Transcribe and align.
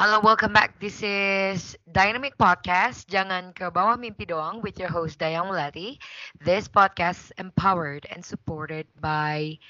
Halo, 0.00 0.16
welcome 0.24 0.56
back. 0.56 0.80
This 0.80 1.04
is 1.04 1.76
Dynamic 1.84 2.40
Podcast. 2.40 3.04
Jangan 3.12 3.52
ke 3.52 3.68
bawah 3.68 4.00
mimpi 4.00 4.24
doang 4.24 4.64
with 4.64 4.80
your 4.80 4.88
host 4.88 5.20
Dayang 5.20 5.52
Mulati. 5.52 6.00
This 6.40 6.72
podcast 6.72 7.36
empowered 7.36 8.08
and 8.08 8.24
supported 8.24 8.88
by 8.96 9.60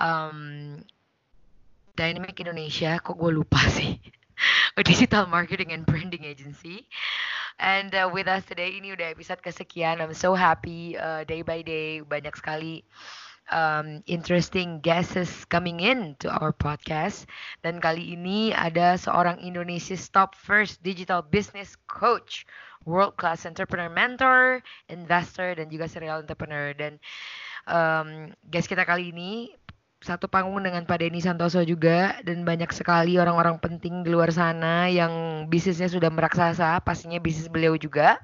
um, 0.00 0.80
Dynamic 2.00 2.40
Indonesia. 2.40 2.96
Kok 2.96 3.12
gue 3.12 3.36
lupa 3.36 3.60
sih? 3.76 4.00
A 4.72 4.80
digital 4.80 5.28
marketing 5.28 5.76
and 5.76 5.84
branding 5.84 6.24
agency. 6.24 6.88
And 7.60 7.92
uh, 7.92 8.08
with 8.08 8.24
us 8.24 8.40
today 8.48 8.80
ini 8.80 8.96
udah 8.96 9.12
episode 9.12 9.44
kesekian. 9.44 10.00
I'm 10.00 10.16
so 10.16 10.32
happy 10.32 10.96
uh, 10.96 11.28
day 11.28 11.44
by 11.44 11.60
day 11.60 12.00
banyak 12.00 12.32
sekali 12.32 12.88
um, 13.50 14.00
interesting 14.06 14.80
guests 14.80 15.44
coming 15.48 15.80
in 15.80 16.16
to 16.22 16.30
our 16.30 16.54
podcast. 16.54 17.28
Dan 17.60 17.82
kali 17.82 18.16
ini 18.16 18.54
ada 18.54 18.96
seorang 18.96 19.40
Indonesia's 19.42 20.08
top 20.08 20.38
first 20.38 20.80
digital 20.80 21.20
business 21.20 21.76
coach, 21.90 22.48
world 22.88 23.16
class 23.20 23.44
entrepreneur 23.44 23.90
mentor, 23.92 24.64
investor 24.88 25.58
dan 25.58 25.68
juga 25.68 25.90
serial 25.90 26.24
entrepreneur. 26.24 26.72
Dan 26.72 26.96
um, 27.68 28.32
guest 28.48 28.70
kita 28.70 28.86
kali 28.88 29.12
ini 29.12 29.52
satu 30.04 30.28
panggung 30.28 30.60
dengan 30.60 30.84
Pak 30.84 31.00
Denny 31.00 31.24
Santoso 31.24 31.64
juga 31.64 32.20
dan 32.28 32.44
banyak 32.44 32.68
sekali 32.76 33.16
orang-orang 33.16 33.56
penting 33.56 34.04
di 34.04 34.12
luar 34.12 34.28
sana 34.28 34.84
yang 34.92 35.48
bisnisnya 35.48 35.88
sudah 35.88 36.12
meraksasa, 36.12 36.76
pastinya 36.84 37.16
bisnis 37.16 37.48
beliau 37.48 37.72
juga 37.80 38.20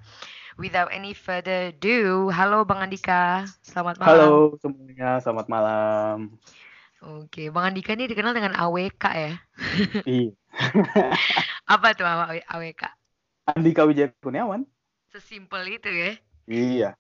without 0.61 0.93
any 0.93 1.17
further 1.17 1.73
ado, 1.73 2.29
halo 2.29 2.69
Bang 2.69 2.85
Andika, 2.85 3.49
selamat 3.65 3.97
malam. 3.97 4.13
Halo 4.13 4.31
semuanya, 4.61 5.17
selamat 5.25 5.47
malam. 5.49 6.37
Oke, 7.01 7.49
Bang 7.49 7.73
Andika 7.73 7.97
ini 7.97 8.05
dikenal 8.05 8.37
dengan 8.37 8.53
AWK 8.53 9.05
ya? 9.17 9.35
Iya. 10.05 10.37
Apa 11.73 11.97
tuh 11.97 12.05
AWK? 12.05 12.83
Andika 13.57 13.89
Wijaya 13.89 14.13
Kurniawan. 14.21 14.69
Sesimpel 15.09 15.81
itu 15.81 15.89
ya? 15.89 16.13
Iya. 16.45 16.91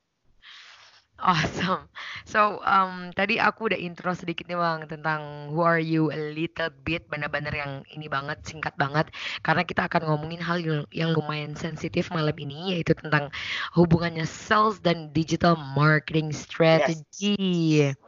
Awesome. 1.21 1.85
So, 2.25 2.65
um, 2.65 3.13
tadi 3.13 3.37
aku 3.37 3.69
udah 3.69 3.77
intro 3.77 4.17
sedikit 4.17 4.49
nih 4.49 4.57
Bang 4.57 4.89
tentang 4.89 5.53
who 5.53 5.61
are 5.61 5.81
you 5.81 6.09
a 6.09 6.33
little 6.33 6.73
bit 6.81 7.05
benar-benar 7.13 7.53
yang 7.53 7.85
ini 7.93 8.09
banget 8.09 8.41
singkat 8.49 8.73
banget 8.81 9.13
karena 9.45 9.61
kita 9.69 9.85
akan 9.85 10.09
ngomongin 10.09 10.41
hal 10.41 10.57
yang 10.89 11.13
lumayan 11.13 11.53
sensitif 11.53 12.09
malam 12.09 12.33
ini 12.41 12.73
yaitu 12.73 12.97
tentang 12.97 13.29
hubungannya 13.77 14.25
sales 14.25 14.80
dan 14.80 15.13
digital 15.13 15.61
marketing 15.77 16.33
strategy. 16.33 17.36
Yes. 17.36 18.01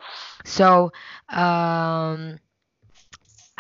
So, 0.49 0.89
um, 1.29 2.41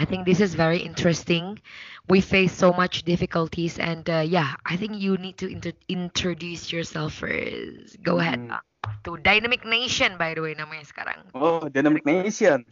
I 0.00 0.04
think 0.08 0.24
this 0.24 0.40
is 0.40 0.56
very 0.56 0.80
interesting. 0.80 1.60
We 2.08 2.24
face 2.24 2.56
so 2.56 2.72
much 2.72 3.04
difficulties 3.04 3.76
and 3.76 4.08
uh, 4.08 4.24
yeah, 4.24 4.56
I 4.64 4.80
think 4.80 4.96
you 4.96 5.20
need 5.20 5.36
to 5.44 5.46
inter 5.46 5.76
introduce 5.92 6.72
yourself 6.72 7.20
first. 7.20 8.00
Go 8.00 8.18
ahead. 8.18 8.40
Hmm. 8.40 8.71
Tuh 9.02 9.18
Dynamic 9.18 9.66
Nation 9.66 10.14
by 10.14 10.30
the 10.30 10.42
way 10.46 10.54
namanya 10.54 10.86
sekarang. 10.86 11.26
Oh, 11.34 11.66
Dynamic 11.66 12.06
Nation. 12.06 12.62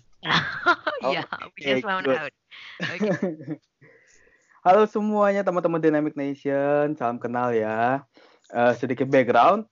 Iya, 1.03 1.25
yeah, 1.25 1.27
we 1.59 1.61
just 1.65 1.83
found 1.83 2.07
out. 2.07 2.31
Okay. 2.79 3.11
Halo 4.67 4.87
semuanya 4.87 5.43
teman-teman 5.43 5.83
Dynamic 5.83 6.15
Nation, 6.15 6.95
salam 6.95 7.19
kenal 7.19 7.51
ya. 7.51 8.07
Uh, 8.53 8.77
sedikit 8.79 9.11
background, 9.11 9.67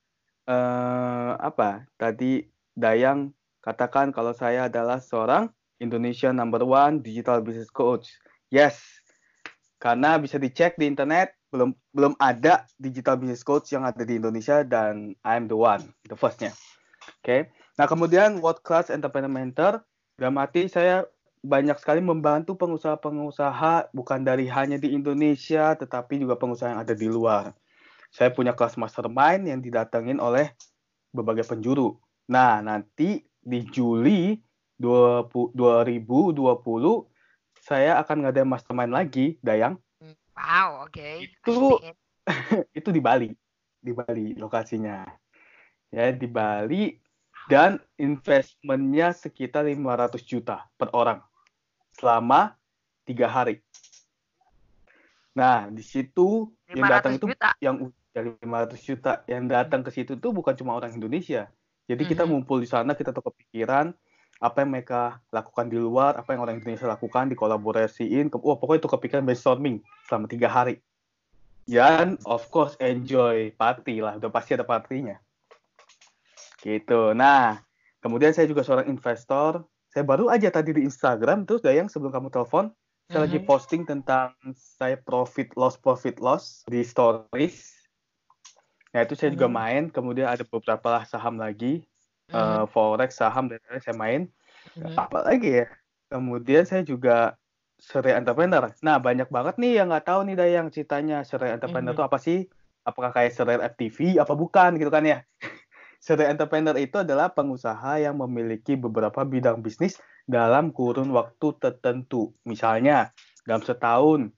uh, 0.51 1.39
apa? 1.39 1.87
Tadi 1.95 2.43
Dayang 2.75 3.31
katakan 3.63 4.11
kalau 4.11 4.35
saya 4.35 4.67
adalah 4.67 4.99
seorang 4.99 5.53
Indonesia 5.79 6.35
number 6.35 6.67
one 6.67 7.05
digital 7.05 7.39
business 7.39 7.71
coach. 7.71 8.11
Yes, 8.51 8.83
karena 9.79 10.19
bisa 10.19 10.43
dicek 10.43 10.75
di 10.75 10.91
internet 10.91 11.38
belum 11.49 11.73
belum 11.97 12.13
ada 12.21 12.69
digital 12.77 13.17
business 13.17 13.41
coach 13.41 13.73
yang 13.73 13.89
ada 13.89 14.05
di 14.05 14.21
Indonesia 14.21 14.61
dan 14.65 15.17
I'm 15.25 15.49
the 15.49 15.57
one, 15.57 15.81
the 16.05 16.17
firstnya. 16.17 16.53
Oke. 17.21 17.25
Okay. 17.25 17.41
Nah 17.81 17.89
kemudian 17.89 18.43
world 18.43 18.61
class 18.61 18.93
entrepreneur 18.93 19.31
mentor, 19.33 19.81
berarti 20.19 20.69
saya 20.69 21.09
banyak 21.41 21.79
sekali 21.79 22.03
membantu 22.03 22.59
pengusaha-pengusaha 22.59 23.95
bukan 23.95 24.21
dari 24.27 24.51
hanya 24.51 24.77
di 24.77 24.93
Indonesia 24.93 25.73
tetapi 25.79 26.19
juga 26.19 26.35
pengusaha 26.37 26.75
yang 26.75 26.83
ada 26.83 26.93
di 26.93 27.09
luar. 27.09 27.55
Saya 28.13 28.35
punya 28.35 28.53
kelas 28.53 28.77
mastermind 28.77 29.49
yang 29.49 29.61
didatengin 29.63 30.19
oleh 30.19 30.53
berbagai 31.15 31.49
penjuru. 31.49 31.97
Nah 32.29 32.61
nanti 32.61 33.25
di 33.39 33.65
Juli 33.71 34.37
20, 34.77 35.55
2020 35.57 36.35
saya 37.63 38.01
akan 38.03 38.27
ngadain 38.27 38.49
mastermind 38.49 38.93
lagi, 38.93 39.39
Dayang 39.41 39.79
Wow, 40.38 40.87
oke. 40.87 40.94
Okay. 40.94 41.15
Itu 41.26 41.82
itu 42.78 42.88
di 42.94 43.00
Bali, 43.03 43.34
di 43.82 43.91
Bali 43.91 44.38
lokasinya. 44.38 45.03
Ya, 45.91 46.12
di 46.15 46.28
Bali 46.31 46.94
dan 47.49 47.81
investmentnya 47.97 49.16
sekitar 49.16 49.65
500 49.65 50.21
juta 50.22 50.69
per 50.76 50.93
orang 50.93 51.25
selama 51.97 52.54
tiga 53.09 53.26
hari. 53.26 53.65
Nah, 55.32 55.72
di 55.72 55.81
situ 55.81 56.53
yang 56.70 56.87
datang 56.87 57.16
itu 57.16 57.26
juta. 57.32 57.50
yang 57.59 57.88
dari 58.12 58.37
500 58.44 58.78
juta 58.84 59.12
yang 59.25 59.49
datang 59.49 59.81
ke 59.81 59.91
situ 59.91 60.20
tuh 60.20 60.31
bukan 60.37 60.55
cuma 60.55 60.76
orang 60.76 60.93
Indonesia. 60.93 61.49
Jadi 61.88 62.05
mm 62.05 62.06
-hmm. 62.06 62.10
kita 62.12 62.22
ngumpul 62.28 62.60
di 62.60 62.69
sana, 62.69 62.93
kita 62.93 63.16
tuh 63.16 63.32
kepikiran, 63.32 63.97
apa 64.38 64.62
yang 64.62 64.71
mereka 64.71 65.19
lakukan 65.34 65.66
di 65.66 65.78
luar, 65.78 66.15
apa 66.15 66.31
yang 66.31 66.47
orang 66.47 66.62
Indonesia 66.62 66.87
lakukan, 66.87 67.26
dikolaborasiin. 67.34 68.31
Wah, 68.31 68.56
pokoknya 68.59 68.87
itu 68.87 68.91
kepikiran 68.91 69.22
brainstorming 69.26 69.82
selama 70.06 70.31
tiga 70.31 70.47
hari. 70.47 70.78
Dan 71.66 72.16
of 72.25 72.47
course 72.49 72.78
enjoy 72.81 73.53
party 73.59 74.00
lah, 74.00 74.16
udah 74.16 74.31
pasti 74.31 74.54
ada 74.54 74.65
partinya. 74.65 75.19
Gitu. 76.62 77.12
Nah, 77.19 77.59
kemudian 78.00 78.31
saya 78.32 78.47
juga 78.47 78.62
seorang 78.62 78.87
investor. 78.87 79.66
Saya 79.91 80.06
baru 80.06 80.31
aja 80.31 80.49
tadi 80.55 80.70
di 80.70 80.87
Instagram 80.87 81.49
terus 81.49 81.65
Dayang 81.65 81.91
sebelum 81.91 82.15
kamu 82.15 82.28
telepon, 82.31 82.70
saya 82.70 82.72
mm 82.72 83.09
-hmm. 83.10 83.25
lagi 83.25 83.38
mm-hmm. 83.41 83.50
posting 83.50 83.82
tentang 83.88 84.31
saya 84.55 85.00
profit 85.00 85.50
loss 85.59 85.81
profit 85.81 86.20
loss 86.22 86.62
di 86.69 86.84
stories. 86.84 87.75
Nah 88.94 89.03
itu 89.03 89.16
saya 89.19 89.32
mm 89.32 89.34
-hmm. 89.34 89.37
juga 89.41 89.49
main. 89.49 89.82
Kemudian 89.91 90.28
ada 90.31 90.44
beberapa 90.47 90.87
lah 90.93 91.05
saham 91.09 91.41
lagi 91.41 91.88
uh, 92.33 92.65
forex, 92.69 93.19
saham 93.19 93.49
dan 93.49 93.61
lain 93.69 93.82
saya 93.82 93.97
main. 93.97 94.20
Mm-hmm. 94.76 94.97
Apa 94.97 95.19
lagi 95.25 95.64
ya? 95.64 95.67
Kemudian 96.08 96.64
saya 96.64 96.82
juga 96.85 97.37
serial 97.79 98.20
entrepreneur. 98.25 98.69
Nah 98.82 98.97
banyak 98.99 99.29
banget 99.31 99.55
nih 99.61 99.82
yang 99.82 99.93
nggak 99.93 100.06
tahu 100.08 100.26
nih 100.26 100.37
Dayang 100.37 100.69
ceritanya 100.73 101.23
serial 101.23 101.56
entrepreneur 101.56 101.94
itu 101.94 102.03
mm-hmm. 102.03 102.17
apa 102.17 102.19
sih? 102.20 102.38
Apakah 102.85 103.11
kayak 103.12 103.32
serial 103.37 103.61
FTV 103.64 104.19
apa 104.20 104.32
bukan 104.32 104.81
gitu 104.81 104.91
kan 104.91 105.05
ya? 105.05 105.19
serial 106.05 106.35
entrepreneur 106.35 106.76
itu 106.79 107.00
adalah 107.00 107.32
pengusaha 107.32 108.00
yang 108.00 108.17
memiliki 108.19 108.79
beberapa 108.79 109.25
bidang 109.26 109.61
bisnis 109.61 109.99
dalam 110.29 110.70
kurun 110.73 111.11
waktu 111.12 111.56
tertentu. 111.61 112.32
Misalnya 112.44 113.12
dalam 113.49 113.64
setahun 113.64 114.32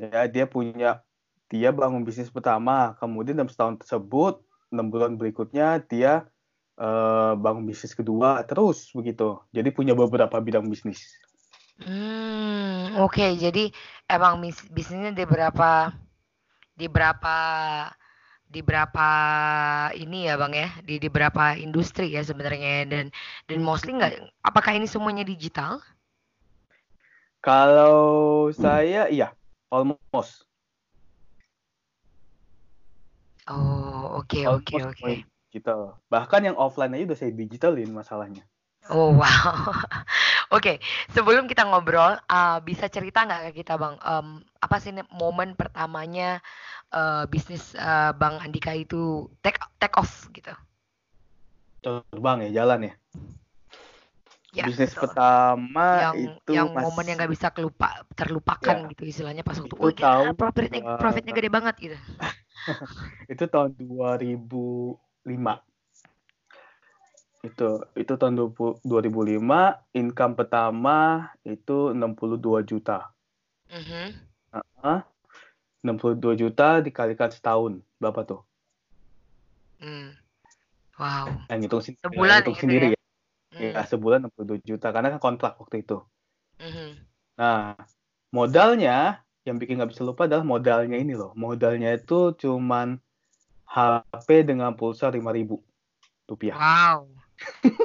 ya 0.00 0.28
dia 0.28 0.48
punya 0.48 1.04
dia 1.50 1.74
bangun 1.74 2.06
bisnis 2.06 2.30
pertama, 2.30 2.94
kemudian 3.02 3.34
dalam 3.34 3.50
setahun 3.50 3.82
tersebut 3.82 4.38
enam 4.70 4.86
bulan 4.86 5.18
berikutnya 5.18 5.82
dia 5.90 6.30
uh, 6.80 7.36
bangun 7.36 7.68
bisnis 7.68 7.92
kedua 7.92 8.40
terus 8.48 8.88
begitu. 8.96 9.36
Jadi 9.52 9.68
punya 9.70 9.92
beberapa 9.92 10.40
bidang 10.40 10.66
bisnis. 10.66 11.04
Hmm, 11.80 12.96
oke. 13.00 13.12
Okay. 13.12 13.36
Jadi 13.36 13.70
emang 14.08 14.40
bis 14.40 14.58
bisnisnya 14.72 15.12
di 15.12 15.24
beberapa 15.28 15.92
di 16.74 16.88
beberapa 16.88 17.36
di 18.50 18.60
berapa 18.66 19.08
ini 19.94 20.26
ya 20.26 20.34
bang 20.34 20.52
ya 20.58 20.68
di 20.82 20.98
di 20.98 21.06
berapa 21.06 21.54
industri 21.54 22.10
ya 22.10 22.26
sebenarnya 22.26 22.90
dan 22.90 23.06
dan 23.46 23.58
mostly 23.62 23.94
nggak 23.94 24.26
apakah 24.42 24.74
ini 24.74 24.90
semuanya 24.90 25.22
digital? 25.22 25.78
Kalau 27.40 28.50
saya 28.52 29.08
iya, 29.08 29.32
almost. 29.72 30.44
Oh 33.48 34.20
oke 34.20 34.44
oke 34.44 34.76
oke. 34.84 35.12
Digital. 35.50 35.98
Bahkan 36.06 36.46
yang 36.46 36.56
offline 36.56 36.94
aja 36.94 37.10
udah 37.10 37.18
saya 37.18 37.34
digitalin 37.34 37.90
masalahnya. 37.90 38.46
Oh 38.88 39.10
wow. 39.18 39.74
Oke, 40.54 40.78
sebelum 41.10 41.46
kita 41.50 41.66
ngobrol, 41.66 42.18
uh, 42.26 42.58
bisa 42.62 42.86
cerita 42.90 43.22
nggak 43.22 43.50
ke 43.50 43.62
kita 43.62 43.78
bang, 43.78 43.94
em, 44.02 44.42
apa 44.58 44.76
sih 44.82 44.90
momen 45.14 45.54
pertamanya 45.54 46.42
uh, 46.90 47.22
bisnis 47.30 47.74
uh, 47.78 48.10
Bang 48.14 48.42
Andika 48.42 48.74
itu 48.74 49.30
take 49.46 49.58
take 49.78 49.94
off 49.94 50.26
gitu? 50.34 50.50
Terbang 51.82 52.46
ya, 52.46 52.62
jalan 52.62 52.90
ya. 52.90 52.94
Ya, 54.50 54.66
Bisnis 54.66 54.90
betul. 54.90 55.06
pertama 55.06 55.86
yang 56.10 56.14
itu 56.18 56.50
yang 56.50 56.68
pas 56.74 56.82
momen 56.82 57.06
yang 57.06 57.22
nggak 57.22 57.30
bisa 57.30 57.54
kelupa 57.54 58.02
terlupakan 58.18 58.82
Ya. 58.82 58.90
gitu 58.90 59.06
istilahnya 59.06 59.46
pas 59.46 59.54
waktu 59.54 59.70
Itu 59.70 60.02
tahun 60.02 60.34
profitnya 60.34 60.98
profitnya 60.98 61.30
gede 61.30 61.50
banget 61.54 61.74
gitu. 61.78 61.96
itu 63.32 63.44
tahun 63.46 63.78
2005. 63.78 64.98
Itu 67.40 67.84
itu 67.96 68.12
tahun 68.20 68.36
20 68.36 68.80
2005 68.84 69.80
income 69.96 70.34
pertama 70.36 71.30
itu 71.44 71.96
62 71.96 72.60
juta. 72.64 73.12
Mhm. 73.72 74.06
Heeh. 74.52 75.00
62 75.80 76.36
juta 76.36 76.84
dikalikan 76.84 77.32
setahun. 77.32 77.80
Berapa 77.96 78.20
tuh? 78.28 78.40
Hmm. 79.80 80.12
Wow. 81.00 81.48
Yang 81.48 81.60
hitung, 81.64 81.82
Sebulan 82.04 82.44
hitung 82.44 82.56
gitu 82.56 82.60
sendiri 82.60 82.86
ya? 82.92 82.92
ya. 82.92 83.00
Hmm. 83.56 83.72
Ya, 83.72 83.82
sebulan 83.88 84.18
62 84.28 84.60
juta 84.60 84.92
karena 84.92 85.08
kan 85.16 85.20
kontrak 85.20 85.56
waktu 85.56 85.80
itu. 85.80 86.04
Mhm. 86.60 86.90
Nah, 87.40 87.72
modalnya 88.36 89.24
yang 89.48 89.56
bikin 89.56 89.80
nggak 89.80 89.96
bisa 89.96 90.04
lupa 90.04 90.28
adalah 90.28 90.44
modalnya 90.44 91.00
ini 91.00 91.16
loh. 91.16 91.32
Modalnya 91.32 91.96
itu 91.96 92.36
cuman 92.36 93.00
HP 93.70 94.50
dengan 94.50 94.74
pulsa 94.74 95.06
5.000 95.08 95.54
rupiah. 96.26 96.58
Wow. 96.58 97.06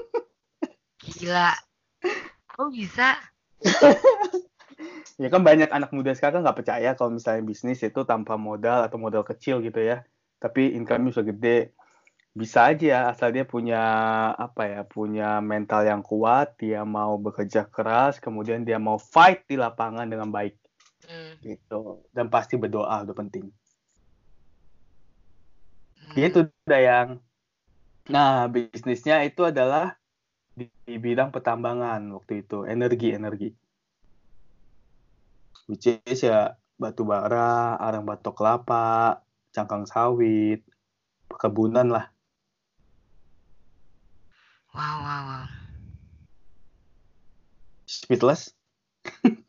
Gila. 1.06 1.54
Kok 2.50 2.70
bisa? 2.74 3.16
Ya 5.16 5.32
kan 5.32 5.48
banyak 5.48 5.72
anak 5.72 5.96
muda 5.96 6.12
sekarang 6.12 6.44
nggak 6.44 6.60
percaya 6.60 6.92
kalau 7.00 7.16
misalnya 7.16 7.48
bisnis 7.48 7.80
itu 7.80 8.04
tanpa 8.04 8.36
modal 8.36 8.84
atau 8.84 9.00
modal 9.00 9.24
kecil 9.24 9.64
gitu 9.64 9.80
ya. 9.80 10.04
Tapi 10.44 10.76
income-nya 10.76 11.16
bisa 11.16 11.24
gede. 11.24 11.60
Bisa 12.36 12.68
aja 12.68 13.08
asal 13.08 13.32
dia 13.32 13.48
punya 13.48 13.80
apa 14.36 14.68
ya, 14.68 14.82
punya 14.84 15.40
mental 15.40 15.88
yang 15.88 16.04
kuat, 16.04 16.60
dia 16.60 16.84
mau 16.84 17.16
bekerja 17.16 17.64
keras, 17.72 18.20
kemudian 18.20 18.68
dia 18.68 18.76
mau 18.76 19.00
fight 19.00 19.48
di 19.48 19.56
lapangan 19.56 20.04
dengan 20.04 20.28
baik 20.28 20.60
Hmm. 21.08 21.40
gitu. 21.40 22.04
Dan 22.12 22.28
pasti 22.28 22.60
berdoa 22.60 23.08
udah 23.08 23.16
penting. 23.16 23.48
Hmm. 26.12 26.16
Gitu 26.18 26.40
Dayang. 26.66 27.22
Nah, 28.06 28.46
bisnisnya 28.46 29.26
itu 29.26 29.42
adalah 29.42 29.98
di, 30.54 30.70
di 30.86 30.96
bidang 31.02 31.34
pertambangan 31.34 32.06
waktu 32.14 32.46
itu, 32.46 32.64
energi-energi. 32.70 33.50
Which 35.66 35.90
is 35.90 36.22
ya 36.22 36.54
batu 36.78 37.02
bara, 37.02 37.82
arang 37.82 38.06
batok 38.06 38.38
kelapa, 38.38 39.26
cangkang 39.50 39.90
sawit, 39.90 40.62
perkebunan 41.26 41.90
lah. 41.90 42.06
Wow, 44.76 44.98
wow, 45.02 45.24
wow. 45.26 45.46
Speedless. 47.90 48.54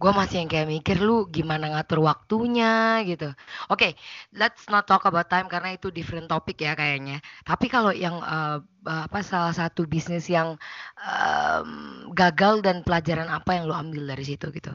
Gue 0.00 0.12
masih 0.16 0.36
yang 0.40 0.48
kayak 0.48 0.68
mikir 0.74 0.96
lu 1.04 1.28
gimana 1.28 1.64
ngatur 1.76 2.00
waktunya 2.00 3.04
gitu. 3.04 3.28
Oke, 3.68 3.94
let's 4.32 4.64
not 4.72 4.88
talk 4.88 5.04
about 5.04 5.28
time 5.28 5.44
karena 5.52 5.76
itu 5.76 5.92
different 5.92 6.26
topic 6.32 6.56
ya 6.64 6.72
kayaknya. 6.72 7.20
Tapi 7.44 7.66
kalau 7.68 7.92
yang 7.92 8.16
eh, 8.24 8.58
apa 8.88 9.20
salah 9.20 9.52
satu 9.52 9.84
bisnis 9.84 10.24
yang 10.32 10.56
em, 10.96 11.68
gagal 12.16 12.64
dan 12.64 12.80
pelajaran 12.80 13.28
apa 13.28 13.60
yang 13.60 13.68
lu 13.68 13.74
ambil 13.76 14.08
dari 14.08 14.24
situ 14.24 14.48
gitu? 14.56 14.72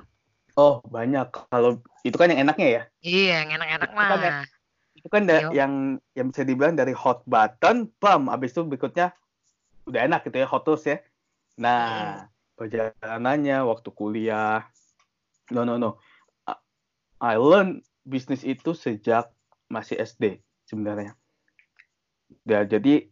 Oh, 0.55 0.79
banyak. 0.85 1.27
Kalau 1.51 1.81
itu 2.05 2.15
kan 2.15 2.29
yang 2.31 2.45
enaknya 2.45 2.67
ya. 2.69 2.81
Iya, 3.01 3.33
yang 3.43 3.49
enak-enak 3.59 3.89
kan 3.89 3.97
mah. 3.97 4.35
Itu 4.95 5.07
kan 5.11 5.21
da- 5.27 5.43
yang 5.51 5.73
yang 6.15 6.27
bisa 6.31 6.43
dibilang 6.47 6.77
dari 6.77 6.93
hot 6.95 7.25
button, 7.27 7.91
bam, 7.99 8.31
abis 8.31 8.55
itu 8.55 8.61
berikutnya 8.63 9.11
udah 9.89 10.01
enak 10.07 10.19
gitu 10.25 10.37
ya, 10.41 10.47
hot 10.47 10.63
toast 10.63 10.85
ya. 10.87 10.97
Nah, 11.59 12.23
perjalanannya 12.55 13.57
waktu 13.67 13.89
kuliah. 13.91 14.63
No, 15.53 15.61
no, 15.65 15.77
no. 15.77 16.01
I- 17.21 17.37
learn 17.37 17.81
bisnis 18.05 18.45
itu 18.45 18.73
sejak 18.73 19.29
masih 19.69 19.97
SD 20.01 20.41
sebenarnya. 20.65 21.17
Ya, 22.45 22.65
jadi 22.65 23.09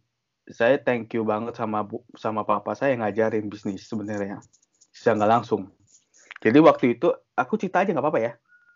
saya 0.50 0.76
thank 0.78 1.14
you 1.16 1.24
banget 1.24 1.56
sama 1.56 1.82
bu, 1.82 2.04
sama 2.14 2.44
papa 2.44 2.76
saya 2.76 2.94
yang 2.94 3.02
ngajarin 3.02 3.48
bisnis 3.48 3.86
sebenarnya. 3.86 4.42
Secara 4.94 5.24
nggak 5.24 5.32
langsung. 5.40 5.72
Jadi 6.44 6.58
waktu 6.60 6.84
itu 6.98 7.10
aku 7.34 7.56
cerita 7.56 7.82
aja 7.82 7.90
nggak 7.90 8.04
apa-apa 8.04 8.20
ya. 8.20 8.32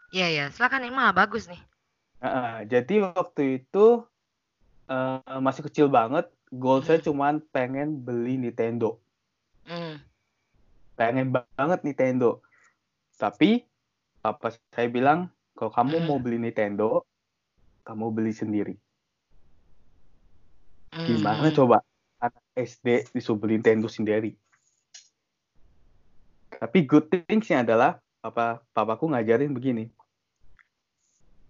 Iya, 0.09 0.27
iya. 0.33 0.45
Silakan 0.49 0.89
ini 0.89 0.95
malah 0.95 1.13
bagus 1.13 1.47
nih. 1.47 1.61
Heeh, 2.25 2.55
jadi 2.67 2.95
waktu 3.15 3.63
itu 3.63 4.03
eh, 4.89 5.39
masih 5.39 5.69
kecil 5.69 5.87
banget. 5.93 6.27
Goal 6.49 6.81
saya 6.81 6.99
cuman 7.05 7.45
pengen 7.53 8.01
beli 8.01 8.41
Nintendo. 8.41 8.97
Hmm. 9.69 10.01
Pengen 10.97 11.37
banget 11.37 11.85
Nintendo. 11.85 12.41
Tapi 13.19 13.67
papa 14.23 14.55
saya 14.71 14.87
bilang, 14.87 15.27
kalau 15.59 15.75
kamu 15.75 15.99
Hmm. 15.99 16.07
mau 16.07 16.19
beli 16.23 16.39
Nintendo, 16.39 17.03
kamu 17.83 18.15
beli 18.15 18.31
sendiri. 18.31 18.75
Gimana 21.03 21.51
Hmm. 21.51 21.57
coba 21.59 21.77
anak 22.23 22.39
SD 22.55 23.11
disuruh 23.11 23.43
beli 23.43 23.59
Nintendo 23.59 23.91
sendiri? 23.91 24.39
Tapi 26.59 26.79
good 26.87 27.11
things-nya 27.11 27.67
adalah 27.67 27.99
papa 28.23 28.63
papaku 28.71 29.11
ngajarin 29.11 29.51
begini. 29.51 29.91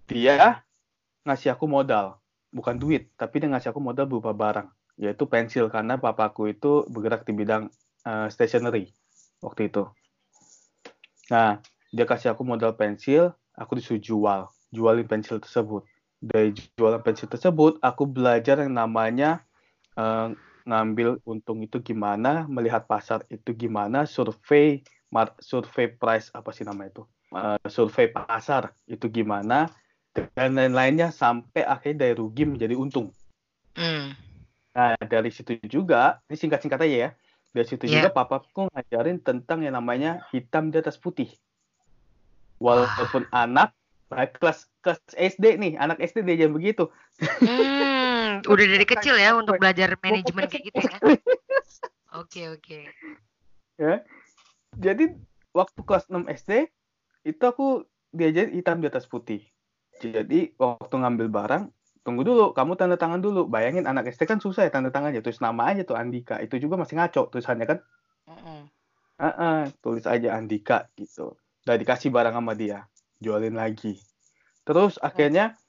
Dia 0.09 0.65
ngasih 1.29 1.53
aku 1.53 1.69
modal, 1.69 2.17
bukan 2.49 2.81
duit, 2.81 3.12
tapi 3.20 3.44
dia 3.44 3.53
ngasih 3.53 3.76
aku 3.76 3.81
modal 3.81 4.09
berupa 4.09 4.32
barang, 4.32 4.69
yaitu 4.97 5.29
pensil 5.29 5.69
karena 5.69 6.00
papaku 6.00 6.49
itu 6.49 6.88
bergerak 6.88 7.29
di 7.29 7.32
bidang 7.37 7.69
eh, 8.08 8.29
stationery 8.32 8.89
waktu 9.44 9.69
itu. 9.69 9.84
Nah, 11.29 11.61
dia 11.93 12.05
kasih 12.08 12.32
aku 12.32 12.43
modal 12.44 12.73
pensil, 12.77 13.32
aku 13.56 13.79
disuruh 13.79 14.01
jual, 14.01 14.41
jualin 14.73 15.06
pensil 15.08 15.41
tersebut. 15.41 15.85
Dari 16.19 16.51
jualan 16.75 17.01
pensil 17.05 17.31
tersebut, 17.31 17.79
aku 17.85 18.05
belajar 18.08 18.58
yang 18.65 18.75
namanya 18.75 19.44
eh, 19.97 20.29
ngambil 20.69 21.20
untung 21.25 21.65
itu 21.65 21.81
gimana, 21.81 22.44
melihat 22.49 22.85
pasar 22.85 23.25
itu 23.32 23.56
gimana, 23.56 24.05
survei 24.05 24.85
mar- 25.08 25.37
survei 25.41 25.89
price 25.89 26.29
apa 26.37 26.51
sih 26.53 26.65
namanya 26.69 26.91
itu, 27.01 27.05
Eh, 27.29 27.69
survei 27.69 28.08
pasar 28.08 28.73
itu 28.89 29.05
gimana, 29.13 29.69
dan 30.32 30.56
lain-lainnya 30.56 31.13
sampai 31.13 31.61
akhirnya 31.61 32.08
dari 32.08 32.15
rugi 32.17 32.49
menjadi 32.49 32.73
untung. 32.73 33.13
Hmm. 33.77 34.17
Nah, 34.73 34.97
dari 35.05 35.29
situ 35.29 35.61
juga, 35.69 36.23
ini 36.29 36.37
singkat-singkat 36.41 36.81
aja 36.89 36.97
ya. 37.08 37.11
Dari 37.52 37.67
situ 37.67 37.84
Iya. 37.88 38.05
juga 38.05 38.08
papaku 38.12 38.69
ngajarin 38.70 39.19
tentang 39.24 39.64
yang 39.64 39.74
namanya 39.74 40.24
hitam 40.31 40.69
di 40.69 40.76
atas 40.78 41.00
putih. 41.00 41.32
Walaupun 42.60 43.24
anak 43.32 43.72
baik 44.08 44.40
kelas 44.40 44.67
kelas 44.81 45.00
SD 45.14 45.60
nih, 45.60 45.72
anak 45.76 46.00
SD 46.00 46.24
dia 46.24 46.44
jangan 46.44 46.56
begitu. 46.56 46.84
Hmm, 47.20 48.40
udah 48.44 48.67
dari 48.67 48.86
kecil 48.88 49.14
ya 49.17 49.36
untuk 49.36 49.60
belajar 49.60 49.96
manajemen 50.00 50.48
kayak 50.48 50.64
gitu 50.72 50.81
ya. 50.81 50.96
Oke, 52.17 52.48
oke. 52.48 52.88
ya. 53.76 54.00
Jadi 54.81 55.12
waktu 55.52 55.81
kelas 55.84 56.08
6 56.08 56.24
SD 56.28 56.72
itu 57.28 57.43
aku 57.44 57.84
diajarin 58.12 58.56
hitam 58.56 58.81
di 58.81 58.88
atas 58.88 59.05
putih. 59.05 59.44
Jadi 60.00 60.55
waktu 60.56 60.94
ngambil 60.94 61.28
barang, 61.28 61.64
tunggu 62.08 62.24
dulu, 62.24 62.56
kamu 62.56 62.81
tanda 62.81 62.96
tangan 62.96 63.20
dulu. 63.20 63.44
Bayangin 63.44 63.84
anak 63.84 64.08
SD 64.08 64.24
kan 64.24 64.41
susah 64.41 64.65
ya 64.65 64.72
tanda 64.72 64.88
tangannya, 64.88 65.20
tulis 65.20 65.44
nama 65.44 65.69
aja 65.69 65.84
tuh 65.84 65.93
Andika. 65.93 66.41
Itu 66.41 66.56
juga 66.56 66.81
masih 66.81 66.96
ngaco 66.96 67.29
tulisannya 67.29 67.69
kan. 67.69 67.79
Mm-mm. 68.24 68.65
Heeh, 69.20 69.60
tulis 69.84 70.08
aja 70.08 70.32
Andika 70.32 70.88
gitu. 70.96 71.36
Udah 71.69 71.77
dikasih 71.77 72.08
barang 72.08 72.32
sama 72.32 72.56
dia, 72.56 72.88
jualin 73.20 73.53
lagi. 73.53 74.00
Terus 74.65 74.96
akhirnya 75.05 75.60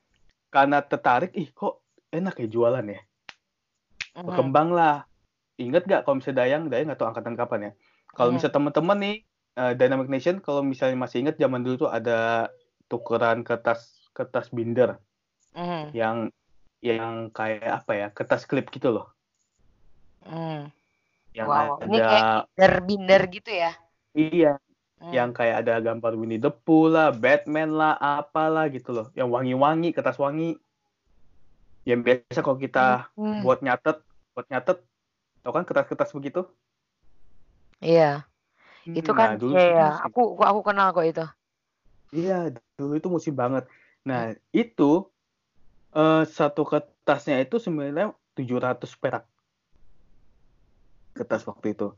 karena 0.47 0.79
tertarik, 0.79 1.35
ih 1.35 1.51
kok 1.51 1.83
enak 2.07 2.39
ya 2.39 2.47
jualan 2.47 2.85
ya. 2.87 3.03
Mhm. 4.15 4.23
Berkembang 4.23 4.71
lah. 4.71 5.03
Ingat 5.59 5.91
gak 5.91 6.01
kalau 6.07 6.23
misalnya 6.23 6.47
Dayang, 6.47 6.71
Dayang 6.71 6.87
nggak 6.87 6.99
tahu 7.03 7.09
angkatan 7.11 7.35
kapan 7.35 7.59
ya. 7.59 7.71
Kalau 8.15 8.31
Mhm. 8.31 8.35
misalnya 8.39 8.55
teman-teman 8.55 8.97
nih, 9.03 9.15
eh, 9.59 9.73
Dynamic 9.75 10.07
Nation, 10.07 10.39
kalau 10.39 10.63
misalnya 10.63 10.95
masih 10.95 11.27
ingat 11.27 11.35
zaman 11.35 11.67
dulu 11.67 11.83
tuh 11.83 11.91
ada 11.91 12.47
tukeran 12.87 13.43
kertas 13.43 14.07
kertas 14.15 14.49
binder 14.55 14.97
Mhm. 15.55 15.95
yang 15.95 16.29
yang 16.79 17.27
kayak 17.33 17.83
apa 17.83 17.91
ya 17.97 18.07
kertas 18.15 18.47
klip 18.47 18.69
gitu 18.71 18.89
loh 18.93 19.05
Hmm. 20.23 20.69
yang 21.33 21.47
Wow, 21.49 21.79
ini 21.85 21.97
ada 21.99 22.45
Binder-binder 22.57 23.21
gitu 23.31 23.51
ya. 23.51 23.71
iya 24.15 24.53
Hmm. 24.99 25.13
yang 25.15 25.31
kayak 25.33 25.65
ada 25.65 25.79
gambar 25.81 26.13
Winnie 26.19 26.37
the 26.41 26.51
Pooh 26.51 26.91
lah 26.91 27.09
Batman 27.15 27.71
lah 27.73 27.95
apalah 27.97 28.67
gitu 28.69 28.91
loh 28.93 29.07
yang 29.17 29.31
wangi-wangi 29.31 29.95
kertas 29.95 30.19
wangi 30.19 30.59
yang 31.87 32.03
biasa 32.05 32.39
kalau 32.45 32.59
kita 32.59 33.09
Hmm. 33.15 33.41
buat 33.41 33.59
nyatet 33.65 33.97
buat 34.35 34.45
nyatet 34.51 34.77
tau 35.41 35.51
kan 35.55 35.63
kertas-kertas 35.65 36.11
begitu 36.13 36.45
Iya, 37.79 38.27
itu 38.91 39.11
kan 39.15 39.29
Nah, 39.31 39.39
dulu 39.39 39.53
iya, 39.55 39.87
musim. 39.87 40.11
aku 40.11 40.21
aku 40.43 40.59
kenal 40.67 40.87
kok 40.91 41.05
itu. 41.07 41.25
Iya, 42.11 42.51
dulu 42.77 42.93
itu 42.99 43.07
musim 43.07 43.33
banget. 43.37 43.63
Nah, 44.03 44.33
itu 44.51 44.83
eh, 45.95 46.23
satu 46.25 46.65
kertasnya 46.65 47.41
itu 47.41 47.57
sebenarnya 47.57 48.13
700 48.35 48.93
perak. 48.95 49.23
Kertas 51.15 51.43
waktu 51.47 51.75
itu. 51.75 51.91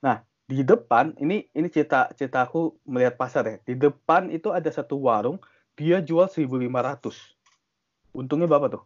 Nah, 0.00 0.24
di 0.44 0.60
depan 0.60 1.16
ini 1.16 1.48
ini 1.56 1.68
cerita 1.72 2.12
cerita 2.12 2.44
aku 2.44 2.76
melihat 2.84 3.16
pasar 3.16 3.44
ya. 3.48 3.56
Di 3.64 3.74
depan 3.76 4.28
itu 4.28 4.52
ada 4.52 4.68
satu 4.68 5.00
warung, 5.00 5.40
dia 5.78 6.04
jual 6.04 6.28
1.500. 6.28 7.34
Untungnya 8.12 8.46
berapa 8.46 8.68
tuh? 8.68 8.84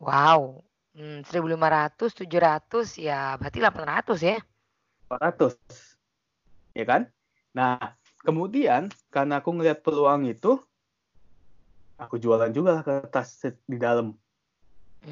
Wow. 0.00 0.64
Hmm, 0.94 1.26
1500, 1.26 2.14
700 2.14 2.94
ya 3.02 3.34
berarti 3.34 3.58
800 3.58 4.18
ya. 4.22 4.38
400. 5.10 5.58
Ya 6.74 6.84
kan? 6.86 7.10
Nah, 7.50 7.98
kemudian 8.22 8.90
karena 9.10 9.42
aku 9.42 9.54
ngelihat 9.54 9.82
peluang 9.82 10.26
itu, 10.26 10.58
aku 11.98 12.18
jualan 12.18 12.50
juga 12.50 12.82
kertas 12.82 13.44
di 13.64 13.78
dalam. 13.78 14.14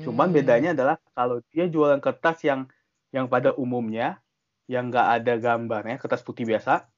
Cuman 0.02 0.28
Hmm. 0.30 0.36
bedanya 0.36 0.70
adalah 0.74 0.96
kalau 1.14 1.38
dia 1.52 1.68
jualan 1.70 2.00
kertas 2.02 2.42
yang 2.42 2.66
yang 3.12 3.28
pada 3.28 3.52
umumnya 3.54 4.18
yang 4.66 4.88
nggak 4.88 5.08
ada 5.20 5.32
gambarnya, 5.36 5.96
kertas 6.00 6.24
putih 6.24 6.48
biasa, 6.48 6.88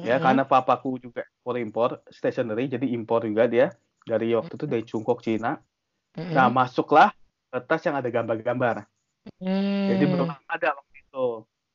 ya 0.00 0.16
Mm-mm. 0.16 0.24
karena 0.24 0.42
papaku 0.46 0.96
juga 1.02 1.26
ekspor 1.26 1.54
impor 1.58 1.90
stationery, 2.08 2.70
jadi 2.70 2.86
impor 2.96 3.26
juga 3.26 3.44
dia 3.50 3.74
dari 4.06 4.32
waktu 4.32 4.54
itu 4.56 4.66
dari 4.68 4.84
Cungkok 4.86 5.20
Cina. 5.26 5.58
Mm-mm. 6.16 6.32
Nah 6.32 6.46
masuklah 6.48 7.10
kertas 7.50 7.80
yang 7.84 7.98
ada 7.98 8.08
gambar-gambar. 8.08 8.86
Jadi 9.90 10.04
Hmm. 10.06 10.12
belum 10.14 10.28
ada 10.46 10.68
waktu 10.78 10.96
itu. 11.02 11.26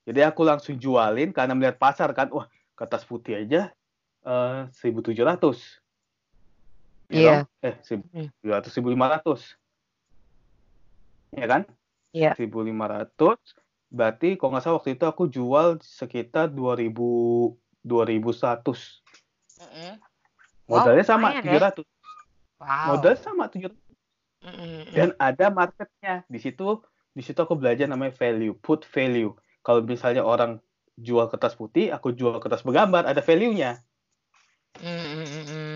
Jadi 0.05 0.19
aku 0.23 0.41
langsung 0.45 0.75
jualin 0.79 1.33
karena 1.35 1.53
melihat 1.57 1.77
pasar 1.81 2.13
kan, 2.15 2.29
wah 2.31 2.47
kertas 2.77 3.03
putih 3.03 3.43
aja 3.43 3.73
eh, 4.23 4.59
1.700. 4.71 5.84
Iya. 7.09 7.45
dong? 7.45 7.65
Eh, 7.65 7.75
Hmm. 8.13 8.29
1.700, 8.41 8.71
1.500. 8.73 9.41
Ya 11.35 11.45
kan? 11.45 11.61
Iya. 12.15 12.31
1.500 12.39 13.39
berarti 13.91 14.35
kalau 14.35 14.55
nggak 14.55 14.63
salah 14.65 14.77
waktu 14.81 14.97
itu 14.97 15.05
aku 15.05 15.23
jual 15.29 15.77
sekitar 15.79 16.49
2000 16.51 17.55
2100 17.85 19.03
Mm-mm. 19.61 19.93
Wow, 20.65 20.81
modalnya 20.81 21.05
sama 21.05 21.27
lumayan 21.37 21.43
ya. 21.45 21.69
700 21.69 21.85
Wow. 22.55 22.85
modal 22.95 23.13
sama 23.19 23.45
700 23.51 23.77
Mm-mm. 24.41 24.89
dan 24.95 25.09
ada 25.21 25.53
marketnya 25.53 26.25
di 26.25 26.39
situ 26.41 26.81
di 27.13 27.21
situ 27.21 27.37
aku 27.37 27.55
belajar 27.55 27.85
namanya 27.85 28.15
value 28.17 28.57
put 28.57 28.83
value 28.89 29.31
kalau 29.61 29.85
misalnya 29.85 30.25
orang 30.25 30.57
jual 30.97 31.27
kertas 31.29 31.53
putih 31.53 31.93
aku 31.93 32.15
jual 32.15 32.39
kertas 32.41 32.63
bergambar 32.65 33.05
ada 33.05 33.21
value-nya 33.21 33.83
Mm-mm. 34.81 35.74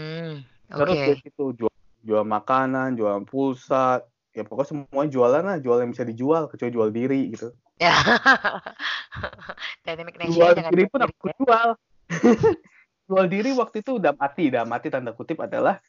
Terus 0.69 0.95
Oke. 0.95 1.05
dari 1.09 1.19
situ 1.25 1.43
jual 1.57 1.73
jual 2.05 2.23
makanan 2.23 2.95
jual 2.95 3.25
pulsa 3.27 4.05
ya 4.31 4.43
pokoknya 4.45 4.69
semua 4.71 5.03
jualan 5.09 5.43
lah 5.43 5.57
jual 5.59 5.77
yang 5.83 5.91
bisa 5.91 6.05
dijual 6.05 6.47
kecuali 6.47 6.71
jual 6.71 6.89
diri 6.93 7.21
gitu 7.33 7.49
Ya. 7.79 7.95
Dynamic 9.87 10.19
jual 10.19 10.51
diri 10.55 10.83
pun 10.91 10.99
aku 11.03 11.31
ya. 11.31 11.35
jual 11.39 11.67
jual 13.09 13.25
diri 13.31 13.49
waktu 13.55 13.81
itu 13.81 13.91
udah 13.97 14.13
mati 14.13 14.51
udah 14.51 14.63
mati 14.67 14.87
tanda 14.91 15.11
kutip 15.15 15.39
adalah 15.41 15.79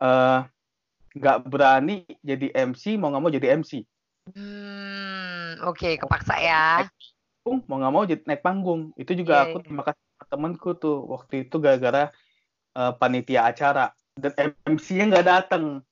eh, 0.00 0.38
nggak 1.14 1.36
berani 1.46 2.06
jadi 2.22 2.50
MC 2.72 2.98
mau 2.98 3.10
nggak 3.12 3.22
mau 3.22 3.32
jadi 3.34 3.48
MC 3.60 3.82
Hmm, 4.24 5.60
oke, 5.68 6.00
kepaksa 6.00 6.34
ya. 6.40 6.88
panggung, 7.44 7.58
mau 7.68 7.76
nggak 7.76 7.92
mau 7.92 8.04
jadi 8.08 8.22
naik 8.24 8.40
panggung 8.40 8.80
itu 8.96 9.12
juga 9.12 9.44
Iya, 9.44 9.52
aku 9.52 9.56
terima 9.60 9.82
kasih 9.84 10.00
sama 10.16 10.24
temenku 10.32 10.70
tuh 10.80 10.96
waktu 11.12 11.34
itu 11.44 11.56
gara-gara 11.60 12.08
eh, 12.78 12.92
panitia 12.96 13.40
acara 13.50 13.92
dan 14.14 14.54
MC-nya 14.66 15.04
nggak 15.10 15.26
datang 15.26 15.82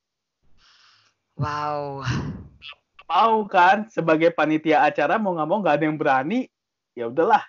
Wow. 1.33 2.05
mau 3.09 3.41
kan? 3.49 3.89
Sebagai 3.89 4.29
panitia 4.33 4.85
acara 4.85 5.17
mau 5.17 5.33
nggak 5.33 5.49
mau 5.49 5.59
nggak 5.65 5.75
ada 5.81 5.85
yang 5.89 5.97
berani 5.97 6.45
ya 6.93 7.09
udahlah. 7.09 7.41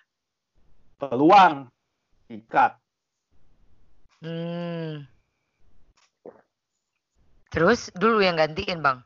Peluang. 0.96 1.68
Ikat. 2.32 2.80
Hmm. 4.24 5.04
Terus 7.52 7.92
dulu 7.92 8.24
yang 8.24 8.40
gantiin, 8.40 8.80
Bang. 8.80 9.04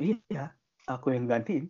iya 0.00 0.56
aku 0.88 1.12
yang 1.12 1.28
gantiin. 1.28 1.68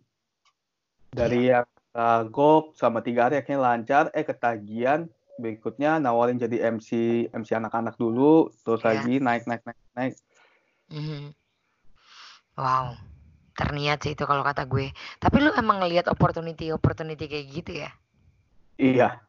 Dari 1.11 1.51
yang 1.51 1.67
kagok 1.91 2.71
sama 2.79 3.03
tiga 3.03 3.27
hari 3.27 3.43
akhirnya 3.43 3.59
lancar. 3.59 4.07
Eh 4.15 4.23
ketagihan 4.23 5.11
berikutnya 5.41 5.97
nawarin 5.97 6.37
jadi 6.37 6.69
MC 6.69 6.89
MC 7.33 7.49
anak-anak 7.57 7.97
dulu 7.97 8.53
terus 8.61 8.79
Iya. 8.81 8.87
lagi 8.93 9.13
naik 9.17 9.43
naik 9.49 9.65
naik 9.65 9.79
naik 9.97 10.13
Mhm. 10.87 11.33
Wow. 12.55 12.93
Terniat 13.51 14.03
sih 14.03 14.13
itu 14.13 14.23
kalau 14.23 14.43
kata 14.43 14.63
gue. 14.63 14.91
Tapi 15.17 15.37
lu 15.39 15.51
emang 15.55 15.81
ngelihat 15.81 16.07
opportunity 16.07 16.69
opportunity 16.69 17.25
kayak 17.25 17.47
gitu 17.49 17.71
ya? 17.81 17.91
iya 18.77 19.21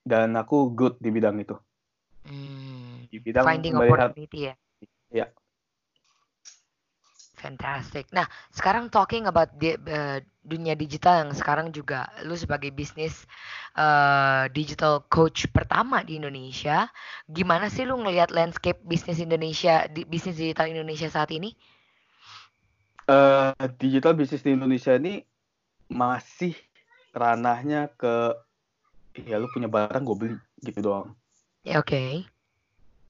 dan 0.00 0.32
aku 0.34 0.70
good 0.70 0.94
di 1.02 1.10
bidang 1.10 1.42
itu 1.42 1.58
Hmm. 2.22 3.08
di 3.08 3.18
bidang 3.18 3.42
Finding 3.42 3.74
melihat 3.74 4.12
opportunity 4.12 4.38
ya. 4.46 4.54
Iya. 5.10 5.26
Fantastic. 7.40 8.04
Nah, 8.16 8.26
sekarang 8.52 8.84
talking 8.96 9.24
about 9.32 9.48
di, 9.56 9.72
eh, 9.96 10.18
dunia 10.52 10.74
digital 10.76 11.14
yang 11.24 11.32
sekarang 11.40 11.68
juga 11.78 11.98
lu 12.28 12.34
sebagai 12.36 12.68
bisnis 12.80 13.14
eh, 13.84 14.44
digital 14.58 14.94
coach 15.08 15.48
pertama 15.56 15.96
di 16.04 16.20
Indonesia, 16.20 16.78
gimana 17.36 17.66
sih 17.74 17.84
lu 17.88 17.96
ngelihat 18.02 18.28
landscape 18.38 18.80
bisnis 18.84 19.18
Indonesia 19.26 19.88
di 19.94 20.04
bisnis 20.04 20.36
digital 20.42 20.66
Indonesia 20.74 21.08
saat 21.08 21.30
ini? 21.38 21.50
eh, 23.08 23.52
digital 23.80 24.12
bisnis 24.18 24.42
di 24.44 24.50
Indonesia 24.56 24.92
ini 24.96 25.20
masih 25.90 26.54
ranahnya 27.12 27.90
ke 27.98 28.14
ya 29.26 29.36
lu 29.42 29.46
punya 29.54 29.68
barang 29.70 30.02
gue 30.06 30.16
beli 30.20 30.36
gitu 30.66 30.80
doang 30.86 31.08
Ya, 31.64 31.78
Oke. 31.78 32.24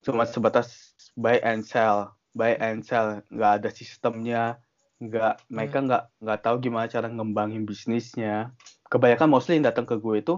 cuma 0.04 0.25
sebatas 0.25 0.96
buy 1.16 1.37
and 1.44 1.62
sell 1.64 2.16
buy 2.37 2.54
and 2.58 2.87
sell 2.87 3.20
nggak 3.30 3.52
ada 3.62 3.68
sistemnya. 3.70 4.60
Nggak 5.00 5.40
mereka 5.49 5.78
nggak 5.80 6.02
nggak 6.20 6.40
tahu 6.44 6.56
gimana 6.60 6.87
cara 6.87 7.08
ngembangin 7.08 7.64
bisnisnya. 7.64 8.52
Kebanyakan 8.90 9.28
mostly 9.30 9.56
yang 9.58 9.66
datang 9.66 9.87
ke 9.87 9.96
gue 9.96 10.16
itu 10.20 10.34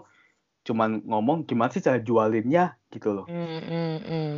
cuman 0.63 1.03
ngomong 1.03 1.43
gimana 1.43 1.75
sih 1.75 1.83
cara 1.83 1.99
jualinnya 1.99 2.79
gitu 2.95 3.11
loh. 3.11 3.27
Hmm, 3.27 3.61
hmm, 3.67 3.97
hmm. 4.07 4.33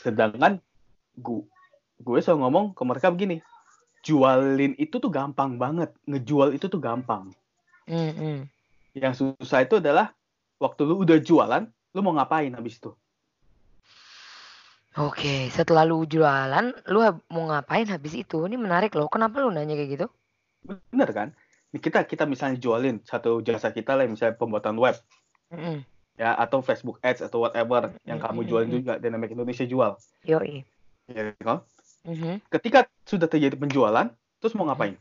sedangkan 0.00 0.62
gue 1.20 1.44
gue 2.00 2.18
selalu 2.22 2.48
ngomong 2.48 2.64
ke 2.72 2.82
mereka 2.86 3.12
begini 3.12 3.44
jualin 4.00 4.72
itu 4.80 4.96
tuh 4.96 5.12
gampang 5.12 5.60
banget. 5.60 5.92
Ngejual 6.08 6.56
itu 6.56 6.70
tuh 6.70 6.80
gampang. 6.80 7.34
Hmm, 7.88 8.12
hmm. 8.12 8.38
yang 8.96 9.16
susah 9.16 9.64
itu 9.64 9.80
adalah 9.80 10.12
waktu 10.60 10.84
lu 10.84 11.00
udah 11.00 11.18
jualan 11.22 11.64
lu 11.96 12.00
mau 12.04 12.12
ngapain 12.18 12.52
habis 12.52 12.76
itu 12.76 12.92
Oke, 14.98 15.46
setelah 15.56 15.84
lu 15.86 16.02
jualan, 16.04 16.66
lu 16.92 16.98
mau 17.30 17.44
ngapain 17.50 17.86
habis 17.86 18.14
itu? 18.22 18.36
Ini 18.48 18.56
menarik 18.58 18.92
loh. 18.98 19.06
Kenapa 19.06 19.38
lu 19.42 19.48
nanya 19.54 19.74
kayak 19.78 19.90
gitu? 19.94 20.06
bener 20.90 21.08
kan 21.14 21.28
kita 21.72 22.04
kita 22.04 22.24
misalnya 22.28 22.58
jualin 22.60 23.00
satu 23.06 23.40
jasa 23.40 23.70
kita 23.72 23.94
lah 23.96 24.04
misalnya 24.04 24.36
pembuatan 24.36 24.76
web 24.76 24.96
Mm-mm. 25.48 25.80
ya 26.18 26.34
atau 26.34 26.60
Facebook 26.60 26.98
Ads 27.00 27.24
atau 27.24 27.46
whatever 27.46 27.94
yang 28.04 28.18
Mm, 28.18 28.24
kamu 28.26 28.40
mm, 28.42 28.48
jualin 28.50 28.68
mm. 28.68 28.76
juga 28.76 28.92
Dynamic 29.00 29.30
Indonesia 29.32 29.64
jual 29.64 29.92
Yoi. 30.26 30.66
ya 31.08 31.32
kan? 31.40 31.64
Mhm. 32.04 32.42
ketika 32.52 32.84
sudah 33.06 33.28
terjadi 33.30 33.56
penjualan 33.56 34.12
terus 34.42 34.52
mau 34.58 34.66
ngapain 34.68 34.98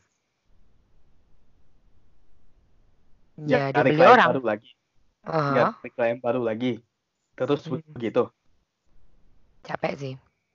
Ya, 3.37 3.69
cari 3.75 3.91
dibeli 3.91 4.07
orang. 4.07 4.29
baru 4.33 4.41
lagi 4.45 4.69
Aha, 5.27 5.51
ya 5.51 5.65
cari 5.77 5.89
klien 5.91 6.17
baru 6.21 6.41
lagi 6.41 6.79
terus 7.35 7.65
Hmm. 7.67 7.81
begitu 7.91 8.29
capek 9.67 9.93
sih. 9.99 10.13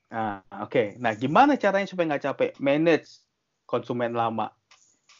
nah 0.08 0.40
oke 0.64 0.96
nah 0.96 1.12
gimana 1.12 1.56
caranya 1.60 1.88
supaya 1.88 2.16
nggak 2.16 2.24
capek 2.32 2.50
manage 2.56 3.20
konsumen 3.68 4.16
lama 4.16 4.48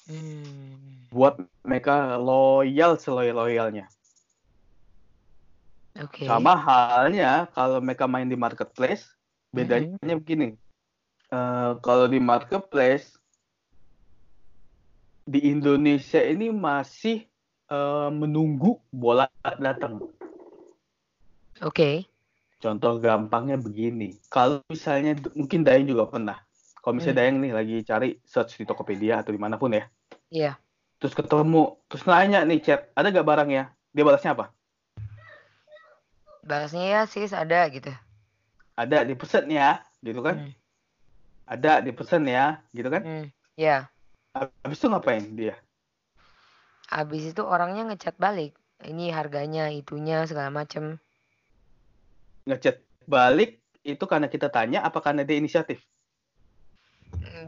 Hmm. 0.02 1.06
buat 1.14 1.38
mereka 1.62 2.18
loyal 2.18 2.98
seloyal 2.98 3.38
loyalnya 3.38 3.86
Oke. 5.94 6.26
sama 6.26 6.58
halnya 6.58 7.46
kalau 7.54 7.78
mereka 7.78 8.10
main 8.10 8.26
di 8.26 8.34
marketplace 8.34 9.06
bedanya 9.54 9.94
begini 10.18 10.58
eh, 11.30 11.72
kalau 11.86 12.10
di 12.10 12.18
marketplace 12.18 13.14
di 15.22 15.54
Indonesia 15.54 16.18
ini 16.18 16.50
masih 16.50 17.22
eh, 17.70 18.10
menunggu 18.10 18.82
bola 18.90 19.30
datang. 19.62 20.02
Oke. 21.62 22.11
Contoh 22.62 23.02
gampangnya 23.02 23.58
begini. 23.58 24.14
Kalau 24.30 24.62
misalnya 24.70 25.18
mungkin 25.34 25.66
Dayang 25.66 25.90
juga 25.90 26.06
pernah. 26.06 26.38
Kalau 26.78 26.94
misalnya 26.94 27.18
Hmm. 27.18 27.22
Dayang 27.26 27.36
nih 27.42 27.52
lagi 27.58 27.76
cari 27.82 28.08
search 28.22 28.54
di 28.54 28.62
Tokopedia 28.62 29.18
atau 29.18 29.34
di 29.34 29.40
mana 29.42 29.58
pun 29.58 29.74
ya. 29.74 29.90
Iya. 30.30 30.52
Terus 31.02 31.18
ketemu, 31.18 31.74
terus 31.90 32.06
nanya 32.06 32.46
nih 32.46 32.62
chat, 32.62 32.86
ada 32.94 33.10
gak 33.10 33.26
barangnya? 33.26 33.74
Dia 33.90 34.06
balasnya 34.06 34.38
apa? 34.38 34.54
Balasnya 36.46 36.86
ya 36.86 37.00
sis 37.10 37.34
ada 37.34 37.66
gitu. 37.66 37.90
Ada 38.78 39.02
dipesen 39.02 39.50
ya, 39.50 39.82
gitu 39.98 40.22
kan? 40.22 40.46
Hmm. 40.46 40.54
Ada 41.50 41.82
dipesen 41.82 42.22
ya, 42.30 42.62
gitu 42.70 42.86
kan? 42.94 43.02
Hmm. 43.02 43.26
Ya. 43.58 43.90
Habis 44.62 44.78
itu 44.78 44.86
ngapain 44.86 45.26
dia? 45.34 45.58
Abis 46.94 47.34
itu 47.34 47.42
orangnya 47.42 47.90
ngechat 47.90 48.14
balik. 48.22 48.54
Ini 48.86 49.10
harganya, 49.10 49.70
itunya 49.74 50.22
segala 50.30 50.54
macem. 50.54 51.02
Ngechat 52.48 52.82
balik 53.06 53.62
itu 53.82 54.04
karena 54.06 54.26
kita 54.30 54.46
tanya 54.50 54.82
apa 54.82 54.98
karena 55.02 55.22
dia 55.26 55.38
inisiatif? 55.38 55.82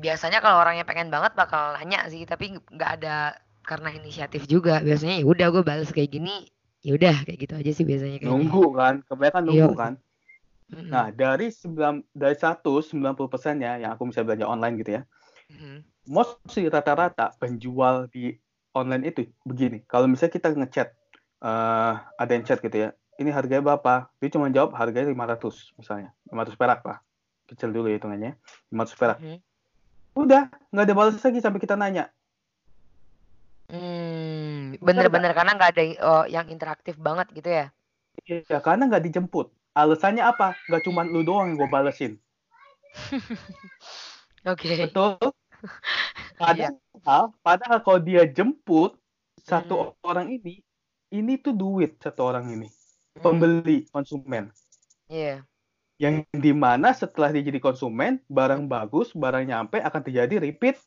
Biasanya 0.02 0.42
kalau 0.42 0.60
orangnya 0.60 0.84
pengen 0.86 1.08
banget 1.10 1.34
bakal 1.38 1.74
nanya 1.78 2.06
sih, 2.10 2.26
tapi 2.26 2.58
nggak 2.58 2.90
ada 3.00 3.38
karena 3.64 3.90
inisiatif 3.94 4.44
juga. 4.46 4.82
Biasanya 4.84 5.22
ya 5.22 5.26
udah 5.26 5.46
gue 5.50 5.62
balas 5.64 5.90
kayak 5.90 6.14
gini, 6.14 6.46
ya 6.84 6.94
udah 6.94 7.24
kayak 7.24 7.38
gitu 7.48 7.54
aja 7.56 7.70
sih 7.72 7.84
biasanya 7.86 8.18
kayaknya. 8.20 8.34
Nunggu 8.34 8.64
kan, 8.76 8.94
kebanyakan 9.08 9.42
nunggu 9.46 9.72
Iya. 9.72 9.80
kan. 9.80 9.92
Nah, 10.74 11.06
dari 11.14 11.48
9 11.54 12.02
dari 12.12 12.34
100 12.34 12.90
90 12.90 13.30
persennya 13.30 13.78
yang 13.78 13.94
aku 13.94 14.10
bisa 14.10 14.26
belanja 14.26 14.46
online 14.46 14.74
gitu 14.82 14.90
ya. 15.00 15.02
Mhm. 15.50 15.86
Mostly 16.04 16.68
rata-rata 16.68 17.32
penjual 17.40 18.10
di 18.12 18.36
online 18.76 19.08
itu 19.08 19.30
begini. 19.46 19.80
Kalau 19.88 20.04
misalnya 20.10 20.34
kita 20.36 20.48
ngechat 20.52 20.88
eh 21.44 21.94
ada 22.20 22.30
yang 22.32 22.44
chat 22.44 22.60
gitu 22.60 22.88
ya. 22.88 22.90
Ini 23.14 23.30
harganya 23.30 23.62
berapa? 23.62 24.10
Dia 24.18 24.28
cuma 24.34 24.50
jawab 24.50 24.74
harganya 24.74 25.10
500 25.10 25.74
misalnya. 25.78 26.10
500 26.30 26.58
perak 26.58 26.80
lah. 26.82 26.98
Kecil 27.46 27.70
dulu 27.70 27.86
ya 27.86 27.96
hitungannya. 28.00 28.34
500 28.74 28.98
perak. 28.98 29.18
Mhm. 29.22 29.38
Udah, 30.14 30.46
nggak 30.70 30.84
ada 30.86 30.94
balas 30.94 31.18
lagi 31.18 31.38
sampai 31.42 31.60
kita 31.62 31.74
nanya. 31.74 32.10
Hmm, 33.64 34.76
Bener 34.78 35.08
bener-bener 35.08 35.32
karena 35.32 35.52
nggak 35.56 35.70
ada 35.74 35.84
oh, 36.04 36.24
yang 36.28 36.46
interaktif 36.52 36.94
banget 37.00 37.26
gitu 37.34 37.50
ya. 37.50 37.66
Ya, 38.26 38.60
karena 38.62 38.86
nggak 38.86 39.10
dijemput. 39.10 39.50
Alasannya 39.74 40.22
apa? 40.22 40.54
Nggak 40.70 40.82
cuma 40.86 41.02
lu 41.02 41.26
doang 41.26 41.50
yang 41.50 41.58
gue 41.58 41.68
balesin. 41.70 42.12
Oke. 44.52 44.86
Betul? 44.86 45.18
Padahal, 46.38 47.30
padahal 47.40 47.78
kalau 47.80 48.00
dia 48.02 48.26
jemput 48.26 48.98
satu 49.38 49.94
orang 50.02 50.34
ini, 50.34 50.60
ini 51.14 51.38
tuh 51.38 51.54
duit 51.54 51.94
satu 52.02 52.26
orang 52.26 52.50
ini. 52.50 52.68
Hmm, 53.14 53.22
Pembeli, 53.22 53.86
konsumen. 53.94 54.50
Iya. 55.06 55.46
Yang 56.02 56.26
di 56.34 56.50
mana 56.50 56.90
setelah 56.90 57.30
dia 57.30 57.46
jadi 57.46 57.62
konsumen, 57.62 58.18
barang 58.26 58.66
bagus, 58.66 59.14
barang 59.14 59.46
nyampe 59.46 59.78
akan 59.78 60.02
terjadi 60.02 60.42
repeat 60.42 60.82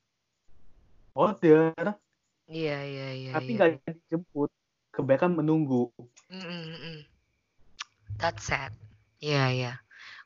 order. 1.15 1.71
Iya, 2.47 2.77
iya, 2.83 3.07
iya. 3.15 3.31
tapi 3.31 3.55
iya. 3.55 3.57
nggak 3.57 3.69
dijemput. 3.87 4.51
Kebanyakan 4.91 5.39
menunggu. 5.39 5.93
Mm, 6.27 6.43
mm. 6.43 6.99
That's 8.17 8.49
sad. 8.49 8.73
Iya, 9.21 9.43
iya. 9.53 9.73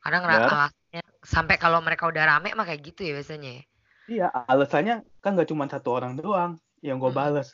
Kadang 0.02 0.26
Benar. 0.26 0.48
alasannya 0.48 1.04
sampai 1.22 1.56
kalau 1.62 1.84
mereka 1.84 2.08
udah 2.08 2.24
rame 2.26 2.56
mah 2.58 2.66
kayak 2.66 2.82
gitu 2.82 3.06
ya 3.06 3.14
biasanya 3.20 3.52
ya. 3.62 3.64
Iya, 4.10 4.28
alasannya 4.50 4.96
kan 5.22 5.38
nggak 5.38 5.50
cuma 5.54 5.70
satu 5.70 5.94
orang 5.94 6.18
doang 6.18 6.58
yang 6.82 6.98
gue 6.98 7.12
Mm. 7.14 7.20
bales. 7.20 7.54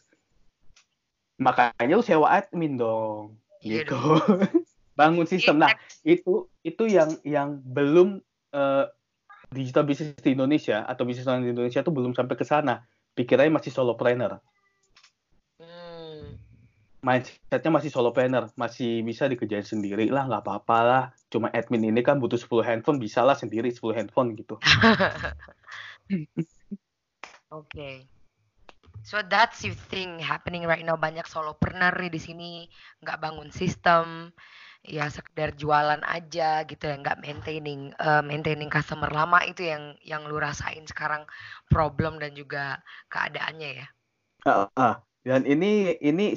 Makanya 1.38 1.94
lu 1.98 2.06
sewa 2.06 2.32
admin 2.32 2.80
dong. 2.80 3.36
Iya 3.64 3.86
gitu. 3.86 3.98
Bangun 4.98 5.26
sistem. 5.30 5.62
Nah, 5.62 5.74
itu 6.02 6.50
itu 6.65 6.84
yang 6.89 7.10
yang 7.22 7.62
belum 7.62 8.22
eh, 8.54 8.86
digital 9.54 9.86
bisnis 9.88 10.17
di 10.20 10.34
Indonesia 10.34 10.84
atau 10.84 11.06
bisnis 11.08 11.30
online 11.30 11.52
di 11.52 11.54
Indonesia 11.54 11.86
tuh 11.86 11.93
belum 11.93 12.13
sampai 12.17 12.36
ke 12.36 12.46
sana. 12.46 12.84
Pikirannya 13.13 13.58
masih 13.58 13.72
solopreneur. 13.74 14.41
Hmm. 15.58 16.38
Mindsetnya 17.02 17.72
masih 17.72 17.89
solopreneur, 17.93 18.50
masih 18.58 19.02
bisa 19.06 19.30
dikerjain 19.30 19.65
sendiri 19.65 20.10
lah, 20.10 20.28
nggak 20.28 20.43
apa-apa 20.43 20.78
lah. 20.82 21.04
Cuma 21.30 21.50
admin 21.54 21.93
ini 21.93 22.02
kan 22.02 22.17
butuh 22.17 22.38
10 22.38 22.65
handphone, 22.65 23.00
bisa 23.02 23.22
lah 23.24 23.38
sendiri 23.38 23.70
10 23.74 23.96
handphone 23.96 24.34
gitu. 24.36 24.60
Oke. 27.54 28.16
So 29.08 29.24
that's 29.24 29.63
you 29.63 29.72
thing 29.88 30.20
happening 30.20 30.67
right 30.67 30.84
now 30.84 31.00
banyak 31.00 31.24
solopreneur 31.32 31.96
nih 31.96 32.12
di 32.12 32.20
sini 32.20 32.50
nggak 33.00 33.24
bangun 33.24 33.48
sistem 33.56 34.36
ya 34.84 35.08
sekedar 35.08 35.56
jualan 35.56 36.04
aja 36.04 36.67
gitu 36.67 36.91
ya 36.91 37.00
nggak 37.00 37.24
maintaining 37.24 37.96
eh, 37.96 38.24
maintaining 38.28 38.67
customer 38.67 39.08
lama 39.08 39.39
itu 39.48 39.63
yang 39.63 39.96
yang 40.04 40.28
lu 40.28 40.36
rasain 40.36 40.84
sekarang 40.84 41.24
problem 41.72 42.20
dan 42.20 42.36
juga 42.36 42.84
keadaannya 43.08 43.70
ya. 43.80 43.88
Ah, 44.43 44.67
ah. 44.76 44.93
Dan 45.24 45.48
ini 45.48 45.96
ini 46.04 46.36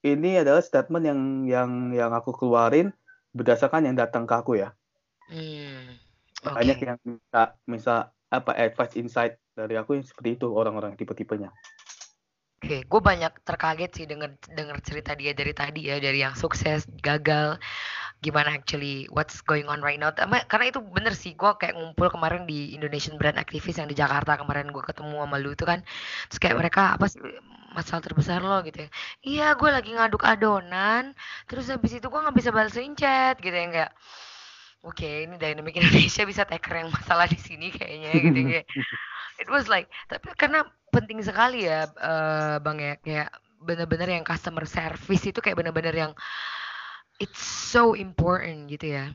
ini 0.00 0.30
adalah 0.40 0.64
statement 0.64 1.04
yang 1.04 1.20
yang 1.44 1.70
yang 1.92 2.10
aku 2.16 2.32
keluarin 2.32 2.88
berdasarkan 3.36 3.84
yang 3.84 4.00
datang 4.00 4.24
ke 4.24 4.32
aku 4.32 4.56
ya. 4.56 4.72
Hmm. 5.28 5.92
Oke. 6.40 6.56
Banyak 6.56 6.78
yang 6.88 6.96
minta 7.04 7.52
misal 7.68 8.08
apa 8.32 8.56
advice 8.56 8.96
insight 8.96 9.36
dari 9.52 9.76
aku 9.76 10.00
yang 10.00 10.04
seperti 10.08 10.40
itu 10.40 10.48
orang-orang 10.56 10.96
tipe-tipenya. 10.96 11.52
Oke, 12.58 12.82
gue 12.90 13.00
banyak 13.10 13.32
terkaget 13.46 13.90
sih 13.96 14.04
denger 14.10 14.30
denger 14.58 14.76
cerita 14.82 15.12
dia 15.20 15.30
dari 15.30 15.52
tadi 15.54 15.80
ya 15.90 15.96
dari 16.02 16.18
yang 16.26 16.34
sukses, 16.34 16.80
gagal, 17.06 17.48
gimana 18.24 18.50
actually 18.58 19.06
what's 19.14 19.38
going 19.50 19.66
on 19.72 19.80
right 19.86 20.00
now. 20.02 20.10
Karena 20.50 20.66
itu 20.72 20.80
bener 20.96 21.14
sih, 21.22 21.32
gue 21.40 21.50
kayak 21.60 21.74
ngumpul 21.78 22.08
kemarin 22.14 22.42
di 22.50 22.74
Indonesian 22.76 23.14
Brand 23.20 23.38
Activist 23.42 23.78
yang 23.80 23.88
di 23.92 23.96
Jakarta 24.02 24.32
kemarin 24.42 24.74
gue 24.74 24.82
ketemu 24.82 25.16
sama 25.22 25.36
lu 25.42 25.50
itu 25.56 25.64
kan, 25.70 25.80
terus 26.28 26.40
kayak 26.42 26.56
Ya. 26.56 26.60
mereka 26.60 26.82
apa 26.98 27.06
sih 27.12 27.20
masalah 27.76 28.02
terbesar 28.06 28.40
lo 28.42 28.58
gitu 28.66 28.78
ya? 28.86 28.90
Iya, 29.26 29.44
gue 29.60 29.68
lagi 29.76 29.90
ngaduk 29.96 30.22
adonan, 30.32 31.04
terus 31.48 31.66
habis 31.72 31.92
itu 31.98 32.06
gue 32.12 32.20
nggak 32.24 32.36
bisa 32.38 32.50
balesin 32.56 32.94
chat 33.00 33.34
gitu 33.44 33.54
ya 33.54 33.66
kayak. 33.74 33.92
Oke, 34.86 35.26
ini 35.26 35.34
Dynamic 35.42 35.74
Indonesia 35.82 36.22
bisa 36.30 36.42
taker 36.46 36.74
yang 36.86 36.90
masalah 36.94 37.26
di 37.26 37.38
sini 37.38 37.74
kayaknya 37.74 38.10
gitu 38.30 38.40
kayak 38.46 38.66
it 39.42 39.48
was 39.50 39.66
like 39.66 39.88
tapi 40.10 40.30
karena 40.38 40.64
penting 40.98 41.18
sekali 41.22 41.64
ya 41.70 41.86
eh, 41.86 42.56
bang 42.58 42.78
ya 42.82 42.94
kayak 42.98 43.28
bener-bener 43.62 44.08
yang 44.18 44.24
customer 44.26 44.66
service 44.66 45.24
itu 45.30 45.38
kayak 45.42 45.58
bener-bener 45.58 45.94
yang 45.94 46.12
it's 47.18 47.42
so 47.42 47.94
important 47.98 48.70
gitu 48.70 48.94
ya 48.98 49.06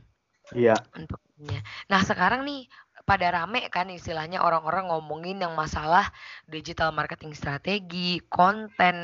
Iya. 0.54 0.86
untuknya. 0.94 1.66
Nah 1.90 2.06
sekarang 2.06 2.46
nih 2.46 2.70
pada 3.10 3.34
rame 3.34 3.68
kan 3.74 3.90
istilahnya 3.90 4.40
orang-orang 4.46 4.88
ngomongin 4.88 5.42
yang 5.42 5.58
masalah 5.58 6.14
digital 6.46 6.94
marketing 6.94 7.34
strategi, 7.34 8.22
konten 8.30 8.96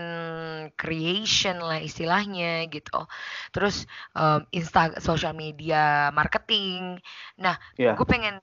creation 0.77 1.57
lah 1.59 1.81
istilahnya 1.81 2.69
gitu. 2.69 3.01
Terus 3.49 3.89
em, 4.13 4.45
insta 4.53 4.93
social 5.01 5.33
media 5.33 6.13
marketing. 6.13 7.01
Nah, 7.41 7.57
Iya. 7.81 7.97
gue 7.97 8.05
pengen 8.05 8.37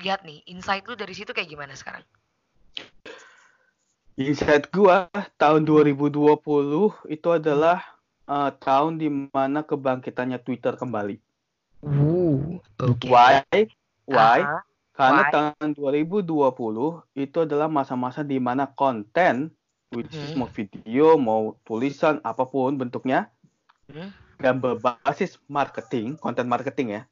lihat 0.00 0.24
nih 0.24 0.42
insight 0.48 0.88
lu 0.88 0.96
dari 0.96 1.12
situ 1.12 1.36
kayak 1.36 1.52
gimana 1.52 1.76
sekarang? 1.76 2.02
Insight 4.16 4.72
gua 4.72 5.12
tahun 5.36 5.68
2020 5.68 6.40
itu 7.12 7.28
adalah 7.28 7.84
eh, 8.24 8.50
tahun 8.58 8.96
di 8.96 9.12
mana 9.12 9.60
kebangkitannya 9.60 10.40
Twitter 10.40 10.72
kembali. 10.74 11.20
Uh, 11.84 12.58
oke. 12.80 13.06
Why? 13.06 13.44
Why? 14.08 14.40
Aha, 14.42 14.64
Karena 14.96 15.22
Why? 15.28 15.30
tahun 15.30 15.68
2020 15.76 17.04
itu 17.12 17.38
adalah 17.44 17.68
masa-masa 17.68 18.24
di 18.24 18.40
mana 18.40 18.64
konten, 18.64 19.52
which 19.92 20.08
is 20.10 20.32
Mhm. 20.32 20.40
mau 20.40 20.48
video, 20.48 21.06
mau 21.20 21.54
tulisan, 21.68 22.18
apa 22.24 22.48
pun 22.48 22.80
bentuknya, 22.80 23.28
Hmm. 23.92 24.10
yang 24.40 24.56
berbasis 24.58 25.36
marketing, 25.46 26.16
konten 26.16 26.48
marketing 26.48 26.88
ya, 26.96 27.02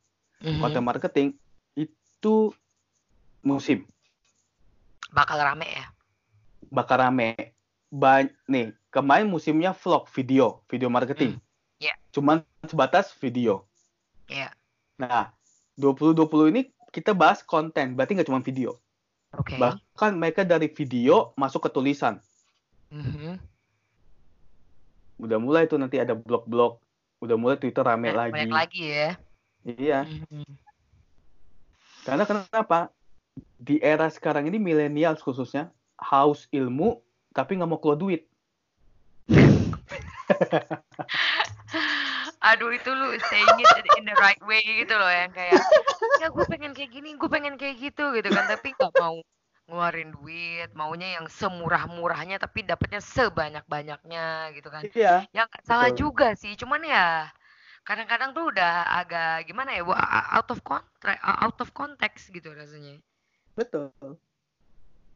mhm. 0.41 0.59
konten 0.65 0.83
marketing 0.83 1.29
itu 1.77 2.51
musim 3.45 3.85
bakal 5.13 5.39
rame 5.39 5.69
ya. 5.69 5.94
Bakal 6.71 7.01
rame. 7.01 7.55
Ba- 7.95 8.27
nih, 8.51 8.75
kemarin 8.91 9.31
musimnya 9.31 9.71
vlog, 9.71 10.11
video, 10.11 10.63
video 10.67 10.91
marketing. 10.91 11.39
Iya. 11.79 11.95
Cuman 12.11 12.43
sebatas 12.67 13.15
video. 13.19 13.67
Iya. 14.27 14.51
Nah, 14.99 15.31
2020 15.79 16.51
ini 16.51 16.61
kita 16.91 17.15
bahas 17.15 17.43
konten, 17.43 17.95
berarti 17.95 18.15
nggak 18.19 18.29
cuma 18.31 18.43
video. 18.43 18.79
Oke. 19.35 19.59
Bahkan 19.59 20.15
mereka 20.15 20.47
dari 20.47 20.71
video 20.71 21.35
masuk 21.35 21.67
ke 21.67 21.71
tulisan. 21.71 22.23
Mhm. 22.91 23.39
Udah 25.19 25.39
mulai 25.39 25.67
tuh 25.67 25.79
nanti 25.79 25.99
ada 25.99 26.15
blog-blog. 26.15 26.79
Udah 27.23 27.35
mulai 27.39 27.59
Twitter 27.59 27.83
rame 27.83 28.11
Banyak- 28.11 28.19
lagi. 28.19 28.33
Banyak 28.35 28.55
lagi 28.55 28.83
ya. 28.87 29.11
Iya. 29.65 30.01
Mhm. 30.07 30.47
Karena 32.05 32.25
kenapa? 32.27 32.91
di 33.59 33.83
era 33.83 34.07
sekarang 34.07 34.47
ini 34.47 34.61
milenial 34.63 35.19
khususnya 35.19 35.73
haus 35.99 36.47
ilmu 36.51 37.03
tapi 37.35 37.59
nggak 37.59 37.71
mau 37.71 37.79
keluar 37.83 37.99
duit. 37.99 38.27
Aduh 42.45 42.71
itu 42.77 42.91
lu 42.93 43.17
saying 43.25 43.57
it 43.57 43.89
in 43.97 44.05
the 44.05 44.17
right 44.21 44.41
way 44.45 44.61
gitu 44.61 44.93
loh 44.93 45.09
yang 45.09 45.33
kayak 45.33 45.57
ya 46.21 46.29
gue 46.29 46.45
pengen 46.45 46.77
kayak 46.77 46.93
gini, 46.93 47.17
gue 47.17 47.29
pengen 47.29 47.57
kayak 47.57 47.81
gitu 47.81 48.13
gitu 48.13 48.29
kan 48.29 48.45
tapi 48.47 48.77
nggak 48.77 48.93
mau 49.01 49.17
ngeluarin 49.65 50.13
duit, 50.13 50.69
maunya 50.77 51.17
yang 51.17 51.25
semurah-murahnya 51.25 52.37
tapi 52.37 52.69
dapatnya 52.69 53.01
sebanyak-banyaknya 53.01 54.53
gitu 54.53 54.69
kan. 54.69 54.85
Iya. 54.93 55.25
Ya 55.33 55.49
nggak 55.49 55.65
salah 55.65 55.89
Betul. 55.89 56.01
juga 56.05 56.37
sih, 56.37 56.53
cuman 56.53 56.85
ya 56.85 57.33
kadang-kadang 57.85 58.37
tuh 58.37 58.53
udah 58.53 58.93
agak 58.93 59.49
gimana 59.49 59.73
ya, 59.73 59.85
out 60.37 60.49
of 60.53 60.61
context, 60.65 61.21
out 61.25 61.57
of 61.61 61.73
context 61.73 62.29
gitu 62.29 62.53
rasanya. 62.53 63.01
Betul. 63.57 63.89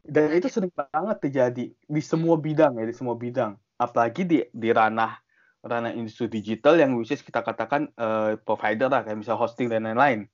Dan 0.09 0.33
itu 0.33 0.49
sering 0.49 0.73
banget 0.73 1.17
terjadi 1.21 1.65
di 1.69 2.01
semua 2.01 2.33
bidang 2.35 2.81
ya, 2.81 2.85
di 2.89 2.95
semua 2.97 3.13
bidang. 3.13 3.53
Apalagi 3.77 4.25
di 4.25 4.37
di 4.49 4.69
ranah 4.73 5.21
ranah 5.61 5.93
industri 5.93 6.25
digital 6.31 6.79
yang 6.81 6.97
which 6.97 7.13
is 7.13 7.21
kita 7.21 7.45
katakan 7.45 7.93
eh, 7.93 8.41
provider 8.41 8.89
lah, 8.89 9.05
kayak 9.05 9.21
misal 9.21 9.37
hosting 9.37 9.69
dan 9.69 9.85
lain-lain. 9.85 10.25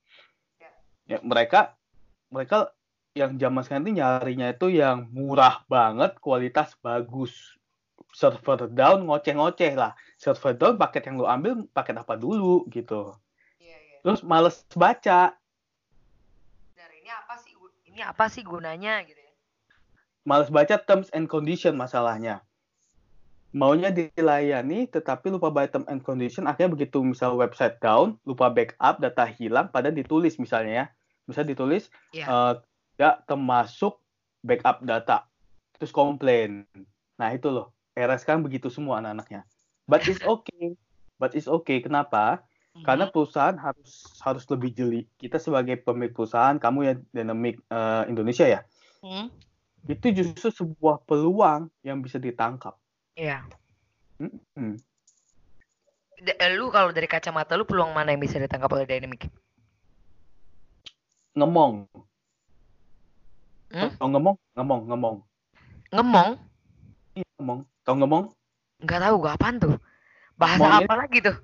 Ya, 1.05 1.21
mereka 1.21 1.77
mereka 2.33 2.73
yang 3.13 3.37
zaman 3.37 3.61
sekarang 3.61 3.85
ini 3.85 4.01
nyarinya 4.01 4.47
itu 4.51 4.67
yang 4.73 5.07
murah 5.13 5.61
banget, 5.69 6.17
kualitas 6.23 6.73
bagus. 6.79 7.31
Server 8.15 8.71
down 8.71 9.03
ngoceh-ngoceh 9.11 9.75
lah. 9.75 9.91
Server 10.15 10.55
down 10.55 10.79
paket 10.79 11.11
yang 11.11 11.19
lu 11.19 11.27
ambil 11.27 11.67
paket 11.75 11.99
apa 11.99 12.15
dulu 12.15 12.63
gitu. 12.71 13.11
Iya, 13.59 13.75
iya. 13.75 13.97
Terus 13.99 14.23
males 14.23 14.63
baca, 14.71 15.35
ini 17.05 17.13
apa 17.13 17.35
sih 17.37 17.53
ini 17.85 18.01
apa 18.01 18.25
sih 18.33 18.41
gunanya 18.41 19.05
gitu 19.05 19.19
ya. 19.21 19.24
Males 20.25 20.49
baca 20.49 20.75
terms 20.81 21.07
and 21.13 21.29
condition 21.29 21.77
masalahnya. 21.77 22.41
Maunya 23.55 23.87
dilayani 23.87 24.83
tetapi 24.91 25.31
lupa 25.31 25.47
baca 25.47 25.79
terms 25.79 25.87
and 25.87 26.03
condition 26.03 26.43
akhirnya 26.43 26.75
begitu 26.75 26.99
misal 26.99 27.39
website 27.39 27.79
down, 27.79 28.19
lupa 28.27 28.51
backup, 28.51 28.99
data 28.99 29.23
hilang 29.23 29.71
padahal 29.71 29.95
ditulis 29.95 30.35
misalnya 30.35 30.73
ya. 30.73 30.85
Misal 31.25 31.47
ditulis 31.47 31.87
Iya. 32.11 32.25
eh, 32.27 32.53
tidak 32.97 33.15
termasuk 33.25 34.01
backup 34.43 34.83
data. 34.83 35.23
Terus 35.79 35.91
komplain. 35.95 36.67
Nah, 37.15 37.31
itu 37.31 37.47
loh. 37.47 37.71
Era 37.95 38.19
sekarang 38.19 38.43
begitu 38.43 38.67
semua 38.67 38.99
anak-anaknya. 38.99 39.47
But 39.87 40.03
it's 40.03 40.19
okay. 40.27 40.75
But 41.15 41.31
it's 41.31 41.47
okay. 41.47 41.79
Kenapa? 41.79 42.43
Karena 42.83 43.07
perusahaan 43.07 43.55
harus 43.55 44.03
harus 44.19 44.43
lebih 44.51 44.75
jeli. 44.75 45.07
Kita 45.15 45.39
sebagai 45.39 45.79
pemilik 45.79 46.11
perusahaan, 46.11 46.59
kamu 46.59 46.79
ya 46.83 46.93
Dynamic 47.15 47.63
eh, 47.71 48.03
Indonesia 48.11 48.43
ya, 48.43 48.61
Hmm? 48.99 49.31
Itu 49.85 50.07
justru 50.11 50.49
sebuah 50.49 51.05
peluang 51.05 51.69
yang 51.85 52.01
bisa 52.01 52.17
ditangkap. 52.17 52.73
Iya. 53.13 53.45
Hmm. 54.17 54.75
D- 56.15 56.37
eh, 56.39 56.51
lu 56.55 56.71
kalau 56.71 56.89
dari 56.89 57.05
kacamata 57.05 57.53
lu 57.53 57.67
peluang 57.67 57.91
mana 57.91 58.15
yang 58.15 58.23
bisa 58.23 58.39
ditangkap 58.39 58.71
oleh 58.71 58.87
Dynamic? 58.87 59.27
Ngemong. 61.35 61.85
Hmm? 63.75 63.91
Tau 63.99 64.07
ngemong? 64.07 64.35
Ngemong, 64.55 64.81
ngemong. 64.87 65.17
Ngemong? 65.91 66.29
Iya, 67.13 67.27
ngemong. 67.37 67.59
Tau 67.83 67.95
ngemong? 67.99 68.25
Nggak 68.81 68.99
tahu 69.03 69.15
gua 69.19 69.31
apaan 69.35 69.55
tuh. 69.59 69.75
Bahasa 70.39 70.63
Ngomongin- 70.63 70.87
apa 70.87 70.93
lagi 70.95 71.17
tuh? 71.19 71.37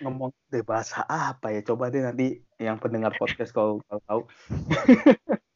Ngemong 0.00 0.32
deh 0.48 0.64
bahasa 0.64 1.04
apa 1.04 1.52
ya? 1.52 1.60
Coba 1.60 1.92
deh 1.92 2.00
nanti 2.00 2.40
yang 2.56 2.80
pendengar 2.80 3.12
podcast 3.14 3.52
kalau 3.52 3.78
tahu. 4.08 4.24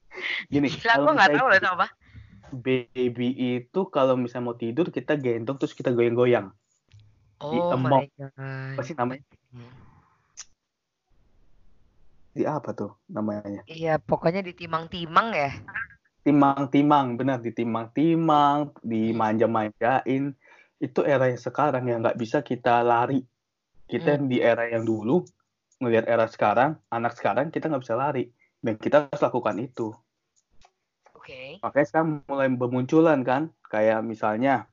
Gini, 0.53 0.69
kalau 0.83 1.11
gua 1.11 1.15
nggak 1.19 1.33
tahu 1.39 1.47
lah 1.49 1.61
apa. 1.75 1.87
baby 2.49 3.29
itu 3.61 3.81
kalau 3.93 4.17
misalnya 4.17 4.49
mau 4.49 4.57
tidur 4.57 4.89
kita 4.89 5.21
gendong 5.21 5.61
terus 5.61 5.77
kita 5.77 5.93
goyang-goyang. 5.93 6.49
Oh 7.45 7.77
emok. 7.77 8.03
my 8.03 8.07
god. 8.19 8.33
Apa 8.75 8.83
sih 8.83 8.95
namanya? 8.97 9.23
Di 12.35 12.47
apa 12.47 12.71
tuh 12.71 12.95
namanya? 13.11 13.63
Iya, 13.67 13.99
pokoknya 13.99 14.47
ditimang-timang 14.47 15.35
ya. 15.35 15.51
Timang-timang, 16.23 17.19
benar 17.19 17.43
ditimang-timang, 17.43 18.75
dimanja-manjain. 18.81 20.35
Itu 20.79 21.01
era 21.03 21.27
yang 21.27 21.43
sekarang 21.43 21.85
yang 21.91 22.01
nggak 22.05 22.19
bisa 22.19 22.41
kita 22.47 22.81
lari. 22.87 23.23
Kita 23.89 24.21
Hmm. 24.21 24.29
di 24.29 24.39
era 24.39 24.69
yang 24.69 24.87
dulu 24.87 25.25
ngelihat 25.83 26.07
era 26.07 26.27
sekarang, 26.31 26.79
anak 26.91 27.17
sekarang 27.19 27.51
kita 27.51 27.71
nggak 27.71 27.83
bisa 27.83 27.97
lari. 27.99 28.31
Dan 28.63 28.75
kita 28.79 29.09
harus 29.09 29.23
lakukan 29.23 29.57
itu. 29.63 29.95
Oke. 31.29 31.61
Makanya 31.61 31.87
sekarang 31.93 32.09
mulai 32.25 32.49
bermunculan 32.49 33.21
kan, 33.21 33.53
kayak 33.69 34.01
misalnya 34.01 34.65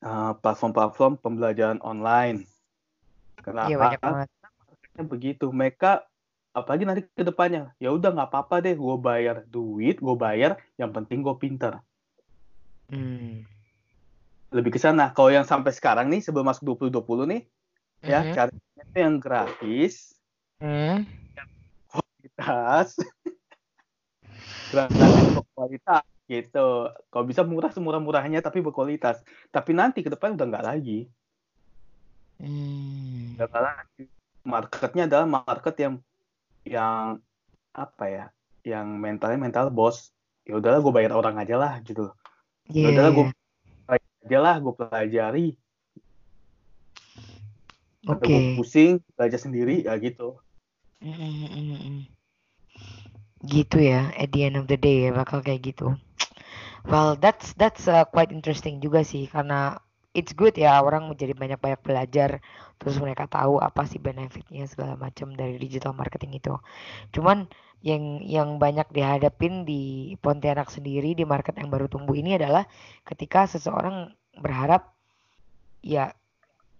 uh, 0.00 0.32
platform-platform 0.40 1.20
pembelajaran 1.20 1.84
online. 1.84 2.48
Kenapa? 3.44 3.68
Iya 3.68 3.76
banyak 3.76 4.00
banget. 4.00 4.28
Karena 4.80 5.04
begitu. 5.04 5.52
Mereka 5.52 6.08
apalagi 6.56 6.88
nanti 6.88 7.04
ke 7.04 7.20
depannya, 7.20 7.76
ya 7.76 7.92
udah 7.92 8.16
nggak 8.16 8.32
apa-apa 8.32 8.64
deh, 8.64 8.80
gue 8.80 8.96
bayar 8.96 9.44
duit, 9.44 10.00
gue 10.00 10.16
bayar, 10.16 10.56
yang 10.80 10.88
penting 10.88 11.20
gue 11.20 11.36
pinter. 11.36 11.84
Hmm. 12.88 13.44
Lebih 14.48 14.72
ke 14.72 14.80
sana. 14.80 15.12
Kalau 15.12 15.28
yang 15.28 15.44
sampai 15.44 15.76
sekarang 15.76 16.08
nih, 16.08 16.24
sebelum 16.24 16.48
masuk 16.48 16.64
2020 16.64 17.28
nih, 17.28 17.42
ya 18.08 18.24
Mhm. 18.24 18.32
cari 18.32 18.56
itu 18.56 18.96
yang 18.96 19.20
gratis, 19.20 20.16
Hmm. 20.64 21.04
kualitas, 21.92 22.96
gratis 24.68 25.00
berkualitas 25.34 26.04
gitu. 26.28 26.92
Kalau 27.08 27.24
bisa 27.24 27.42
murah 27.42 27.72
semurah-murahnya 27.72 28.44
tapi 28.44 28.60
berkualitas. 28.60 29.24
Tapi 29.48 29.72
nanti 29.72 30.04
ke 30.04 30.12
depan 30.12 30.36
udah 30.36 30.46
nggak 30.46 30.66
lagi. 30.66 31.08
Hmm. 32.38 33.34
Udah 33.34 33.46
nggak 33.48 33.64
lagi. 33.64 34.04
Marketnya 34.44 35.04
adalah 35.08 35.26
market 35.26 35.74
yang 35.80 35.94
yang 36.68 37.18
apa 37.72 38.04
ya? 38.06 38.26
Yang 38.62 38.86
mentalnya 38.96 39.40
mental 39.40 39.72
bos. 39.72 40.12
Ya 40.44 40.56
udahlah 40.56 40.80
gue 40.80 40.92
bayar 40.92 41.12
orang 41.16 41.36
aja 41.40 41.56
lah 41.56 41.80
gitu. 41.84 42.12
Ya 42.68 42.88
Iya. 42.88 42.88
udahlah 42.92 43.12
gue 43.12 43.26
aja 43.88 44.38
lah 44.40 44.56
gue 44.60 44.74
pelajari. 44.76 45.46
Atau 48.08 48.24
Oke. 48.24 48.32
gue 48.32 48.40
pusing 48.56 48.92
belajar 49.16 49.40
sendiri 49.40 49.84
ya 49.84 49.96
gitu. 50.00 50.40
Mm, 51.00 51.46
mm. 51.52 52.17
Gitu 53.46 53.78
ya, 53.78 54.10
at 54.18 54.34
the 54.34 54.46
end 54.46 54.58
of 54.58 54.66
the 54.66 54.78
day 54.78 55.06
ya 55.06 55.14
bakal 55.14 55.38
kayak 55.42 55.74
gitu. 55.74 55.94
Well, 56.88 57.20
that's 57.20 57.52
that's 57.58 57.86
uh, 57.86 58.08
quite 58.08 58.32
interesting 58.32 58.80
juga 58.80 59.04
sih 59.04 59.28
karena 59.28 59.78
it's 60.16 60.34
good 60.34 60.56
ya 60.56 60.80
orang 60.80 61.06
menjadi 61.06 61.36
banyak-banyak 61.36 61.80
belajar 61.84 62.40
terus 62.80 62.96
mereka 62.98 63.30
tahu 63.30 63.60
apa 63.60 63.84
sih 63.84 64.00
benefitnya 64.02 64.66
segala 64.66 64.98
macam 64.98 65.34
dari 65.34 65.60
digital 65.60 65.94
marketing 65.94 66.38
itu. 66.38 66.54
Cuman 67.14 67.46
yang 67.84 68.18
yang 68.26 68.58
banyak 68.58 68.90
dihadapin 68.90 69.62
di 69.62 70.14
Pontianak 70.18 70.72
sendiri 70.72 71.14
di 71.14 71.22
market 71.22 71.54
yang 71.54 71.70
baru 71.70 71.86
tumbuh 71.86 72.16
ini 72.18 72.34
adalah 72.34 72.66
ketika 73.06 73.46
seseorang 73.46 74.10
berharap 74.38 74.94
ya 75.82 76.10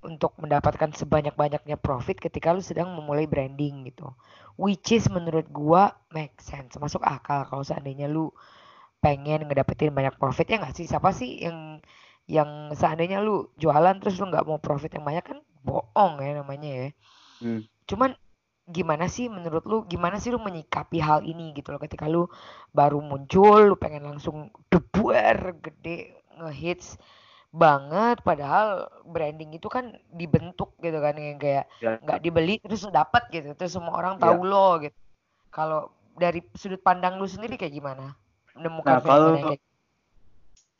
untuk 0.02 0.34
mendapatkan 0.38 0.94
sebanyak-banyaknya 0.94 1.74
profit 1.78 2.22
ketika 2.22 2.54
lu 2.54 2.62
sedang 2.62 2.94
memulai 2.94 3.26
branding 3.26 3.86
gitu. 3.90 4.14
Which 4.54 4.94
is 4.94 5.10
menurut 5.10 5.50
gua 5.50 5.94
make 6.14 6.38
sense, 6.38 6.78
masuk 6.78 7.02
akal 7.02 7.46
kalau 7.46 7.62
seandainya 7.66 8.06
lu 8.06 8.30
pengen 8.98 9.46
ngedapetin 9.46 9.94
banyak 9.94 10.14
profit 10.18 10.46
ya 10.50 10.62
nggak 10.62 10.74
sih? 10.74 10.86
Siapa 10.86 11.10
sih 11.10 11.42
yang 11.42 11.82
yang 12.28 12.74
seandainya 12.76 13.24
lu 13.24 13.50
jualan 13.56 13.98
terus 13.98 14.20
lu 14.20 14.28
nggak 14.30 14.46
mau 14.46 14.60
profit 14.60 14.92
yang 14.94 15.06
banyak 15.06 15.24
kan 15.24 15.38
bohong 15.62 16.22
ya 16.22 16.38
namanya 16.38 16.70
ya. 16.70 16.88
Hmm. 17.42 17.62
Cuman 17.88 18.14
gimana 18.68 19.08
sih 19.08 19.32
menurut 19.32 19.64
lu 19.64 19.88
gimana 19.88 20.20
sih 20.20 20.28
lu 20.28 20.38
menyikapi 20.38 21.00
hal 21.00 21.24
ini 21.24 21.56
gitu 21.56 21.72
loh 21.72 21.80
ketika 21.80 22.04
lu 22.04 22.28
baru 22.76 23.00
muncul 23.00 23.72
lu 23.72 23.76
pengen 23.80 24.04
langsung 24.04 24.52
debuer 24.68 25.56
gede 25.64 26.20
ngehits 26.36 27.00
banget 27.48 28.20
padahal 28.20 28.92
branding 29.04 29.56
itu 29.56 29.66
kan 29.66 29.96
dibentuk 30.10 30.76
gitu 30.78 31.00
kan 31.00 31.16
yang 31.16 31.36
kayak 31.36 31.64
Ya. 31.78 31.96
nggak 31.98 32.20
dibeli 32.20 32.60
terus 32.60 32.84
dapat 32.86 33.24
gitu 33.30 33.56
terus 33.56 33.72
semua 33.72 33.96
orang 33.96 34.20
tahu 34.20 34.44
lo 34.44 34.76
gitu 34.78 34.92
kalau 35.48 35.88
dari 36.14 36.44
sudut 36.52 36.78
pandang 36.78 37.16
lu 37.16 37.24
sendiri 37.24 37.56
kayak 37.56 37.72
gimana 37.72 38.12
Nah, 38.12 38.14
menemukan 38.54 39.00
kalau- 39.00 39.32
fenomena 39.32 39.48
kayak 39.48 39.62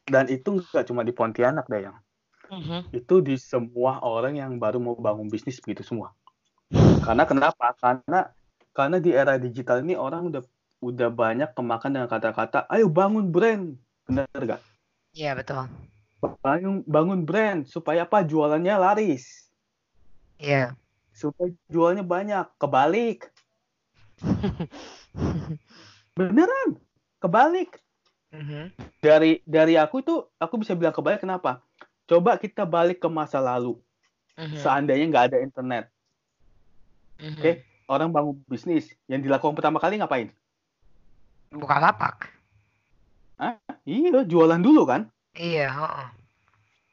Dan 0.05 0.25
itu 0.27 0.49
nggak 0.57 0.85
cuma 0.85 1.03
di 1.03 1.13
Pontianak 1.13 1.69
Dayang. 1.69 1.97
Mhm. 2.49 2.97
itu 2.97 3.21
di 3.21 3.37
semua 3.37 4.01
orang 4.01 4.33
yang 4.35 4.57
baru 4.57 4.81
mau 4.81 4.97
bangun 4.97 5.29
bisnis 5.29 5.61
begitu 5.61 5.85
semua. 5.85 6.17
Karena 7.05 7.29
kenapa? 7.29 7.77
Karena 7.77 8.33
karena 8.73 8.97
di 8.97 9.13
era 9.13 9.37
digital 9.37 9.85
ini 9.85 9.93
orang 9.93 10.33
udah 10.33 10.41
udah 10.81 11.09
banyak 11.11 11.53
kemakan 11.53 11.91
dengan 11.93 12.09
kata-kata, 12.09 12.65
ayo 12.69 12.89
bangun 12.89 13.29
brand, 13.29 13.77
benar 14.09 14.25
gak? 14.33 14.61
Iya 15.13 15.37
betul 15.37 15.69
Bangun 16.19 16.83
bangun 16.83 17.23
brand 17.23 17.63
supaya 17.71 18.03
apa? 18.03 18.27
Jualannya 18.27 18.75
laris, 18.75 19.47
iya 20.43 20.75
supaya 21.15 21.55
jualnya 21.71 22.03
banyak. 22.03 22.47
Kebalik, 22.59 23.31
Beneran, 26.19 26.79
kebalik. 27.23 27.79
Mhm. 28.35 28.75
Dari 29.01 29.41
dari 29.47 29.75
aku 29.79 30.03
itu 30.03 30.27
aku 30.37 30.61
bisa 30.61 30.75
bilang 30.75 30.95
kebalik 30.95 31.23
kenapa? 31.23 31.63
Coba 32.11 32.37
kita 32.37 32.67
balik 32.67 32.99
ke 32.99 33.09
masa 33.11 33.39
lalu. 33.39 33.79
Mhm. 34.35 34.59
Seandainya 34.59 35.07
nggak 35.11 35.27
ada 35.33 35.39
internet, 35.43 35.85
Mhm. 37.19 37.39
oke? 37.39 37.53
Orang 37.89 38.13
bangun 38.13 38.37
bisnis, 38.45 38.93
yang 39.09 39.25
dilakukan 39.25 39.57
pertama 39.57 39.81
kali 39.81 39.97
ngapain? 39.97 40.29
Buka 41.49 41.81
lapak. 41.81 42.29
Iya, 43.89 44.29
jualan 44.29 44.61
dulu 44.61 44.85
kan? 44.85 45.09
Iya, 45.37 45.67
heeh. 45.69 46.09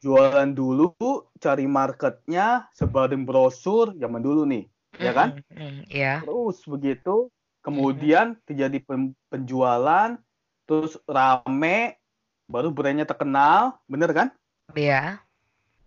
Jualan 0.04 0.50
dulu, 0.52 0.92
cari 1.40 1.64
marketnya, 1.66 2.68
sebarin 2.76 3.24
brosur, 3.24 3.96
zaman 3.96 4.20
dulu 4.22 4.44
nih, 4.44 4.68
ya 5.00 5.10
kan? 5.16 5.34
Mhm, 5.34 5.56
mhm, 5.56 5.78
Iya. 5.88 6.12
Terus 6.22 6.56
begitu, 6.68 7.16
kemudian 7.64 8.36
terjadi 8.46 8.78
pen- 8.84 9.16
penjualan, 9.32 10.14
terus 10.68 11.00
rame, 11.08 11.96
baru 12.46 12.68
brandnya 12.70 13.08
terkenal, 13.08 13.80
bener 13.90 14.10
kan? 14.14 14.28
Iya, 14.76 15.24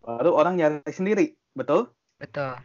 Baru 0.03 0.33
orang 0.35 0.57
nyari 0.57 0.81
sendiri, 0.91 1.37
betul? 1.53 1.93
betul. 2.19 2.57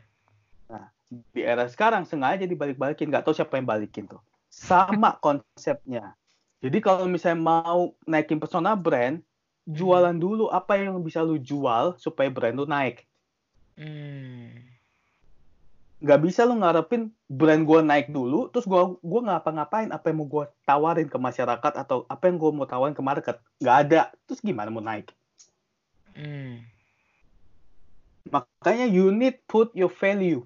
Di 1.30 1.46
era 1.46 1.68
sekarang 1.70 2.02
sengaja 2.08 2.42
dibalik-balikin, 2.42 3.12
nggak 3.12 3.22
tahu 3.28 3.34
siapa 3.36 3.60
yang 3.60 3.68
balikin 3.68 4.10
tuh. 4.10 4.18
Sama 4.50 5.14
konsepnya. 5.22 6.16
Jadi 6.58 6.80
kalau 6.80 7.06
misalnya 7.06 7.38
mau 7.38 7.92
naikin 8.08 8.40
persona 8.40 8.72
brand, 8.74 9.20
jualan 9.64 10.16
dulu 10.16 10.52
apa 10.52 10.76
yang 10.76 11.00
bisa 11.00 11.24
lu 11.24 11.40
jual 11.40 11.96
supaya 11.96 12.28
brand 12.28 12.56
lu 12.56 12.68
naik. 12.68 13.08
Hmm. 13.80 14.52
Nggak 16.04 16.20
bisa 16.20 16.44
lu 16.44 16.60
ngarepin 16.60 17.08
brand 17.32 17.64
gua 17.64 17.80
naik 17.80 18.12
dulu, 18.12 18.52
terus 18.52 18.68
gua 18.68 18.92
gua 19.00 19.20
ngapa-ngapain 19.24 19.88
apa 19.88 20.12
yang 20.12 20.20
mau 20.20 20.28
gua 20.28 20.44
tawarin 20.68 21.08
ke 21.08 21.16
masyarakat 21.16 21.72
atau 21.80 22.04
apa 22.12 22.28
yang 22.28 22.36
gua 22.36 22.52
mau 22.52 22.68
tawarin 22.68 22.92
ke 22.92 23.00
market. 23.00 23.36
Nggak 23.58 23.76
ada. 23.88 24.02
Terus 24.28 24.44
gimana 24.44 24.68
mau 24.68 24.84
naik? 24.84 25.08
Hmm. 26.12 26.60
Makanya 28.28 28.84
you 28.88 29.08
need 29.12 29.40
put 29.48 29.72
your 29.72 29.92
value. 29.92 30.44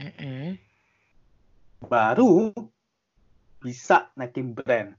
Mhm. 0.00 0.58
Baru 1.86 2.52
bisa 3.60 4.08
naikin 4.16 4.56
brand. 4.56 4.96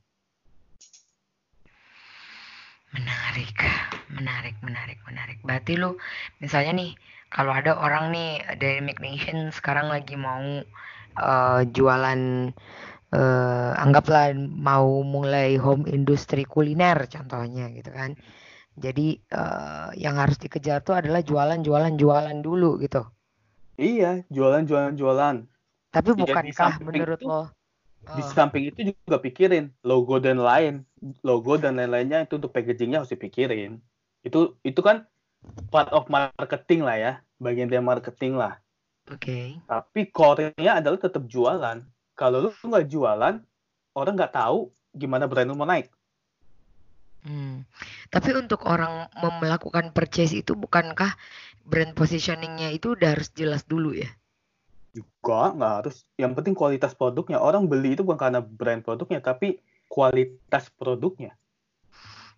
Menarik, 2.91 3.55
menarik, 4.21 4.55
menarik, 4.61 4.99
menarik. 5.09 5.37
Berarti 5.41 5.73
lu, 5.81 5.97
misalnya 6.37 6.77
nih, 6.77 6.91
kalau 7.33 7.49
ada 7.49 7.73
orang 7.81 8.13
nih 8.13 8.37
dari 8.61 8.79
Make 8.85 9.01
Nation 9.01 9.49
sekarang 9.49 9.89
lagi 9.89 10.13
mau 10.13 10.61
eh, 11.17 11.61
jualan, 11.73 12.21
eh, 13.11 13.71
anggaplah 13.81 14.37
mau 14.37 15.01
mulai 15.01 15.57
home 15.57 15.89
industry 15.89 16.45
kuliner 16.45 17.09
contohnya 17.09 17.73
gitu 17.73 17.89
kan. 17.89 18.13
Jadi 18.77 19.17
eh, 19.17 19.89
yang 19.97 20.15
harus 20.21 20.37
dikejar 20.37 20.85
tuh 20.85 20.95
adalah 21.01 21.25
jualan, 21.25 21.59
jualan, 21.65 21.93
jualan 21.97 22.37
dulu 22.39 22.77
gitu. 22.79 23.01
Iya, 23.81 24.21
jualan, 24.29 24.63
jualan, 24.69 24.93
jualan. 24.93 25.35
Tapi 25.91 26.09
di 26.13 26.21
bukankah 26.23 26.73
menurut 26.85 27.19
itu- 27.19 27.27
lo? 27.27 27.43
Di 28.01 28.25
samping 28.33 28.73
itu 28.73 28.97
juga 28.97 29.21
pikirin 29.21 29.69
logo 29.85 30.17
dan 30.17 30.41
lain, 30.41 30.81
logo 31.21 31.53
dan 31.61 31.77
lain-lainnya 31.77 32.25
itu 32.25 32.41
untuk 32.41 32.49
packagingnya 32.49 33.05
harus 33.05 33.13
dipikirin. 33.13 33.77
Itu 34.21 34.57
itu 34.61 34.79
kan 34.81 35.05
part 35.73 35.89
of 35.89 36.05
marketing 36.09 36.85
lah 36.85 36.97
ya, 36.97 37.13
bagian 37.41 37.69
dari 37.69 37.81
marketing 37.81 38.37
lah. 38.37 38.61
Oke. 39.09 39.57
Tapi 39.65 40.01
core-nya 40.13 40.77
adalah 40.77 41.01
tetap 41.01 41.25
jualan. 41.25 41.81
Kalau 42.13 42.37
lu 42.45 42.49
nggak 42.53 42.87
jualan, 42.87 43.35
orang 43.97 44.13
nggak 44.13 44.35
tahu 44.35 44.69
gimana 44.93 45.25
brand 45.25 45.49
lu 45.49 45.57
mau 45.57 45.65
naik. 45.65 45.89
Hmm. 47.21 47.65
Tapi 48.09 48.33
untuk 48.33 48.65
orang 48.65 49.09
melakukan 49.41 49.93
purchase 49.93 50.33
itu 50.33 50.57
bukankah 50.57 51.13
brand 51.65 51.93
positioningnya 51.93 52.73
itu 52.73 52.97
udah 52.97 53.13
harus 53.13 53.29
jelas 53.33 53.65
dulu 53.65 53.93
ya? 53.93 54.09
Juga 54.93 55.53
nggak 55.53 55.73
harus. 55.81 56.05
Yang 56.17 56.31
penting 56.41 56.53
kualitas 56.57 56.97
produknya. 56.97 57.37
Orang 57.37 57.69
beli 57.69 57.93
itu 57.93 58.01
bukan 58.01 58.17
karena 58.17 58.41
brand 58.41 58.81
produknya, 58.81 59.21
tapi 59.21 59.61
kualitas 59.85 60.69
produknya. 60.77 61.37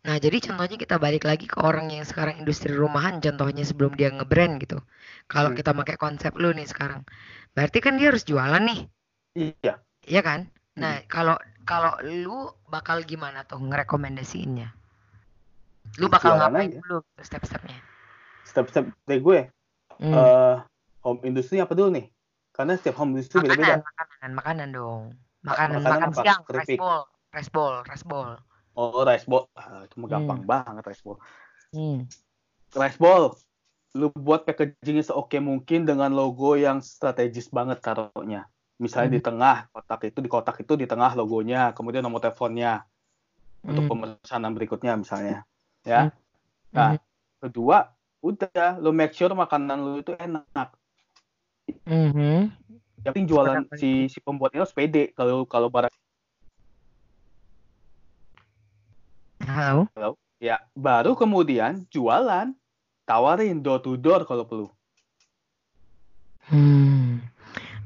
Nah, 0.03 0.19
jadi 0.19 0.35
contohnya 0.43 0.75
kita 0.75 0.99
balik 0.99 1.23
lagi 1.23 1.47
ke 1.47 1.55
orang 1.63 1.87
yang 1.87 2.03
sekarang 2.03 2.35
industri 2.43 2.75
rumahan, 2.75 3.23
contohnya 3.23 3.63
sebelum 3.63 3.95
dia 3.95 4.11
nge-brand 4.11 4.59
gitu. 4.59 4.83
Kalau 5.31 5.55
Hmm. 5.55 5.57
kita 5.59 5.71
pakai 5.71 5.95
konsep 5.95 6.35
lu 6.35 6.51
nih 6.51 6.67
sekarang, 6.67 7.07
berarti 7.55 7.79
kan 7.79 7.95
dia 7.95 8.11
harus 8.11 8.27
jualan 8.27 8.59
nih, 8.59 8.79
Iya. 9.39 9.79
iya 10.03 10.21
kan? 10.21 10.51
Nah, 10.75 10.99
kalau 11.07 11.39
kalau 11.63 11.95
lu 12.03 12.51
bakal 12.67 12.99
gimana 13.07 13.47
tuh 13.47 13.63
ngerekomendasiinnya? 13.63 14.75
Lu 16.03 16.11
bakal 16.11 16.35
Jualan 16.35 16.51
ngapain 16.51 16.67
aja. 16.67 16.79
dulu 16.83 16.97
step-stepnya? 17.23 17.79
Step-step 18.43 18.85
dari 19.07 19.21
gue, 19.23 19.39
Hmm. 20.03 20.11
eh, 20.11 20.55
home 20.99 21.23
industry 21.23 21.63
apa 21.63 21.71
dulu 21.71 21.95
nih? 21.95 22.11
Karena 22.51 22.75
setiap 22.75 22.99
home 22.99 23.15
industry 23.15 23.39
Makanan, 23.39 23.55
beda-beda. 23.55 23.75
makanan, 23.87 24.31
makanan 24.35 24.67
dong. 24.75 25.03
Makanan, 25.47 25.79
makanan 25.79 25.95
makan 25.95 26.09
apa? 26.11 26.21
siang, 26.27 26.41
rice 26.51 26.75
bowl, 26.75 27.01
rice 27.31 27.51
bowl, 27.55 27.75
rice 27.87 28.03
bowl. 28.03 28.31
Oh, 28.73 29.05
rice 29.05 29.25
bowl. 29.29 29.45
Ah, 29.53 29.85
itu 29.85 29.95
mah 30.01 30.09
gampang 30.09 30.41
banget 30.45 30.83
rice 30.89 31.03
bowl. 31.05 31.17
Hmm. 31.73 32.09
Rice 32.73 32.97
bowl. 32.97 33.37
Lu 33.93 34.09
buat 34.17 34.41
packagingnya 34.49 35.13
seoke 35.13 35.37
mungkin 35.37 35.85
dengan 35.85 36.09
logo 36.09 36.57
yang 36.57 36.81
strategis 36.81 37.53
banget 37.53 37.77
taruhnya. 37.85 38.49
Misalnya 38.81 39.09
Hmm. 39.13 39.17
di 39.17 39.21
tengah 39.21 39.55
kotak 39.69 40.01
itu 40.09 40.19
di 40.25 40.29
kotak 40.33 40.55
itu 40.65 40.73
di 40.73 40.85
tengah 40.89 41.13
logonya, 41.13 41.77
kemudian 41.77 42.01
nomor 42.01 42.19
teleponnya 42.25 42.81
untuk 43.61 43.85
Hmm. 43.85 43.89
pemesanan 43.93 44.51
berikutnya 44.57 44.93
misalnya. 44.97 45.45
Ya. 45.85 46.09
Hmm. 46.09 46.11
Nah, 46.73 46.89
Mhm. 46.97 46.99
kedua, 47.45 47.77
udah 48.25 48.81
lu 48.81 48.89
make 48.89 49.13
sure 49.13 49.31
makanan 49.37 49.77
lu 49.77 50.01
itu 50.01 50.17
enak. 50.17 50.73
Mhm. 51.85 52.49
Yang 53.03 53.13
penting 53.13 53.27
jualan 53.29 53.59
si 53.77 53.89
si 54.09 54.19
pembuatnya 54.23 54.63
harus 54.63 54.73
pede 54.73 55.11
kalau 55.13 55.43
kalau 55.45 55.67
barang 55.69 55.91
Halo. 59.47 59.87
ya 60.43 60.59
baru 60.75 61.15
kemudian 61.15 61.87
jualan 61.87 62.51
tawarin 63.07 63.63
door 63.63 63.79
to 63.79 63.95
door 63.99 64.23
kalau 64.27 64.43
perlu. 64.47 64.67
Hmm. 66.47 67.23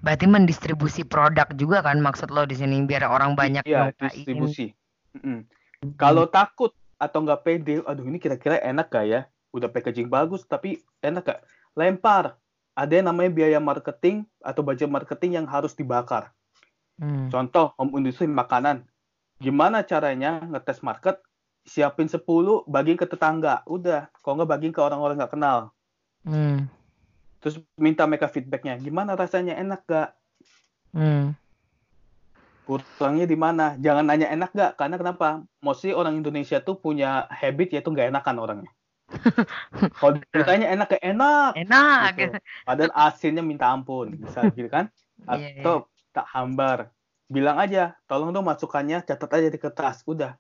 Berarti 0.02 0.26
mendistribusi 0.26 1.06
produk 1.06 1.50
juga 1.54 1.86
kan 1.86 2.02
maksud 2.02 2.30
lo 2.34 2.46
di 2.46 2.58
sini 2.58 2.82
biar 2.86 3.06
orang 3.06 3.38
banyak 3.38 3.66
Iya, 3.66 3.94
distribusi. 3.98 4.74
Hmm. 5.18 5.46
Kalau 5.98 6.26
takut 6.30 6.74
atau 6.98 7.22
nggak 7.22 7.42
pede, 7.46 7.86
aduh 7.86 8.06
ini 8.06 8.18
kira-kira 8.18 8.58
enak 8.62 8.90
gak 8.90 9.06
ya? 9.06 9.22
Udah 9.54 9.70
packaging 9.70 10.10
bagus 10.10 10.46
tapi 10.46 10.82
enak 11.06 11.26
gak? 11.26 11.40
Lempar. 11.78 12.38
Ada 12.78 13.02
yang 13.02 13.10
namanya 13.10 13.34
biaya 13.34 13.60
marketing 13.62 14.26
atau 14.42 14.62
budget 14.62 14.90
marketing 14.90 15.42
yang 15.42 15.48
harus 15.50 15.74
dibakar. 15.74 16.30
Hmm. 17.02 17.30
Contoh 17.30 17.74
home 17.78 17.98
industry 18.02 18.30
makanan. 18.30 18.86
Gimana 19.38 19.86
caranya 19.86 20.42
ngetes 20.46 20.82
market? 20.82 21.22
Siapin 21.68 22.08
10, 22.08 22.24
bagiin 22.64 22.96
ke 22.96 23.04
tetangga. 23.04 23.62
Udah, 23.68 24.08
kalau 24.24 24.40
nggak 24.40 24.52
bagiin 24.56 24.74
ke 24.74 24.80
orang-orang 24.80 25.20
nggak 25.20 25.36
kenal. 25.36 25.76
Hmm. 26.24 26.72
Terus 27.42 27.62
minta 27.78 28.04
mereka 28.10 28.28
feedbacknya. 28.28 28.76
Gimana 28.82 29.14
rasanya? 29.14 29.56
Enak 29.56 29.82
gak? 29.86 30.10
Hmm. 30.92 31.38
Kurangnya 32.68 33.24
di 33.30 33.38
mana? 33.40 33.80
Jangan 33.80 34.04
nanya 34.04 34.28
enak 34.34 34.52
gak? 34.52 34.72
Karena 34.76 35.00
kenapa? 35.00 35.46
Mostly 35.64 35.96
orang 35.96 36.20
Indonesia 36.20 36.60
tuh 36.60 36.76
punya 36.76 37.30
habit 37.32 37.72
yaitu 37.72 37.88
nggak 37.94 38.12
enakan 38.12 38.38
orangnya. 38.42 38.72
Kalau 40.02 40.20
ditanya 40.34 40.68
enak 40.76 40.98
gak? 40.98 41.04
Enak. 41.06 41.52
Enak. 41.56 42.12
Gitu. 42.20 42.38
Padahal 42.68 42.92
asinnya 42.92 43.44
minta 43.46 43.70
ampun. 43.72 44.18
Bisa 44.18 44.44
gitu 44.52 44.68
kan? 44.68 44.92
Iya. 45.18 45.66
Atau 45.66 45.90
tak 46.14 46.30
hambar. 46.30 46.94
Bilang 47.26 47.58
aja, 47.58 47.98
tolong 48.06 48.30
dong 48.30 48.46
masukannya, 48.46 49.02
catat 49.02 49.32
aja 49.34 49.50
di 49.50 49.58
kertas. 49.58 50.06
Udah. 50.06 50.38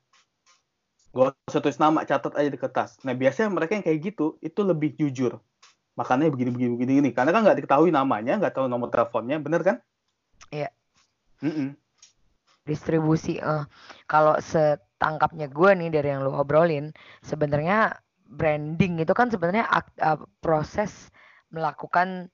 Gak 1.17 1.33
usah 1.49 1.61
tulis 1.65 1.81
nama, 1.81 2.05
catat 2.05 2.37
aja 2.37 2.45
di 2.45 2.59
kertas. 2.61 3.01
Nah 3.01 3.17
biasanya 3.17 3.49
mereka 3.49 3.73
yang 3.73 3.81
kayak 3.81 3.99
gitu, 4.13 4.37
itu 4.37 4.61
lebih 4.61 4.93
jujur. 4.93 5.41
Makanya 5.97 6.29
begini, 6.29 6.53
begini, 6.53 6.69
begini, 6.77 6.91
begini. 7.01 7.09
Karena 7.17 7.33
kan 7.33 7.41
nggak 7.41 7.57
diketahui 7.57 7.89
namanya, 7.89 8.37
nggak 8.37 8.53
tahu 8.53 8.69
nomor 8.69 8.93
teleponnya, 8.93 9.41
bener 9.41 9.61
kan? 9.65 9.75
Iya. 10.53 10.69
Mm-mm. 11.41 11.73
Distribusi. 12.69 13.41
eh 13.41 13.65
kalau 14.05 14.37
setangkapnya 14.37 15.49
gue 15.49 15.71
nih 15.73 15.89
dari 15.89 16.13
yang 16.13 16.21
lu 16.21 16.37
obrolin, 16.37 16.93
sebenarnya 17.25 17.97
branding 18.29 19.01
itu 19.01 19.13
kan 19.17 19.33
sebenarnya 19.33 19.65
eh, 19.97 20.19
proses 20.37 21.09
melakukan 21.49 22.29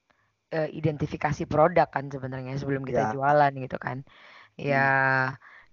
eh, 0.52 0.68
identifikasi 0.76 1.48
produk 1.48 1.88
kan 1.88 2.12
sebenarnya 2.12 2.60
sebelum 2.60 2.84
kita 2.84 3.08
Ya. 3.08 3.14
jualan 3.16 3.54
gitu 3.64 3.78
kan. 3.80 4.04
Ya 4.60 4.88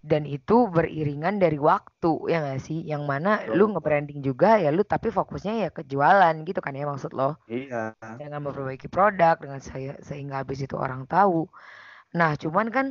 dan 0.01 0.25
itu 0.25 0.65
beriringan 0.73 1.37
dari 1.37 1.61
waktu 1.61 2.33
ya 2.33 2.41
nggak 2.41 2.61
sih? 2.65 2.81
Yang 2.89 3.03
mana 3.05 3.31
lu 3.53 3.69
Betul. 3.69 3.73
nge-branding 3.77 4.21
juga 4.25 4.57
ya 4.57 4.73
lu 4.73 4.81
tapi 4.81 5.13
fokusnya 5.13 5.55
ya 5.65 5.69
ke 5.69 5.85
jualan 5.85 6.35
gitu 6.49 6.61
kan 6.65 6.73
ya 6.73 6.89
maksud 6.89 7.13
lo. 7.13 7.37
Iya. 7.47 7.93
dengan 8.17 8.41
memperbaiki 8.49 8.89
produk 8.89 9.37
dengan 9.37 9.61
saya 9.61 10.01
sehingga 10.01 10.41
habis 10.41 10.65
itu 10.65 10.77
orang 10.77 11.05
tahu. 11.05 11.45
Nah, 12.17 12.35
cuman 12.35 12.73
kan 12.73 12.87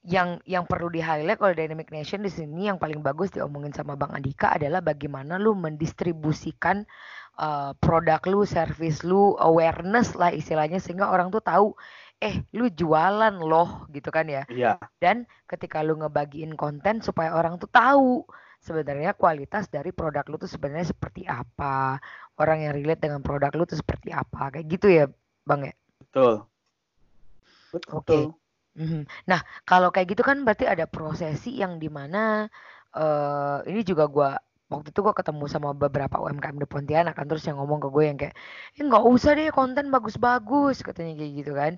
yang 0.00 0.40
yang 0.48 0.64
perlu 0.64 0.88
di 0.88 1.04
highlight 1.04 1.36
kalau 1.36 1.52
Dynamic 1.52 1.92
Nation 1.92 2.24
di 2.24 2.32
sini 2.32 2.72
yang 2.72 2.80
paling 2.80 3.04
bagus 3.04 3.28
diomongin 3.30 3.70
sama 3.76 4.00
Bang 4.00 4.16
Andika 4.16 4.56
adalah 4.56 4.80
bagaimana 4.80 5.36
lu 5.36 5.52
mendistribusikan 5.52 6.88
uh, 7.36 7.76
produk 7.76 8.20
lu, 8.26 8.48
service 8.48 9.04
lu, 9.04 9.36
awareness 9.36 10.16
lah 10.16 10.32
istilahnya 10.32 10.80
sehingga 10.80 11.12
orang 11.12 11.28
tuh 11.28 11.44
tahu 11.44 11.76
eh 12.20 12.44
lu 12.52 12.68
jualan 12.68 13.34
loh 13.40 13.88
gitu 13.90 14.12
kan 14.12 14.28
ya. 14.28 14.44
Iya. 14.52 14.76
Dan 15.00 15.24
ketika 15.48 15.80
lu 15.80 15.96
ngebagiin 15.98 16.54
konten 16.54 17.00
supaya 17.00 17.32
orang 17.32 17.56
tuh 17.56 17.68
tahu 17.72 18.28
sebenarnya 18.60 19.16
kualitas 19.16 19.72
dari 19.72 19.88
produk 19.90 20.24
lu 20.28 20.36
tuh 20.36 20.50
sebenarnya 20.52 20.92
seperti 20.92 21.24
apa, 21.24 21.96
orang 22.36 22.68
yang 22.68 22.72
relate 22.76 23.08
dengan 23.08 23.24
produk 23.24 23.48
lu 23.56 23.64
tuh 23.64 23.80
seperti 23.80 24.12
apa, 24.12 24.52
kayak 24.52 24.66
gitu 24.68 24.86
ya, 24.92 25.04
Bang 25.48 25.64
ya. 25.64 25.72
Betul. 25.96 26.44
Betul. 27.72 27.94
Oke. 27.96 28.18
Mhm. 28.76 29.02
Nah, 29.26 29.40
kalau 29.66 29.88
kayak 29.90 30.14
gitu 30.14 30.22
kan 30.22 30.44
berarti 30.46 30.68
ada 30.68 30.86
prosesi 30.86 31.58
yang 31.58 31.80
di 31.82 31.88
mana 31.90 32.46
eh 32.90 33.58
ini 33.70 33.80
juga 33.86 34.04
gua 34.10 34.34
waktu 34.70 34.94
itu 34.94 35.02
gua 35.02 35.10
ketemu 35.12 35.44
sama 35.50 35.74
beberapa 35.74 36.22
UMKM 36.22 36.62
di 36.62 36.66
Pontianak 36.70 37.18
kan 37.18 37.26
terus 37.26 37.42
yang 37.42 37.58
ngomong 37.58 37.82
ke 37.82 37.88
gue 37.90 38.04
yang 38.06 38.14
kayak 38.14 38.34
eh 38.78 38.82
nggak 38.86 39.02
usah 39.02 39.34
deh 39.34 39.50
konten 39.50 39.90
bagus-bagus 39.90 40.86
katanya 40.86 41.18
kayak 41.18 41.32
gitu 41.42 41.52
kan 41.52 41.72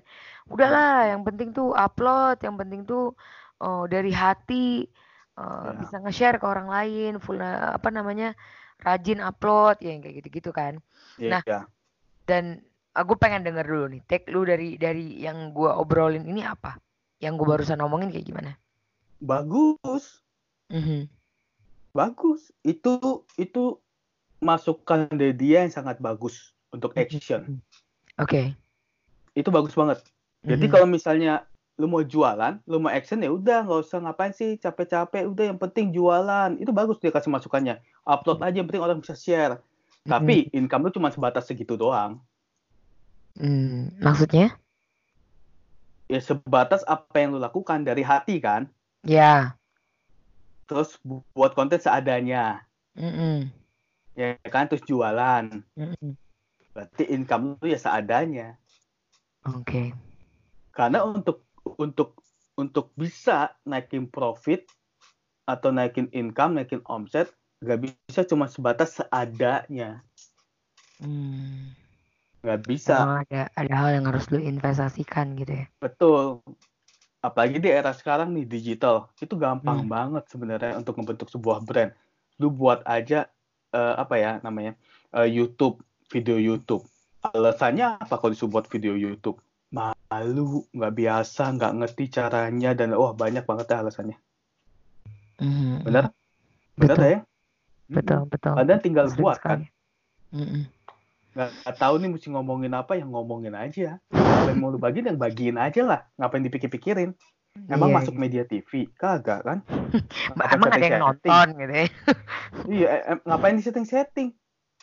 udahlah 0.47 1.09
yang 1.09 1.25
penting 1.25 1.49
tuh 1.51 1.73
upload 1.73 2.37
yang 2.45 2.53
penting 2.53 2.85
tuh 2.85 3.17
eh, 3.59 3.83
dari 3.89 4.13
hati 4.13 4.85
eh, 5.33 5.65
Ya. 5.65 5.73
bisa 5.81 5.97
nge-share 5.97 6.37
ke 6.37 6.45
orang 6.45 6.69
lain 6.69 7.17
full 7.17 7.41
apa 7.41 7.89
namanya 7.89 8.37
rajin 8.85 9.17
upload 9.17 9.81
ya 9.81 9.89
yang 9.97 10.05
kayak 10.05 10.21
gitu-gitu 10.21 10.53
kan 10.53 10.77
Iya. 11.17 11.41
Nah. 11.41 11.65
dan 12.29 12.61
aku 12.93 13.17
pengen 13.17 13.41
denger 13.41 13.65
dulu 13.65 13.85
nih 13.89 14.01
take 14.05 14.29
lu 14.29 14.45
dari 14.45 14.77
dari 14.77 15.17
yang 15.17 15.49
gua 15.49 15.81
obrolin 15.81 16.29
ini 16.29 16.45
apa 16.45 16.77
yang 17.17 17.33
gue 17.41 17.47
barusan 17.49 17.81
ngomongin 17.81 18.13
kayak 18.13 18.27
gimana 18.29 18.51
Bagus. 19.17 20.21
Mhm. 20.69 21.07
Bagus. 21.93 22.49
Itu 22.65 23.23
itu 23.37 23.77
masukan 24.43 25.07
dari 25.13 25.31
dia 25.31 25.63
yang 25.63 25.71
sangat 25.71 26.01
bagus 26.03 26.51
untuk 26.73 26.91
action. 26.97 27.61
oke 28.19 28.57
Itu 29.33 29.49
bagus 29.49 29.73
banget. 29.73 30.03
Jadi 30.43 30.67
Mhm. 30.67 30.73
kalau 30.73 30.87
misalnya 30.89 31.47
lu 31.79 31.89
mau 31.89 32.05
jualan, 32.05 32.61
lu 32.69 32.77
mau 32.77 32.91
action 32.93 33.17
ya 33.23 33.33
udah 33.33 33.65
nggak 33.65 33.81
usah 33.81 33.97
ngapain 34.03 34.33
sih 34.35 34.59
capek-capek, 34.61 35.25
udah 35.25 35.45
yang 35.53 35.57
penting 35.57 35.89
jualan. 35.89 36.53
Itu 36.59 36.69
bagus 36.69 36.99
dia 37.01 37.09
kasih 37.09 37.31
masukannya. 37.33 37.81
Upload 38.05 38.43
aja 38.43 38.61
yang 38.61 38.67
penting 38.69 38.83
orang 38.83 38.99
bisa 39.01 39.15
share. 39.17 39.57
Tapi 40.03 40.51
income 40.51 40.85
lu 40.85 40.91
cuma 40.93 41.09
sebatas 41.09 41.47
segitu 41.47 41.73
doang. 41.79 42.19
Hmm, 43.39 43.89
maksudnya 43.97 44.53
Ya 46.11 46.21
sebatas 46.21 46.85
apa 46.85 47.15
yang 47.17 47.33
lu 47.33 47.39
lakukan 47.41 47.81
dari 47.81 48.05
hati 48.05 48.37
kan. 48.37 48.69
ya 49.01 49.57
Terus 50.63 50.95
bu- 51.03 51.25
buat 51.35 51.53
konten 51.53 51.79
seadanya. 51.79 52.63
Mm-mm. 52.95 53.49
Ya 54.13 54.37
kan 54.47 54.69
terus 54.69 54.85
jualan. 54.85 55.63
Mm-mm. 55.75 56.13
Berarti 56.73 57.03
income 57.09 57.57
lu 57.61 57.67
ya 57.69 57.77
seadanya. 57.77 58.57
oke 59.45 59.93
Karena 60.73 61.05
untuk 61.05 61.45
untuk 61.77 62.17
untuk 62.57 62.93
bisa 62.97 63.53
naikin 63.65 64.09
profit 64.09 64.65
atau 65.49 65.73
naikin 65.73 66.07
income, 66.13 66.57
naikin 66.57 66.81
omset, 66.85 67.29
nggak 67.61 67.79
bisa 68.07 68.21
cuma 68.25 68.47
sebatas 68.47 68.97
seadanya. 68.97 70.01
Hmm, 71.01 71.73
Nggak 72.45 72.59
bisa. 72.63 73.19
ada 73.25 73.51
ada 73.53 73.73
hal 73.75 73.89
yang 73.99 74.05
harus 74.07 74.29
lu 74.31 74.39
investasikan 74.39 75.35
gitu 75.35 75.63
ya 75.63 75.65
Betul. 75.83 76.39
Apalagi 77.23 77.63
di 77.63 77.71
era 77.71 77.95
sekarang 77.95 78.35
nih 78.35 78.43
digital, 78.43 79.07
itu 79.15 79.31
gampang 79.39 79.87
Hmm. 79.87 79.89
banget 79.89 80.27
sebenarnya 80.27 80.75
untuk 80.75 80.99
membentuk 80.99 81.31
sebuah 81.31 81.63
brand. 81.63 81.95
Lu 82.35 82.51
buat 82.51 82.83
aja 82.83 83.31
eh, 83.71 83.95
apa 83.95 84.19
ya 84.19 84.31
namanya 84.43 84.75
eh, 85.15 85.25
YouTube, 85.31 85.79
video 86.11 86.35
YouTube. 86.35 86.83
Alasannya 87.23 87.97
apa 87.97 88.19
kalau 88.19 88.35
disuruh 88.35 88.59
buat 88.59 88.67
video 88.67 88.93
YouTube? 88.93 89.39
Malu, 89.73 90.67
nggak 90.69 90.93
biasa, 90.93 91.55
nggak 91.55 91.73
ngerti 91.79 92.03
caranya 92.11 92.75
dan 92.75 92.91
wah 92.93 93.15
banyak 93.15 93.47
banget 93.47 93.71
ya 93.71 93.81
alasannya. 93.81 94.17
Mhm. 95.39 95.87
Benar? 95.87 96.11
Benar 96.75 96.97
betul 96.97 97.07
ya? 97.07 97.19
betul 97.87 98.19
betul 98.27 98.53
Padahal 98.57 98.81
tinggal 98.81 99.05
Sering 99.07 99.21
buat 99.23 99.37
sekali. 99.39 99.65
kan. 99.65 99.71
Mm-mm. 100.33 100.63
Nggak, 100.65 100.82
nggak 101.33 101.77
tahu 101.81 101.97
nih 101.97 102.09
mesti 102.13 102.27
ngomongin 102.29 102.73
apa, 102.77 102.93
yang 102.97 103.09
ngomongin 103.09 103.57
aja. 103.57 103.97
Yang 104.45 104.57
mau 104.61 104.69
lu 104.69 104.77
bagiin, 104.77 105.09
yang 105.09 105.19
bagiin 105.19 105.57
aja 105.57 105.81
lah. 105.81 105.99
Ngapain 106.17 106.45
dipikir-pikirin? 106.45 107.17
Emang 107.69 107.93
Iya, 107.93 107.97
masuk 108.01 108.13
iya. 108.17 108.21
media 108.21 108.43
TV? 108.49 108.89
Kagak 108.97 109.45
kan? 109.45 109.59
Emang 110.57 110.73
ada 110.73 110.81
yang 110.81 111.05
nonton 111.05 111.47
gitu 111.61 111.73
ya 111.73 111.87
Iya, 112.81 112.87
eh, 113.13 113.17
ngapain 113.29 113.55
di 113.57 113.63
setting-setting? 113.63 114.29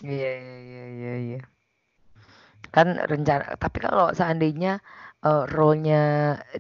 Iya 0.07 0.31
iya 0.39 0.57
iya 0.63 0.85
iya 0.87 1.15
iya. 1.19 1.41
Kan 2.71 2.95
rencana 2.95 3.59
tapi 3.59 3.83
kalau 3.83 4.15
seandainya 4.15 4.79
eh, 5.27 5.45
role-nya 5.51 6.03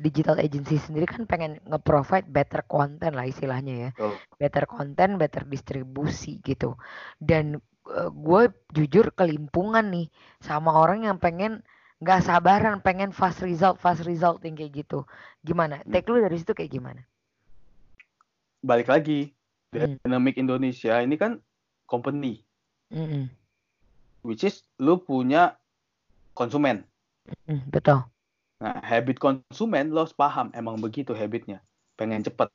digital 0.03 0.42
agency 0.42 0.83
sendiri 0.83 1.07
kan 1.07 1.31
pengen 1.31 1.62
nge-provide 1.64 2.26
better 2.26 2.66
content 2.66 3.14
lah 3.14 3.31
istilahnya 3.31 3.74
ya. 3.88 3.90
Betul. 3.94 4.12
Better 4.35 4.64
content, 4.66 5.14
better 5.14 5.46
distribusi 5.46 6.42
gitu. 6.42 6.74
Dan 7.22 7.62
gue 8.11 8.42
jujur 8.74 9.11
kelimpungan 9.14 9.90
nih 9.90 10.07
sama 10.38 10.74
orang 10.74 11.07
yang 11.07 11.18
pengen 11.18 11.62
nggak 12.00 12.24
sabaran 12.24 12.81
pengen 12.81 13.12
fast 13.12 13.44
result, 13.44 13.76
fast 13.76 14.07
result 14.09 14.40
yang 14.46 14.57
kayak 14.57 14.85
gitu. 14.85 15.05
Gimana? 15.44 15.85
Hmm. 15.85 15.92
Take 15.92 16.09
lu 16.09 16.22
dari 16.22 16.37
situ 16.40 16.57
kayak 16.57 16.72
gimana? 16.72 17.03
Balik 18.64 18.88
lagi, 18.88 19.33
Hmm. 19.70 20.03
Dynamic 20.03 20.35
Indonesia 20.35 20.98
ini 20.98 21.14
kan 21.14 21.38
company, 21.87 22.42
Mm-mm. 22.90 23.31
which 24.26 24.42
is 24.42 24.66
lu 24.83 24.98
punya 24.98 25.55
konsumen. 26.35 26.83
Mm, 27.46 27.70
betul. 27.70 28.03
Nah, 28.59 28.83
habit 28.83 29.22
konsumen 29.22 29.94
lo 29.94 30.03
harus 30.03 30.11
paham 30.11 30.50
emang 30.59 30.74
begitu 30.83 31.14
habitnya. 31.14 31.62
Pengen 31.94 32.26
cepet. 32.26 32.50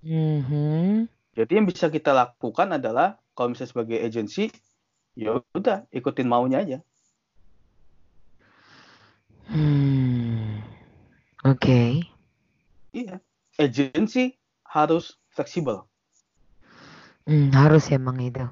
Mhm. 0.00 1.04
Jadi 1.36 1.52
yang 1.52 1.68
bisa 1.68 1.92
kita 1.92 2.16
lakukan 2.16 2.80
adalah 2.80 3.20
kalau 3.36 3.52
misalnya 3.52 3.72
sebagai 3.72 3.98
agency, 4.00 4.52
ya 5.16 5.40
udah 5.56 5.88
ikutin 5.92 6.28
maunya 6.28 6.58
aja. 6.64 6.78
Hmm. 9.52 10.62
Oke. 11.44 12.06
Iya. 12.92 13.20
Agency 13.60 14.36
harus 14.64 15.20
fleksibel. 15.32 15.84
Hmm, 17.28 17.52
harus 17.52 17.88
emang 17.92 18.18
itu. 18.22 18.42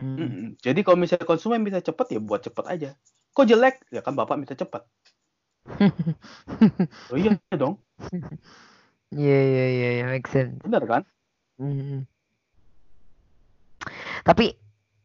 Hmm. 0.00 0.16
Mm-mm. 0.18 0.46
Jadi 0.62 0.80
kalau 0.86 0.96
misalnya 0.98 1.26
konsumen 1.28 1.62
bisa 1.66 1.82
cepet 1.82 2.16
ya 2.16 2.20
buat 2.22 2.40
cepet 2.42 2.64
aja. 2.66 2.90
Kok 3.34 3.46
jelek? 3.46 3.82
Ya 3.92 4.00
kan 4.00 4.14
bapak 4.16 4.38
minta 4.40 4.54
cepet. 4.56 4.82
Oh 7.12 7.16
iya 7.16 7.36
dong, 7.52 7.76
Iya 9.12 9.38
iya 9.40 9.64
iya 9.72 9.88
iya, 9.96 10.04
make 10.08 10.28
sense. 10.28 10.60
bener 10.64 10.82
kan? 10.84 11.02
Hmm. 11.60 12.04
Tapi 14.28 14.52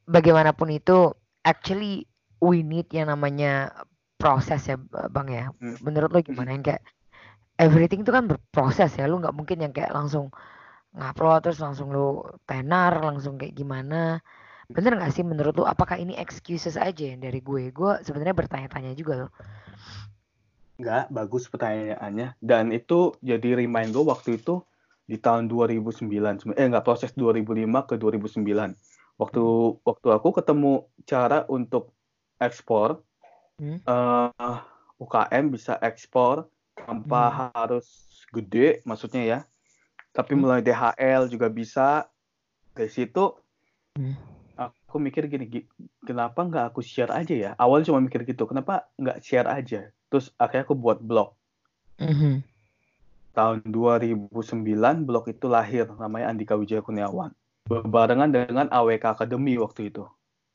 bagaimanapun 0.03 0.67
itu, 0.75 1.15
actually 1.47 2.03
we 2.43 2.59
need 2.59 2.91
yang 2.91 3.07
namanya 3.07 3.71
proses 4.19 4.67
ya, 4.67 4.75
bang 5.07 5.27
ya. 5.31 5.45
Hmm. 5.63 5.79
Menurut 5.79 6.11
lo 6.11 6.19
gimana 6.19 6.51
yang 6.51 6.63
kayak 6.63 6.83
everything 7.55 8.03
itu 8.03 8.11
kan 8.11 8.27
berproses 8.27 8.91
ya. 8.99 9.07
Lu 9.07 9.23
nggak 9.23 9.31
mungkin 9.31 9.63
yang 9.63 9.71
kayak 9.71 9.95
langsung 9.95 10.27
ngupload 10.91 11.47
terus 11.47 11.63
langsung 11.63 11.89
lu 11.95 12.19
tenar 12.43 12.99
langsung 12.99 13.39
kayak 13.39 13.55
gimana. 13.55 14.19
Bener 14.67 14.99
nggak 14.99 15.15
sih 15.15 15.23
menurut 15.23 15.55
lu? 15.55 15.63
Apakah 15.63 15.95
ini 15.95 16.19
excuses 16.19 16.75
aja 16.75 17.03
yang 17.15 17.23
dari 17.23 17.39
gue? 17.39 17.71
Gue 17.71 18.03
sebenarnya 18.03 18.35
bertanya-tanya 18.35 18.91
juga 18.91 19.27
loh. 19.27 19.31
Nggak, 20.79 21.13
bagus 21.13 21.47
pertanyaannya. 21.47 22.35
Dan 22.43 22.75
itu 22.75 23.15
jadi 23.23 23.55
remind 23.55 23.95
gue 23.95 24.03
waktu 24.03 24.41
itu 24.41 24.63
di 25.03 25.19
tahun 25.19 25.51
2009. 25.51 26.39
Sebe- 26.41 26.57
Eh 26.57 26.67
nggak, 26.67 26.83
proses 26.83 27.11
2005 27.13 27.83
ke 27.85 27.95
2009. 27.99 28.73
Waktu 29.17 29.43
waktu 29.85 30.07
aku 30.09 30.29
ketemu 30.33 30.89
cara 31.05 31.45
untuk 31.47 31.93
ekspor, 32.41 33.01
Hmm. 33.61 33.77
eh, 33.79 34.59
UKM 34.97 35.53
bisa 35.53 35.77
ekspor 35.77 36.49
tanpa 36.73 37.51
harus 37.53 37.85
gede, 38.33 38.81
maksudnya 38.83 39.23
ya. 39.23 39.39
Tapi 40.13 40.33
Hmm. 40.33 40.41
melalui 40.45 40.65
DHL 40.65 41.29
juga 41.29 41.47
bisa. 41.49 42.09
Dari 42.73 42.89
situ 42.89 43.37
Hmm. 43.93 44.17
aku 44.57 44.97
mikir 44.97 45.29
gini, 45.29 45.45
"Gi- 45.45 45.69
kenapa 46.01 46.41
nggak 46.41 46.73
aku 46.73 46.81
share 46.81 47.13
aja 47.13 47.33
ya? 47.33 47.51
Awalnya 47.61 47.93
cuma 47.93 48.01
mikir 48.01 48.25
gitu, 48.25 48.49
kenapa 48.49 48.89
nggak 48.97 49.21
share 49.21 49.49
aja? 49.49 49.93
Terus 50.09 50.33
akhirnya 50.41 50.65
aku 50.65 50.77
buat 50.77 50.97
blog. 51.01 51.37
Mhm. 52.01 52.41
Tahun 53.33 53.61
2009 53.65 55.05
blog 55.05 55.29
itu 55.29 55.45
lahir, 55.49 55.89
namanya 55.97 56.29
Andika 56.29 56.53
Wijaya 56.57 56.81
Kurniawan. 56.81 57.33
Berbarengan 57.63 58.29
dengan 58.31 58.67
AWK 58.67 59.15
Academy 59.15 59.55
waktu 59.55 59.87
itu. 59.87 60.03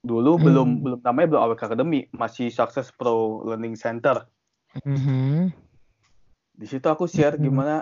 Dulu 0.05 0.37
Hmm. 0.37 0.45
belum 0.45 0.69
belum 0.85 0.99
namanya 1.01 1.29
belum 1.35 1.43
AWK 1.49 1.63
Academy, 1.73 2.01
masih 2.13 2.53
Success 2.53 2.93
Pro 2.93 3.43
Learning 3.49 3.75
Center. 3.75 4.29
Mhm. 4.85 5.51
Di 6.59 6.67
situ 6.69 6.87
aku 6.87 7.09
share 7.09 7.41
Hmm. 7.41 7.49
gimana 7.49 7.75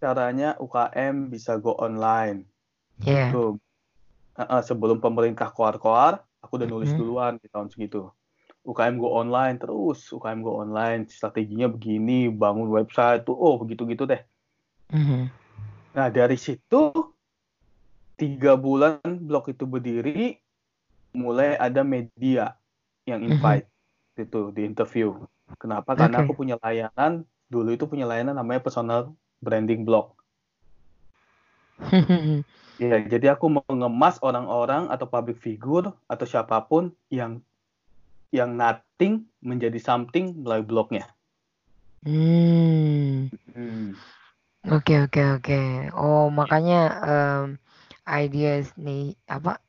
caranya 0.00 0.56
UKM 0.56 1.28
bisa 1.28 1.60
go 1.60 1.76
online. 1.76 2.48
Yeah. 3.04 3.36
Tuh. 3.36 3.60
Heeh, 4.40 4.62
sebelum 4.64 5.04
pemerintah 5.04 5.52
koar-koar, 5.52 6.24
aku 6.40 6.56
udah 6.56 6.68
nulis 6.68 6.96
Mhm. 6.96 6.98
duluan 6.98 7.32
di 7.36 7.52
tahun 7.52 7.68
segitu. 7.68 8.08
UKM 8.64 8.96
go 8.96 9.12
online 9.12 9.60
terus, 9.60 10.08
UKM 10.08 10.40
go 10.40 10.60
online, 10.60 11.04
strateginya 11.08 11.68
begini, 11.68 12.32
bangun 12.32 12.68
website 12.72 13.28
tuh, 13.28 13.36
oh 13.36 13.60
begitu-gitu 13.60 14.08
deh. 14.08 14.20
Mhm. 14.92 15.28
Nah 15.96 16.08
dari 16.08 16.40
situ 16.40 16.92
tiga 18.20 18.52
bulan 18.60 19.00
blog 19.00 19.48
itu 19.48 19.64
berdiri, 19.64 20.36
mulai 21.16 21.56
ada 21.56 21.80
media 21.80 22.60
yang 23.08 23.24
Mhm. 23.24 23.32
invite 23.32 23.66
itu 24.20 24.52
di 24.52 24.68
interview. 24.68 25.16
Kenapa? 25.56 25.96
Karena 25.96 26.20
Oke. 26.20 26.28
aku 26.28 26.32
punya 26.44 26.60
layanan 26.60 27.24
dulu 27.48 27.72
itu 27.72 27.88
punya 27.88 28.04
layanan 28.04 28.36
namanya 28.36 28.60
personal 28.60 29.16
branding 29.40 29.88
blog. 29.88 30.12
Ya, 32.80 32.96
jadi 32.96 33.36
aku 33.36 33.52
mengemas 33.52 34.16
orang-orang 34.24 34.88
atau 34.88 35.04
public 35.04 35.36
figure 35.36 35.92
atau 36.08 36.24
siapa 36.24 36.64
pun 36.64 36.96
yang 37.12 37.44
yang 38.32 38.56
nothing 38.56 39.28
menjadi 39.44 39.76
something 39.76 40.32
melalui 40.40 40.64
blognya. 40.64 41.04
Hmm. 42.00 43.28
Hmm. 43.52 43.92
Oke 44.72 44.96
oke 45.04 45.20
oke. 45.36 45.60
Oh 45.92 46.32
makanya 46.32 46.80
em, 47.04 47.60
ideas 48.06 48.72
nih 48.80 49.14
apa 49.28 49.60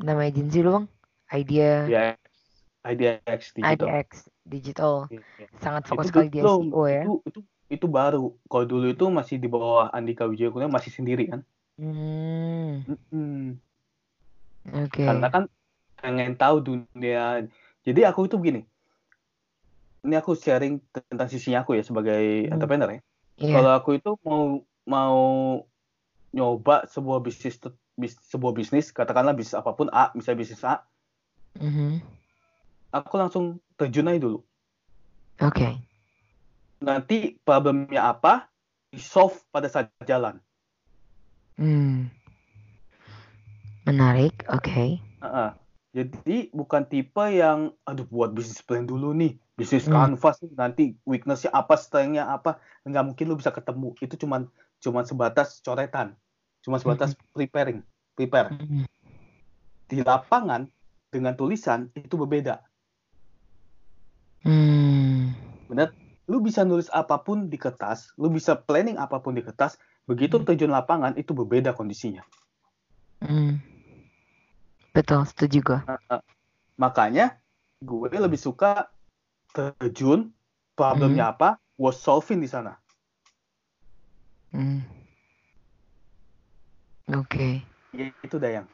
nama 0.00 0.26
agensi 0.26 0.60
lu 0.60 0.70
bang? 0.80 0.86
Idea 1.34 1.72
Ya, 1.88 2.04
IDX 2.84 3.40
digital. 3.56 3.88
IDX 3.88 4.08
digital 4.44 4.94
Iya. 5.08 5.46
sangat 5.60 5.82
Itu 5.88 5.90
fokus 5.96 6.06
sekali 6.12 6.28
di 6.28 6.38
SEO 6.44 6.82
ya. 6.84 7.04
itu 7.04 7.12
itu 7.28 7.40
itu 7.72 7.86
baru. 7.88 8.36
Kalau 8.46 8.64
dulu 8.68 8.86
itu 8.92 9.04
masih 9.08 9.36
di 9.40 9.48
bawah 9.48 9.88
Andika 9.90 10.28
Wijaya 10.28 10.52
Kurnia 10.52 10.68
masih 10.68 10.92
sendiri 10.92 11.24
kan. 11.32 11.40
Hmm. 11.80 13.56
Oke. 14.68 15.04
Karena 15.08 15.28
kan 15.32 15.44
pengen 15.98 16.36
tahu 16.36 16.56
dunia. 16.60 17.48
Jadi 17.84 18.00
aku 18.04 18.28
itu 18.28 18.36
begini. 18.36 18.60
Ini 20.04 20.20
aku 20.20 20.36
sharing 20.36 20.84
tentang 20.92 21.28
sisinya 21.32 21.64
aku 21.64 21.80
ya 21.80 21.82
sebagai 21.82 22.20
Hmm. 22.44 22.52
entrepreneur 22.52 22.90
ya. 22.92 23.00
Iya. 23.40 23.54
Kalau 23.56 23.70
aku 23.72 23.90
itu 23.96 24.10
mau 24.20 24.60
mau 24.84 25.18
nyoba 26.34 26.90
sebuah 26.90 27.22
bisnis 27.22 27.62
bis- 27.94 28.18
sebuah 28.26 28.50
bisnis 28.50 28.90
katakanlah 28.90 29.38
bisnis 29.38 29.54
apa 29.54 29.70
pun 29.70 29.86
A, 29.94 30.10
misalnya 30.18 30.42
bisnis 30.42 30.66
A, 30.66 30.82
Mhm. 31.62 32.02
aku 32.90 33.14
langsung 33.14 33.62
terjun 33.78 34.10
aja 34.10 34.18
dulu. 34.18 34.42
Oke. 35.38 35.78
Nanti 36.82 37.38
problemnya 37.46 38.10
apa, 38.10 38.50
di 38.90 38.98
solve 38.98 39.38
pada 39.54 39.70
saat 39.70 39.94
jalan. 40.02 40.42
Hmm. 41.54 42.10
Menarik. 43.86 44.42
Oke. 44.50 44.98
Heeh. 44.98 45.50
Jadi 45.94 46.50
bukan 46.50 46.82
tipe 46.90 47.22
yang 47.30 47.70
aduh 47.86 48.02
buat 48.10 48.34
bisnis 48.34 48.58
plan 48.58 48.82
dulu 48.82 49.14
nih, 49.14 49.38
bisnis 49.54 49.86
Hmm. 49.86 49.94
canvas 49.94 50.42
nanti 50.58 50.98
weaknessnya 51.06 51.54
apa, 51.54 51.78
strengthnya 51.78 52.26
apa, 52.26 52.58
nggak 52.82 53.04
mungkin 53.06 53.30
lu 53.30 53.38
bisa 53.38 53.54
ketemu. 53.54 53.94
Itu 54.02 54.18
cuman 54.18 54.50
cuman 54.82 55.06
sebatas 55.06 55.62
coretan, 55.62 56.18
cuma 56.64 56.80
sebatas 56.80 57.12
preparing, 57.36 57.84
prepare. 58.16 58.56
Di 59.84 60.00
lapangan 60.00 60.64
dengan 61.12 61.36
tulisan 61.36 61.92
itu 61.92 62.16
berbeda. 62.16 62.64
Hmm. 64.48 65.36
Bener? 65.68 65.92
Lu 66.24 66.40
bisa 66.40 66.64
nulis 66.64 66.88
apa 66.88 67.20
pun 67.20 67.52
di 67.52 67.60
kertas, 67.60 68.16
lu 68.16 68.32
bisa 68.32 68.56
planning 68.56 68.96
apa 68.96 69.20
pun 69.20 69.36
di 69.36 69.44
kertas, 69.44 69.76
begitu 70.08 70.40
Hmm. 70.40 70.48
terjun 70.48 70.72
lapangan 70.72 71.20
itu 71.20 71.36
berbeda 71.36 71.76
kondisinya. 71.76 72.24
Hmm. 73.20 73.60
Betul, 74.96 75.28
setuju 75.28 75.58
gue. 75.60 75.80
Heeh. 75.84 76.20
Makanya 76.80 77.36
gue 77.84 78.08
lebih 78.08 78.40
suka 78.40 78.88
terjun, 79.52 80.32
problemnya 80.72 81.36
apa, 81.36 81.60
gue 81.76 81.92
solving 81.92 82.40
di 82.40 82.48
sana. 82.48 82.72
Hmm. 84.54 84.80
Oke. 87.12 87.60
Ya, 87.92 88.08
itu 88.24 88.36
Dayang. 88.40 88.64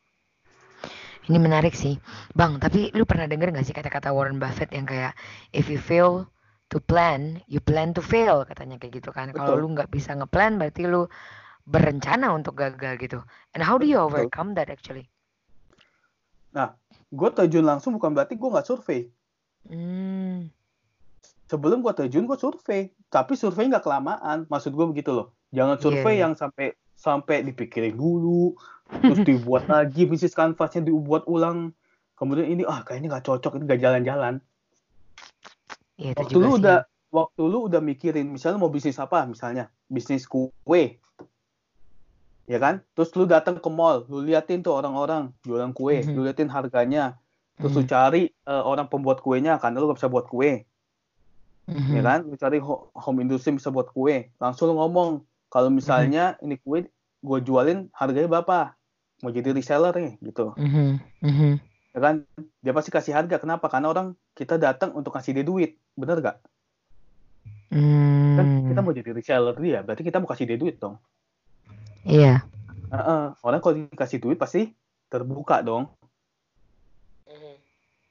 Ini 1.26 1.38
menarik 1.38 1.74
sih. 1.74 1.98
Bang, 2.34 2.62
tapi 2.62 2.94
lu 2.94 3.02
pernah 3.02 3.26
denger 3.26 3.50
gak 3.50 3.66
sih 3.66 3.74
kata-kata 3.74 4.14
Warren 4.14 4.38
Buffett 4.38 4.70
yang 4.70 4.86
kayak 4.86 5.14
if 5.50 5.66
you 5.66 5.78
fail 5.78 6.30
to 6.70 6.78
plan, 6.78 7.42
you 7.50 7.58
plan 7.58 7.90
to 7.90 8.02
fail 8.02 8.46
katanya 8.46 8.78
kayak 8.78 9.02
gitu 9.02 9.10
kan. 9.10 9.34
Kalau 9.34 9.58
Betul. 9.58 9.62
lu 9.66 9.68
nggak 9.74 9.90
bisa 9.90 10.14
ngeplan 10.14 10.56
berarti 10.56 10.86
lu 10.86 11.10
berencana 11.66 12.30
untuk 12.30 12.58
gagal 12.58 12.98
gitu. 13.02 13.18
And 13.54 13.62
how 13.62 13.78
do 13.78 13.86
you 13.86 13.98
Betul. 13.98 14.30
overcome 14.30 14.54
that 14.54 14.70
actually? 14.70 15.10
Gue 17.10 17.30
terjun 17.34 17.66
langsung 17.66 17.98
bukan 17.98 18.14
berarti 18.14 18.38
gue 18.38 18.48
nggak 18.50 18.66
survei. 18.66 19.10
Hmm. 19.66 20.46
Sebelum 21.50 21.82
gue 21.82 21.90
terjun 21.90 22.30
gue 22.30 22.38
survei, 22.38 22.94
tapi 23.10 23.34
survei 23.34 23.66
nggak 23.66 23.82
kelamaan. 23.82 24.46
Maksud 24.46 24.70
gue 24.70 24.86
begitu 24.86 25.10
loh. 25.10 25.34
Jangan 25.50 25.74
Iya, 25.78 25.82
survei 25.82 26.14
iya. 26.14 26.22
yang 26.30 26.38
sampai 26.38 26.70
sampai 27.00 27.40
dipikirin 27.40 27.96
dulu, 27.96 28.52
terus 28.92 29.24
dibuat 29.24 29.64
lagi 29.72 30.04
bisnis 30.04 30.36
kanvasnya 30.36 30.84
dibuat 30.84 31.24
ulang. 31.24 31.72
Kemudian 32.20 32.52
ini 32.52 32.68
ah 32.68 32.84
kayaknya 32.84 33.16
nggak 33.16 33.24
cocok, 33.24 33.56
ini 33.56 33.64
nggak 33.64 33.80
jalan-jalan. 33.80 34.34
Iya 35.96 36.12
itu 36.12 36.20
Waktu 36.20 36.36
lu 36.36 36.48
sih. 36.52 36.56
udah 36.60 36.78
waktu 37.08 37.42
lu 37.48 37.58
udah 37.72 37.80
mikirin, 37.80 38.28
misalnya 38.28 38.60
mau 38.60 38.68
bisnis 38.68 39.00
apa, 39.00 39.24
misalnya 39.24 39.72
bisnis 39.88 40.28
kue, 40.28 41.00
ya 42.44 42.58
kan? 42.60 42.84
Terus 42.92 43.10
lu 43.16 43.24
datang 43.24 43.56
ke 43.56 43.70
mall, 43.72 44.04
lu 44.12 44.20
liatin 44.20 44.60
tuh 44.60 44.76
orang-orang 44.76 45.32
jualan 45.42 45.72
kue, 45.72 46.04
Mhm. 46.04 46.12
lu 46.12 46.20
liatin 46.28 46.52
harganya, 46.52 47.16
terus 47.56 47.72
lu 47.72 47.82
Mhm. 47.82 47.90
cari 47.90 48.22
eh, 48.28 48.62
orang 48.66 48.90
pembuat 48.92 49.24
kuenya, 49.24 49.56
karena 49.56 49.80
lu 49.80 49.88
gak 49.90 49.98
bisa 50.04 50.12
buat 50.12 50.28
kue, 50.28 50.68
Mhm. 51.70 51.92
ya 51.96 52.02
kan? 52.04 52.18
Lu 52.28 52.36
cari 52.36 52.58
ho- 52.60 52.92
home 52.92 53.24
industry 53.24 53.56
bisa 53.56 53.72
buat 53.72 53.88
kue, 53.90 54.28
langsung 54.36 54.70
lu 54.70 54.76
ngomong, 54.76 55.24
kalau 55.50 55.68
misalnya 55.68 56.38
ini 56.40 56.56
kue 56.62 56.86
gue 57.20 57.38
jualin 57.44 57.90
harganya 57.92 58.30
berapa? 58.30 58.72
Mau 59.20 59.28
jadi 59.28 59.52
reseller 59.52 59.92
nih, 59.92 60.14
gitu, 60.24 60.56
Mhm. 60.56 60.96
Mhm. 61.20 61.52
ya 61.92 61.98
kan? 62.00 62.14
Dia 62.64 62.72
pasti 62.72 62.88
kasih 62.88 63.12
harga, 63.12 63.36
kenapa? 63.36 63.68
Karena 63.68 63.92
orang 63.92 64.16
kita 64.32 64.56
datang 64.56 64.96
untuk 64.96 65.12
kasih 65.12 65.36
dia 65.36 65.44
duit, 65.44 65.76
bener 65.92 66.24
gak? 66.24 66.36
Kan 68.40 68.46
kita 68.64 68.80
Hmm. 68.80 68.86
mau 68.88 68.96
jadi 68.96 69.10
reseller 69.12 69.52
dia, 69.60 69.84
berarti 69.84 70.00
kita 70.00 70.16
mau 70.22 70.30
kasih 70.30 70.48
dia 70.48 70.56
duit 70.56 70.80
dong. 70.80 70.96
Iya. 72.08 72.40
Heeh, 72.88 73.22
orang 73.44 73.60
kalau 73.60 73.74
dikasih 73.76 74.18
duit 74.24 74.40
pasti 74.40 74.72
terbuka 75.12 75.60
dong, 75.60 75.92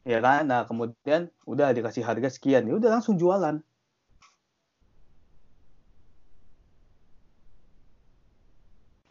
ya 0.06 0.20
kan? 0.22 0.46
Nah 0.46 0.70
kemudian 0.70 1.34
udah 1.50 1.74
dikasih 1.74 2.06
harga 2.06 2.30
sekian, 2.30 2.70
ya 2.70 2.78
udah 2.78 3.02
langsung 3.02 3.18
jualan. 3.18 3.66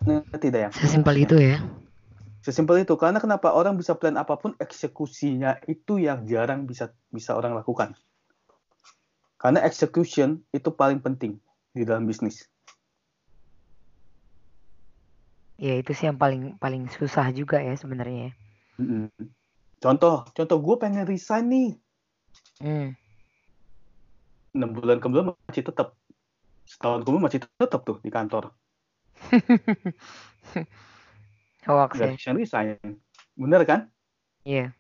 Ngerti 0.09 0.49
yang 0.49 0.73
Sesimpel 0.73 1.17
itu 1.21 1.37
ya. 1.37 1.61
sesimpel 2.39 2.81
itu 2.81 2.97
karena 2.97 3.21
kenapa 3.21 3.53
orang 3.53 3.77
bisa 3.77 3.93
plan 3.93 4.17
apa 4.17 4.41
pun 4.41 4.57
eksekusinya 4.57 5.61
itu 5.69 6.01
yang 6.01 6.25
jarang 6.25 6.65
bisa 6.65 6.97
bisa 7.13 7.37
orang 7.37 7.53
lakukan. 7.53 7.93
Karena 9.37 9.61
execution 9.69 10.41
itu 10.55 10.73
paling 10.73 11.05
penting 11.05 11.37
di 11.77 11.85
dalam 11.85 12.09
bisnis. 12.09 12.49
Ya 15.61 15.77
itu 15.77 15.93
sih 15.93 16.09
yang 16.09 16.17
paling 16.17 16.57
paling 16.57 16.89
susah 16.89 17.29
juga 17.37 17.61
ya 17.61 17.77
sebenarnya. 17.77 18.33
Mm-mm. 18.81 19.13
Contoh, 19.83 20.25
contoh 20.33 20.59
gue 20.63 20.77
pengen 20.81 21.05
resign 21.05 21.47
nih, 21.53 21.71
Hmm. 22.59 22.91
6 24.51 24.75
bulan 24.75 24.99
kemudian 24.99 25.31
masih 25.47 25.63
tetap 25.63 25.95
setahun 26.67 27.07
kemudian 27.07 27.25
masih 27.31 27.41
tetap 27.47 27.87
tuh 27.87 28.03
di 28.03 28.11
kantor. 28.11 28.51
Hoax 31.69 32.01
ya. 32.01 32.17
Nggak 32.17 32.37
resign. 32.37 32.77
Bener 33.37 33.63
kan? 33.69 33.81
Iya. 34.43 34.73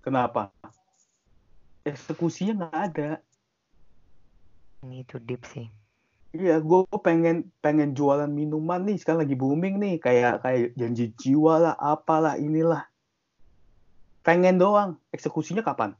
Kenapa? 0.00 0.50
Eksekusinya 1.84 2.66
nggak 2.66 2.76
ada. 2.92 3.10
Ini 4.82 5.06
itu 5.06 5.22
deep 5.22 5.46
sih. 5.46 5.70
Iya, 6.32 6.64
gue 6.64 6.80
pengen 7.04 7.52
pengen 7.60 7.92
jualan 7.92 8.26
minuman 8.26 8.80
nih, 8.88 8.96
sekarang 8.96 9.28
lagi 9.28 9.36
booming 9.36 9.76
nih, 9.76 9.94
kayak 10.00 10.40
kayak 10.40 10.72
janji 10.80 11.12
jiwa 11.20 11.60
lah, 11.60 11.74
apalah 11.76 12.40
inilah. 12.40 12.88
Pengen 14.24 14.56
doang, 14.56 14.96
eksekusinya 15.12 15.60
kapan? 15.60 15.92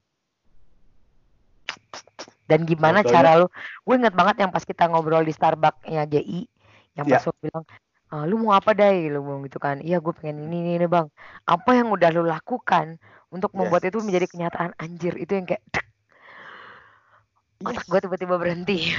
Dan 2.49 2.64
gimana 2.64 3.05
cara 3.05 3.45
lu? 3.45 3.47
Gue 3.85 4.01
inget 4.01 4.16
banget 4.16 4.41
yang 4.41 4.51
pas 4.51 4.64
kita 4.64 4.89
ngobrol 4.89 5.20
di 5.20 5.37
Starbucks-nya 5.37 6.09
JI, 6.09 6.49
yang 6.93 7.07
Ya. 7.09 7.18
pas 7.20 7.32
bilang, 7.40 7.64
"Ah, 8.12 8.24
lu 8.28 8.36
mau 8.40 8.53
apa 8.53 8.76
dai? 8.76 9.09
Lu 9.09 9.24
mau 9.24 9.40
gitu 9.45 9.57
kan? 9.57 9.80
Iya, 9.80 10.01
gue 10.05 10.12
pengen 10.12 10.45
ini, 10.49 10.57
ini, 10.64 10.70
ini 10.80 10.86
bang. 10.88 11.09
Apa 11.49 11.76
yang 11.76 11.88
udah 11.93 12.09
lu 12.12 12.22
lakukan 12.28 13.01
untuk 13.32 13.57
membuat 13.57 13.88
itu 13.88 13.99
menjadi 14.05 14.28
kenyataan? 14.28 14.76
Anjir, 14.76 15.16
itu 15.16 15.32
yang 15.32 15.49
kayak 15.49 15.64
tek, 15.72 15.86
otak 17.64 17.86
gue 17.88 17.99
tiba-tiba 18.05 18.34
berhenti. 18.36 18.93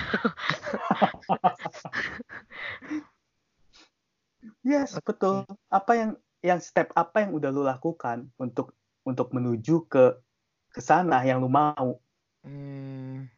Yes, 4.65 4.97
betul. 5.07 5.45
Apa 5.69 5.91
yang 5.93 6.11
yang 6.43 6.59
step 6.59 6.91
apa 6.97 7.23
yang 7.23 7.31
udah 7.37 7.49
lu 7.53 7.63
lakukan 7.63 8.27
untuk 8.35 8.75
untuk 9.07 9.31
menuju 9.31 9.87
ke 9.87 10.19
ke 10.73 10.81
sana 10.81 11.21
yang 11.23 11.39
lu 11.39 11.47
mau. 11.47 12.01
Hmm. 12.43 13.29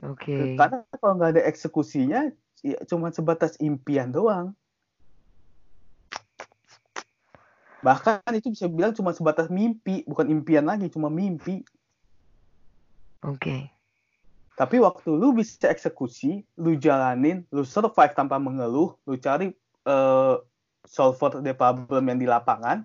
Oke. 0.00 0.56
Karena 0.56 0.84
kalau 0.96 1.14
nggak 1.20 1.32
ada 1.36 1.42
eksekusinya, 1.44 2.32
ya 2.60 2.78
cuma 2.88 3.12
sebatas 3.12 3.56
impian 3.60 4.12
doang. 4.12 4.52
Bahkan 7.80 8.20
itu 8.36 8.52
bisa 8.52 8.68
bilang 8.68 8.92
cuma 8.92 9.16
sebatas 9.16 9.48
mimpi, 9.48 10.04
bukan 10.04 10.28
impian 10.28 10.68
lagi, 10.68 10.92
cuma 10.92 11.08
mimpi. 11.08 11.64
Oke. 13.24 13.72
Tapi 14.56 14.76
waktu 14.76 15.08
lu 15.16 15.32
bisa 15.32 15.72
eksekusi, 15.72 16.44
lu 16.60 16.76
jalanin, 16.76 17.48
lu 17.48 17.64
survive 17.64 18.12
tanpa 18.12 18.36
mengeluh, 18.36 18.92
lu 19.08 19.16
cari 19.16 19.56
eh, 19.88 20.36
solver 20.84 21.40
the 21.40 21.56
problem 21.56 22.12
yang 22.12 22.18
di 22.20 22.28
lapangan, 22.28 22.84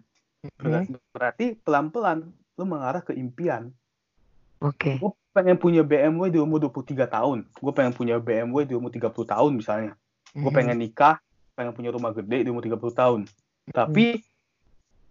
ber- 0.56 0.88
Hmm. 0.88 0.96
berarti 1.12 1.60
pelan-pelan 1.60 2.32
lu 2.56 2.64
mengarah 2.64 3.04
ke 3.04 3.12
impian. 3.12 3.76
Oke. 4.64 4.96
Gue 5.04 5.12
pengen 5.36 5.60
punya 5.60 5.84
BMW 5.84 6.32
di 6.32 6.40
umur 6.40 6.64
23 6.64 7.12
tahun. 7.12 7.44
Gue 7.60 7.74
pengen 7.76 7.92
punya 7.92 8.16
BMW 8.24 8.64
di 8.64 8.72
umur 8.72 8.88
30 8.88 9.28
tahun 9.28 9.52
misalnya. 9.60 10.00
Gue 10.32 10.48
Mhm. 10.48 10.56
pengen 10.56 10.78
nikah, 10.80 11.20
pengen 11.60 11.76
punya 11.76 11.92
rumah 11.92 12.16
gede 12.16 12.48
di 12.48 12.50
umur 12.50 12.64
30 12.64 12.96
tahun. 12.96 13.28
Tapi 13.68 14.24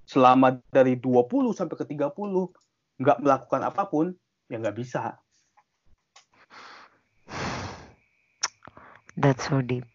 selama 0.09 0.64
dari 0.72 0.97
20 0.97 1.53
sampai 1.53 1.77
ke 1.77 1.85
30 1.85 2.49
nggak 2.97 3.20
melakukan 3.20 3.61
apa 3.68 3.85
pun, 3.85 4.16
ya 4.49 4.57
nggak 4.57 4.81
bisa. 4.81 5.20
That's 9.14 9.47
so 9.47 9.62
deep. 9.62 9.87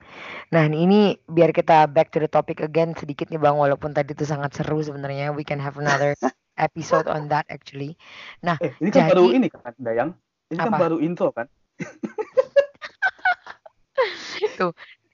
Nah, 0.56 0.64
ini 0.72 1.20
biar 1.28 1.52
kita 1.52 1.92
back 1.92 2.14
to 2.16 2.24
the 2.24 2.32
topic 2.32 2.64
again 2.64 2.96
sedikit 2.96 3.28
nih 3.28 3.42
Bang, 3.42 3.60
walaupun 3.60 3.92
tadi 3.92 4.16
itu 4.16 4.24
sangat 4.24 4.56
seru 4.56 4.80
sebenarnya. 4.80 5.36
We 5.36 5.44
can 5.44 5.60
have 5.60 5.76
another 5.76 6.16
episode 6.60 7.07
on 7.07 7.32
that 7.32 7.47
actually. 7.47 7.95
Nah, 8.43 8.60
Eh, 8.60 8.76
ini 8.84 8.91
kan 8.91 9.07
Jadi- 9.07 9.12
baru 9.16 9.26
ini 9.32 9.47
kan, 9.47 9.72
Dayang. 9.80 10.12
Ini 10.51 10.60
kan 10.60 10.74
Apa? 10.76 10.78
baru 10.78 10.97
intro 10.99 11.32
kan. 11.32 11.47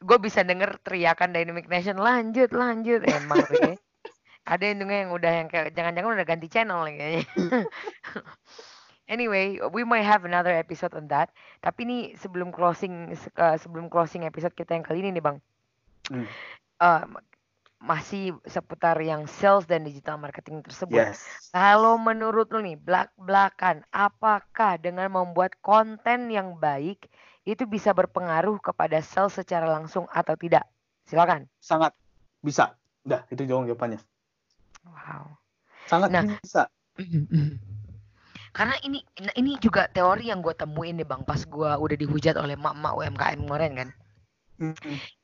gue 0.05 0.17
bisa 0.21 0.45
denger 0.45 0.77
teriakan 0.85 1.33
Dynamic 1.33 1.65
Nation 1.65 1.97
lanjut 1.97 2.53
lanjut 2.53 3.01
emang 3.05 3.41
tuh 3.45 3.57
ya. 3.57 3.73
Ada 4.45 4.77
yang 4.77 4.85
yang 4.85 5.09
udah 5.09 5.31
yang 5.41 5.47
kayak 5.49 5.73
jangan-jangan 5.73 6.21
udah 6.21 6.27
ganti 6.29 6.45
channel 6.45 6.85
kayaknya. 6.85 7.25
anyway, 9.13 9.57
we 9.73 9.81
might 9.81 10.05
have 10.05 10.21
another 10.21 10.53
episode 10.53 10.93
on 10.93 11.09
that. 11.09 11.33
Tapi 11.65 11.81
nih 11.81 12.01
sebelum 12.21 12.53
closing 12.53 13.17
eh, 13.17 13.57
sebelum 13.57 13.89
closing 13.89 14.21
episode 14.21 14.53
kita 14.53 14.77
yang 14.77 14.85
kali 14.85 15.01
ini 15.01 15.17
nih 15.17 15.23
Bang. 15.25 15.41
Hmm. 16.13 16.29
Masih 17.85 18.33
seputar 18.49 18.97
yang 18.97 19.29
sales 19.29 19.69
dan 19.69 19.85
digital 19.85 20.17
marketing 20.17 20.65
tersebut. 20.65 20.97
Yes. 20.97 21.21
Kalau 21.53 22.01
menurut 22.01 22.49
lu 22.49 22.65
nih, 22.65 22.81
belak-belakan, 22.81 23.85
apakah 23.93 24.81
dengan 24.81 25.13
membuat 25.13 25.53
konten 25.61 26.33
yang 26.33 26.57
baik 26.57 27.05
itu 27.45 27.69
bisa 27.69 27.93
berpengaruh 27.93 28.57
kepada 28.57 28.97
sales 29.05 29.37
secara 29.37 29.69
langsung 29.69 30.09
atau 30.09 30.33
tidak? 30.33 30.65
Silakan. 31.05 31.45
Sangat 31.61 31.93
bisa. 32.41 32.73
Udah, 33.05 33.21
itu 33.29 33.45
jawabannya. 33.45 34.01
Wow. 34.81 35.37
Sangat 35.85 36.09
Nah. 36.09 36.23
bisa. 36.41 36.65
Karena 38.55 38.71
ini 38.87 39.03
nah 39.19 39.35
ini 39.35 39.59
juga 39.59 39.91
teori 39.91 40.31
yang 40.31 40.39
gue 40.39 40.55
temuin 40.55 40.95
nih 40.95 41.03
bang 41.03 41.27
pas 41.27 41.43
gue 41.43 41.71
udah 41.75 41.97
dihujat 41.99 42.39
oleh 42.39 42.55
mak-mak 42.55 42.95
UMKM 42.95 43.43
kemarin 43.43 43.71
kan. 43.75 43.89
Hmm. 44.55 44.71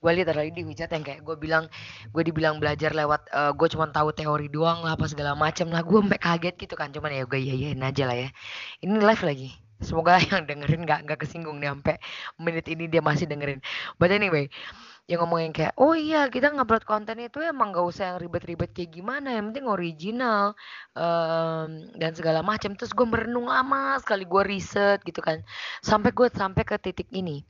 Gue 0.03 0.11
literally 0.11 0.51
dihujat 0.51 0.91
yang 0.91 1.03
kayak 1.07 1.21
gue 1.23 1.36
bilang 1.39 1.71
gue 2.11 2.23
dibilang 2.27 2.59
belajar 2.59 2.91
lewat 2.91 3.32
gue 3.55 3.67
cuma 3.71 3.88
tahu 3.88 4.11
teori 4.11 4.51
doang 4.51 4.84
lah 4.84 4.99
apa 4.99 5.07
segala 5.07 5.39
macam 5.39 5.71
lah. 5.71 5.82
Gue 5.88 6.03
sampai 6.03 6.19
kaget 6.19 6.55
gitu 6.59 6.75
kan 6.75 6.91
cuman 6.91 7.15
ya 7.15 7.23
gue 7.23 7.39
iya 7.39 7.55
iyain 7.55 7.79
aja 7.79 8.03
lah 8.09 8.17
ya. 8.27 8.29
Ini 8.84 8.99
live 8.99 9.23
lagi. 9.23 9.49
Semoga 9.82 10.19
yang 10.29 10.43
dengerin 10.45 10.84
nggak 10.84 10.99
nggak 11.07 11.19
kesinggung 11.23 11.57
nih 11.63 11.71
sampai 11.71 11.95
menit 12.43 12.65
ini 12.67 12.91
dia 12.91 12.99
masih 12.99 13.25
dengerin. 13.32 13.63
But 13.95 14.11
anyway 14.11 14.51
yang 15.09 15.19
ngomongin 15.27 15.51
kayak 15.51 15.73
oh 15.82 15.91
iya 15.97 16.29
kita 16.32 16.53
ngupload 16.55 16.88
konten 16.88 17.19
itu 17.19 17.41
emang 17.43 17.75
gak 17.75 17.84
usah 17.84 18.15
yang 18.15 18.19
ribet-ribet 18.23 18.71
kayak 18.71 18.95
gimana 18.95 19.36
yang 19.36 19.51
penting 19.51 19.67
original 19.67 20.55
em, 20.95 21.89
dan 21.99 22.11
segala 22.15 22.39
macam 22.45 22.71
terus 22.77 22.93
gue 22.95 23.03
merenung 23.03 23.49
lama 23.49 23.97
sekali 23.99 24.23
gue 24.23 24.43
riset 24.45 24.99
gitu 25.03 25.19
kan. 25.23 25.43
Sampai 25.84 26.11
gue 26.15 26.27
sampai 26.32 26.63
ke 26.63 26.75
titik 26.79 27.09
ini 27.11 27.43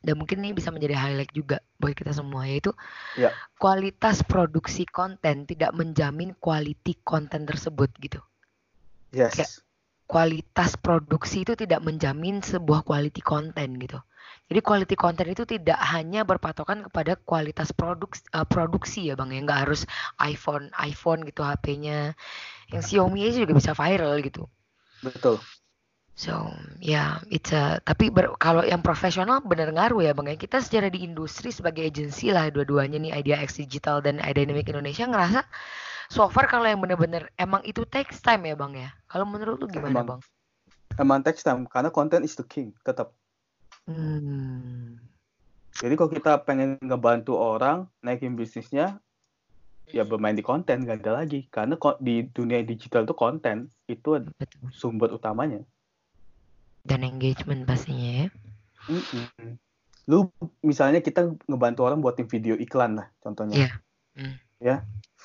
dan 0.00 0.16
mungkin 0.16 0.40
ini 0.40 0.56
bisa 0.56 0.72
menjadi 0.72 0.96
highlight 0.96 1.32
juga 1.32 1.60
buat 1.76 1.92
kita 1.92 2.12
semua 2.16 2.48
yaitu 2.48 2.72
Ya. 3.16 3.32
kualitas 3.60 4.24
produksi 4.24 4.88
konten 4.88 5.44
tidak 5.44 5.76
menjamin 5.76 6.32
quality 6.36 6.96
konten 7.04 7.44
tersebut 7.44 7.92
gitu 8.00 8.20
Yes. 9.10 9.34
Kayak- 9.36 9.54
kualitas 10.10 10.74
produksi 10.74 11.46
itu 11.46 11.54
tidak 11.54 11.86
menjamin 11.86 12.42
sebuah 12.42 12.82
quality 12.82 13.22
konten 13.22 13.78
gitu. 13.78 14.02
Jadi 14.50 14.58
quality 14.58 14.98
konten 14.98 15.26
itu 15.30 15.46
tidak 15.46 15.78
hanya 15.78 16.26
berpatokan 16.26 16.82
kepada 16.82 17.14
kualitas 17.14 17.70
produksi 17.70 18.26
produksi 18.50 19.06
ya 19.06 19.14
bang 19.14 19.30
ya 19.30 19.40
nggak 19.46 19.60
harus 19.70 19.86
iPhone 20.18 20.74
iPhone 20.82 21.22
gitu 21.22 21.46
HP-nya 21.46 22.18
yang 22.74 22.82
Xiaomi 22.82 23.22
aja 23.22 23.38
juga 23.38 23.54
bisa 23.54 23.70
viral 23.70 24.18
gitu. 24.18 24.50
Betul. 25.06 25.38
So 26.14 26.52
ya 26.84 27.20
it's 27.32 27.52
a 27.54 27.80
tapi 27.80 28.12
ber- 28.12 28.36
kalau 28.36 28.60
yang 28.60 28.84
profesional 28.84 29.40
bener 29.40 29.72
ngaruh 29.72 30.04
ya 30.04 30.12
bang 30.12 30.32
ya 30.32 30.36
kita 30.36 30.60
secara 30.60 30.92
di 30.92 31.00
industri 31.06 31.48
sebagai 31.48 31.86
agensi 31.88 32.28
lah 32.28 32.52
dua-duanya 32.52 33.00
nih 33.00 33.12
Idea 33.24 33.40
X 33.40 33.56
Digital 33.56 34.04
dan 34.04 34.20
iDynamic 34.20 34.68
Indonesia 34.68 35.08
ngerasa 35.08 35.40
so 36.12 36.28
far 36.28 36.50
kalau 36.50 36.68
yang 36.68 36.82
bener-bener 36.82 37.32
emang 37.40 37.64
itu 37.64 37.88
takes 37.88 38.20
time 38.20 38.44
ya 38.44 38.54
bang 38.58 38.72
ya. 38.84 38.90
Kalau 39.08 39.24
menurut 39.24 39.56
lu 39.62 39.66
gimana 39.70 39.96
Emang. 39.96 40.06
bang? 40.06 40.20
Emang 41.00 41.24
text 41.24 41.46
time 41.46 41.64
karena 41.64 41.88
content 41.88 42.26
is 42.26 42.36
the 42.36 42.44
king 42.44 42.76
tetap. 42.84 43.16
Hmm. 43.88 45.00
Jadi 45.80 45.94
kalau 45.96 46.10
kita 46.12 46.44
pengen 46.44 46.76
ngebantu 46.82 47.40
orang 47.40 47.88
naikin 48.04 48.36
bisnisnya, 48.36 49.00
ya 49.88 50.04
bermain 50.04 50.36
di 50.36 50.44
konten 50.44 50.84
gak 50.84 51.00
ada 51.00 51.24
lagi. 51.24 51.48
Karena 51.48 51.80
di 52.02 52.28
dunia 52.28 52.60
digital 52.60 53.08
tuh 53.08 53.16
konten 53.16 53.72
itu 53.88 54.20
Betul. 54.36 54.68
sumber 54.74 55.08
utamanya. 55.16 55.64
Dan 56.84 57.04
engagement 57.04 57.68
pastinya 57.68 58.24
ya. 58.24 58.26
Mm-mm. 58.88 59.56
Lu 60.08 60.32
misalnya 60.64 61.04
kita 61.04 61.36
ngebantu 61.46 61.86
orang 61.86 62.00
buatin 62.00 62.26
video 62.26 62.56
iklan 62.56 62.98
lah 62.98 63.08
contohnya. 63.20 63.56
Iya. 63.56 63.70
Hmm. 64.16 64.34
Ya, 64.60 64.76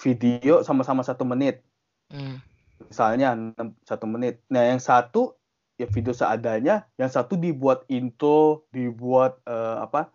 video 0.04 0.62
sama-sama 0.62 1.02
satu 1.02 1.26
menit. 1.26 1.66
Hmm. 2.12 2.44
Misalnya 2.86 3.34
enam- 3.34 3.76
satu 3.88 4.06
menit. 4.06 4.44
Nah 4.52 4.68
yang 4.68 4.84
satu 4.84 5.36
ya 5.76 5.88
video 5.90 6.16
seadanya, 6.16 6.88
yang 6.96 7.12
satu 7.12 7.36
dibuat 7.36 7.84
intro, 7.92 8.68
dibuat 8.72 9.40
eh, 9.48 9.78
apa? 9.82 10.12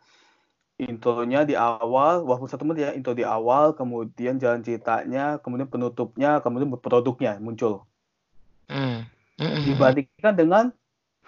Intronya 0.80 1.45
di 1.45 1.53
awal, 1.53 2.24
walaupun 2.24 2.49
satu 2.49 2.64
menit 2.64 2.88
ya, 2.88 2.97
intro 2.97 3.12
di 3.12 3.20
awal, 3.20 3.76
kemudian 3.76 4.41
jalan 4.41 4.64
ceritanya, 4.64 5.36
kemudian 5.45 5.68
penutupnya, 5.68 6.41
kemudian 6.41 6.72
produknya 6.80 7.36
muncul. 7.36 7.84
Hmm. 8.64 9.05
Hmm. 9.36 9.61
Dibandingkan 9.68 10.32
dengan 10.32 10.64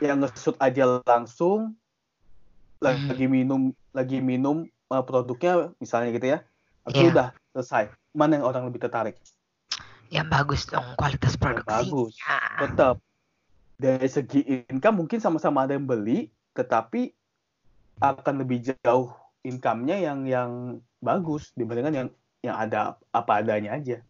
yang 0.03 0.19
nge-shoot 0.21 0.59
aja 0.59 0.99
langsung, 1.07 1.79
lagi 2.83 3.31
minum, 3.31 3.71
lagi 3.95 4.19
minum 4.19 4.67
eh, 4.67 5.05
produknya 5.07 5.71
misalnya 5.79 6.11
gitu 6.11 6.27
ya, 6.35 6.39
itu 6.91 7.07
Iya. 7.07 7.11
udah 7.15 7.29
selesai. 7.55 7.85
Mana 8.13 8.43
yang 8.43 8.47
orang 8.51 8.67
lebih 8.67 8.83
tertarik? 8.83 9.17
Yang 10.13 10.27
bagus 10.29 10.63
dong 10.69 10.85
kualitas 11.01 11.41
produksi. 11.41 11.71
bagus. 11.73 12.13
tetap 12.61 13.01
dari 13.81 14.09
segi 14.11 14.69
income 14.69 15.01
mungkin 15.01 15.19
sama-sama 15.19 15.65
ada 15.65 15.73
yang 15.73 15.89
beli 15.89 16.29
tetapi 16.53 17.17
akan 17.97 18.45
lebih 18.45 18.61
jauh 18.85 19.09
income-nya 19.41 19.97
yang 20.05 20.29
yang 20.29 20.51
bagus 21.01 21.51
dibandingkan 21.57 21.95
yang 21.97 22.09
yang 22.45 22.57
ada 22.59 23.01
apa 23.15 23.41
adanya 23.41 23.79
aja. 23.79 24.05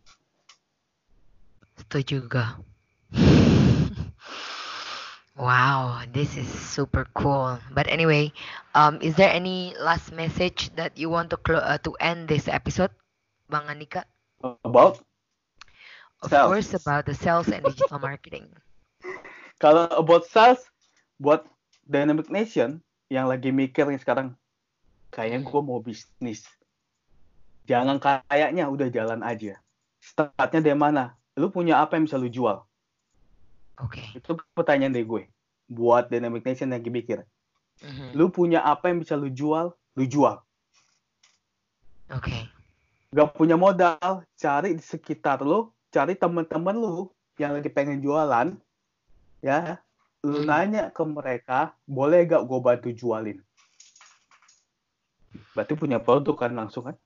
Setuju 1.78 2.24
juga. 2.26 2.59
Wow, 5.33 6.05
this 6.12 6.37
is 6.37 6.45
super 6.47 7.09
cool. 7.16 7.57
But 7.72 7.89
anyway, 7.89 8.33
um, 8.76 9.01
is 9.01 9.16
there 9.16 9.33
any 9.33 9.72
last 9.80 10.12
message 10.12 10.68
that 10.76 10.93
you 10.99 11.09
want 11.09 11.30
to 11.33 11.41
clo- 11.41 11.64
uh, 11.64 11.80
to 11.89 11.97
end 12.01 12.28
this 12.28 12.49
episode, 12.49 12.93
Bang 13.49 13.64
Anika? 13.64 14.05
About 14.64 15.01
Of 16.22 16.30
Sales. 16.30 16.49
course, 16.53 16.70
about 16.74 17.07
the 17.07 17.16
sales 17.16 17.49
and 17.49 17.64
digital 17.64 17.99
marketing. 17.99 18.53
kalau 19.62 19.89
about 19.97 20.28
sales 20.28 20.68
buat 21.18 21.49
Dynamic 21.89 22.28
Nation 22.30 22.85
yang 23.09 23.26
lagi 23.26 23.51
mikir 23.51 23.89
nih 23.89 23.99
sekarang 23.99 24.37
kayaknya 25.11 25.43
gue 25.43 25.61
mau 25.64 25.80
bisnis. 25.80 26.45
Jangan 27.66 27.99
kayaknya 27.99 28.68
udah 28.68 28.89
jalan 28.93 29.24
aja. 29.24 29.59
Startnya 30.03 30.61
dari 30.61 30.78
mana? 30.78 31.14
Lu 31.39 31.49
punya 31.49 31.80
apa 31.80 31.97
yang 31.97 32.05
bisa 32.07 32.18
lu 32.20 32.28
jual? 32.28 32.62
Oke. 33.80 34.02
Itu 34.12 34.36
pertanyaan 34.52 34.92
dari 34.92 35.06
gue. 35.06 35.22
Buat 35.72 36.12
Dynamic 36.12 36.44
Nation 36.44 36.72
yang 36.72 36.82
lagi. 36.82 37.24
Mhm. 37.82 38.14
lu 38.14 38.30
punya 38.30 38.62
apa 38.62 38.92
yang 38.92 39.02
bisa 39.02 39.18
lu 39.18 39.26
jual, 39.26 39.74
lu 39.98 40.04
jual. 40.06 40.38
Oke. 42.14 42.46
Gak 43.10 43.34
punya 43.34 43.58
modal, 43.58 44.22
cari 44.38 44.78
di 44.78 44.84
sekitar 44.84 45.42
lu, 45.42 45.66
cari 45.90 46.14
teman-teman 46.14 46.78
lu 46.78 47.10
yang 47.42 47.58
lagi 47.58 47.66
pengen 47.72 47.98
jualan, 47.98 48.54
ya, 49.42 49.82
lu 50.22 50.44
Hmm. 50.44 50.46
nanya 50.46 50.94
ke 50.94 51.02
mereka, 51.02 51.74
boleh 51.84 52.22
gak 52.28 52.46
gue 52.46 52.58
bantu 52.62 52.88
jualin? 52.94 53.42
Berarti 55.56 55.74
punya 55.74 55.98
produk 55.98 56.36
kan 56.38 56.52
langsung 56.54 56.86
kan? 56.86 56.96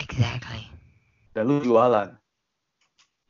Exactly. 0.00 0.72
dan 1.32 1.48
lu 1.48 1.64
jualan. 1.64 2.12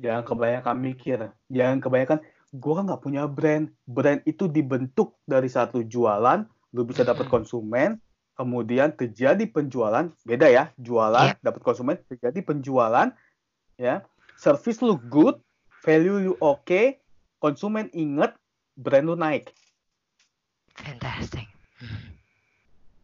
Jangan 0.03 0.23
kebanyakan 0.27 0.77
mikir. 0.83 1.31
Jangan 1.47 1.79
kebanyakan, 1.79 2.19
gue 2.53 2.73
kan 2.77 2.85
nggak 2.85 3.03
punya 3.03 3.25
brand. 3.25 3.73
Brand 3.89 4.21
itu 4.29 4.45
dibentuk 4.47 5.17
dari 5.25 5.49
satu 5.49 5.81
jualan, 5.81 6.45
lu 6.77 6.85
bisa 6.85 7.03
dapat 7.03 7.27
konsumen, 7.33 7.97
kemudian 8.37 8.93
terjadi 8.93 9.43
penjualan. 9.49 10.13
Beda 10.23 10.47
ya, 10.53 10.69
jualan, 10.77 11.33
Iya. 11.33 11.41
dapat 11.41 11.61
konsumen, 11.65 11.97
terjadi 12.07 12.45
penjualan, 12.45 13.09
ya. 13.81 14.05
Service 14.37 14.85
lu 14.85 15.01
good, 15.01 15.41
value 15.81 16.33
lu 16.33 16.35
oke, 16.45 17.01
konsumen 17.41 17.89
inget, 17.97 18.37
brand 18.77 19.09
lu 19.09 19.17
naik. 19.17 19.53
Fantastic. 20.77 21.49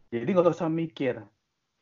Jadi 0.09 0.29
nggak 0.29 0.53
usah 0.53 0.69
mikir. 0.69 1.21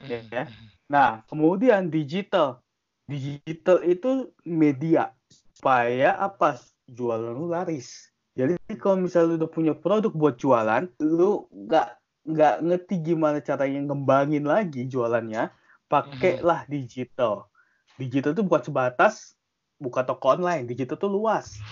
Ya, 0.04 0.20
ya. 0.32 0.44
Nah, 0.92 1.24
kemudian 1.32 1.88
digital. 1.88 2.60
Digital 3.08 3.88
itu 3.88 4.36
media 4.44 5.16
supaya 5.32 6.20
apa? 6.20 6.60
Jualan 6.88 7.36
lu 7.36 7.52
laris. 7.52 8.12
Jadi 8.38 8.56
kalau 8.78 9.02
misalnya 9.02 9.34
lu 9.34 9.36
udah 9.44 9.52
punya 9.52 9.74
produk 9.74 10.12
buat 10.14 10.36
jualan, 10.38 10.84
lu 11.02 11.50
nggak 11.52 11.88
nggak 12.28 12.56
ngerti 12.64 12.96
gimana 13.02 13.40
caranya 13.42 13.80
ngembangin 13.88 14.46
lagi 14.46 14.86
jualannya, 14.88 15.50
pakailah 15.92 16.68
digital. 16.70 17.50
Digital 17.98 18.32
itu 18.38 18.44
bukan 18.46 18.64
sebatas 18.68 19.36
buka 19.82 20.06
toko 20.06 20.38
online, 20.38 20.70
digital 20.70 20.98
tuh 21.02 21.10
luas. 21.12 21.66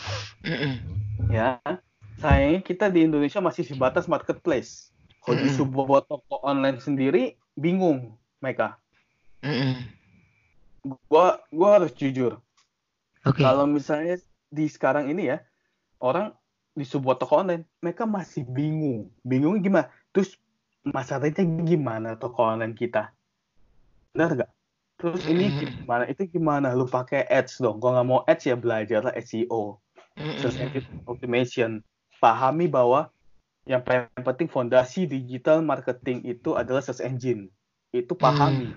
Mhm. 0.43 0.79
Ya, 1.29 1.61
sayangnya 2.21 2.61
kita 2.61 2.85
di 2.93 2.99
Indonesia 3.07 3.41
masih 3.41 3.65
sebatas 3.65 4.05
marketplace. 4.05 4.93
Kalau 5.21 5.37
di 5.41 5.49
Mm-mm. 5.49 5.57
sebuah 5.57 6.05
toko 6.05 6.35
online 6.45 6.77
sendiri, 6.81 7.37
bingung 7.57 8.13
mereka. 8.41 8.77
Mhm. 9.43 9.95
gua 11.09 11.25
gua 11.57 11.69
harus 11.75 11.91
jujur 11.99 12.33
Oke. 13.25 13.43
kalau 13.43 13.65
misalnya 13.69 14.15
di 14.49 14.65
sekarang 14.69 15.09
ini 15.11 15.33
ya 15.33 15.37
orang 16.01 16.33
di 16.75 16.83
sebuah 16.83 17.15
toko 17.15 17.41
online 17.41 17.63
mereka 17.79 18.03
masih 18.03 18.43
bingung. 18.43 19.09
Bingung 19.23 19.57
gimana? 19.63 19.87
Terus 20.11 20.35
masyarakatnya 20.85 21.63
gimana 21.63 22.09
toko 22.19 22.45
online 22.45 22.75
kita? 22.75 23.15
Benar 24.13 24.45
gak 24.45 24.51
terus 24.95 25.27
ini 25.27 25.51
gimana? 25.51 26.07
Itu 26.07 26.23
gimana? 26.27 26.71
Lu 26.71 26.87
pakai 26.87 27.27
ads 27.27 27.59
dong. 27.59 27.83
Kalau 27.83 27.99
nggak 27.99 28.07
mau 28.07 28.21
ads 28.27 28.47
ya 28.47 28.55
belajarlah 28.55 29.11
SEO 29.19 29.79
search 30.15 30.59
engine 30.63 30.87
optimization 31.03 31.83
pahami 32.23 32.71
bahwa 32.71 33.11
yang 33.67 33.83
paling 33.83 34.07
penting 34.23 34.47
fondasi 34.47 35.09
digital 35.09 35.59
marketing 35.59 36.23
itu 36.23 36.55
adalah 36.55 36.79
search 36.79 37.03
engine. 37.03 37.51
Itu 37.91 38.15
pahami. 38.15 38.71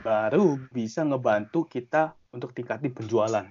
Baru 0.00 0.56
bisa 0.70 1.02
ngebantu 1.02 1.66
kita 1.66 2.14
untuk 2.30 2.54
tingkatin 2.54 2.94
penjualan 2.94 3.50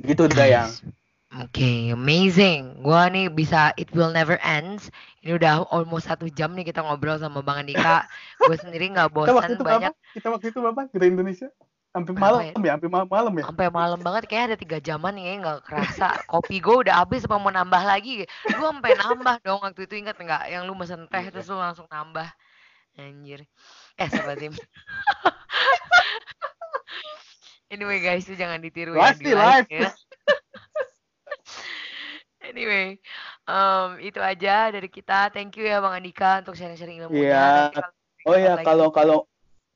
gitu 0.00 0.32
Dayang 0.32 0.72
Nice. 0.72 0.80
Oke, 1.32 1.96
amazing. 1.96 2.84
Gua 2.84 3.08
nih 3.08 3.32
bisa 3.32 3.72
It 3.80 3.88
Will 3.96 4.12
Never 4.12 4.36
Ends. 4.44 4.92
Ini 5.24 5.40
udah 5.40 5.64
almost 5.72 6.04
satu 6.04 6.28
jam 6.28 6.52
nih 6.52 6.68
kita 6.68 6.84
ngobrol 6.84 7.16
sama 7.16 7.40
Bang 7.40 7.64
Andika. 7.64 8.04
Gue 8.44 8.60
sendiri 8.60 8.92
nggak 8.92 9.08
kita 9.08 9.16
waktu 9.16 9.32
bosan 9.32 9.50
itu 9.56 9.64
banyak. 9.64 9.92
berapa 9.96 10.12
kita 10.12 10.28
waktu 10.28 10.46
itu 10.52 10.58
berapa 10.60 10.80
Gede 10.92 11.06
Indonesia 11.08 11.48
sampai 11.92 12.12
malam 12.16 12.40
ya 12.44 12.52
sampai 12.72 12.88
malam, 12.88 13.08
malam 13.08 13.32
ya 13.36 13.44
Sampai 13.48 13.68
malam 13.68 14.00
banget 14.00 14.24
kayak 14.28 14.44
ada 14.52 14.56
tiga 14.60 14.78
jaman 14.84 15.16
ya 15.16 15.40
nggak 15.40 15.64
kerasa. 15.64 16.20
Kopi 16.28 16.60
gue 16.60 16.76
udah 16.84 17.00
habis 17.00 17.24
apa 17.24 17.40
mau 17.40 17.48
nambah 17.48 17.80
lagi? 17.80 18.28
Lu 18.52 18.68
sampai 18.68 18.92
nambah 18.92 19.40
dong 19.40 19.64
waktu 19.64 19.88
itu 19.88 20.04
ingat 20.04 20.20
nggak? 20.20 20.52
Yang 20.52 20.62
lu 20.68 20.76
mesen 20.76 21.08
teh 21.08 21.24
terus 21.32 21.48
lu 21.48 21.56
langsung 21.56 21.88
nambah. 21.88 22.28
Anjir. 23.00 23.48
Eh 23.96 24.08
sobat 24.12 24.36
tim. 24.36 24.52
anyway 27.72 27.98
guys, 28.04 28.28
itu 28.28 28.36
jangan 28.36 28.60
ditiru 28.60 28.92
ya 28.94 29.10
live 29.10 29.20
di 29.20 29.32
nih 29.32 29.34
live 29.34 29.70
ya. 29.72 29.90
Anyway, 32.42 32.98
um, 33.46 34.02
itu 34.02 34.18
aja 34.18 34.74
dari 34.74 34.90
kita. 34.90 35.30
Thank 35.30 35.56
you 35.56 35.64
ya 35.64 35.78
Bang 35.78 35.94
Andika 35.94 36.42
untuk 36.42 36.58
sharing-sharing 36.58 36.98
ilmunya. 37.06 37.22
Iya. 37.22 37.38
Nanti 37.46 37.78
kalau 37.78 37.92
oh 38.26 38.36
ya 38.36 38.54
kalau 38.60 38.88
kalau 38.90 39.18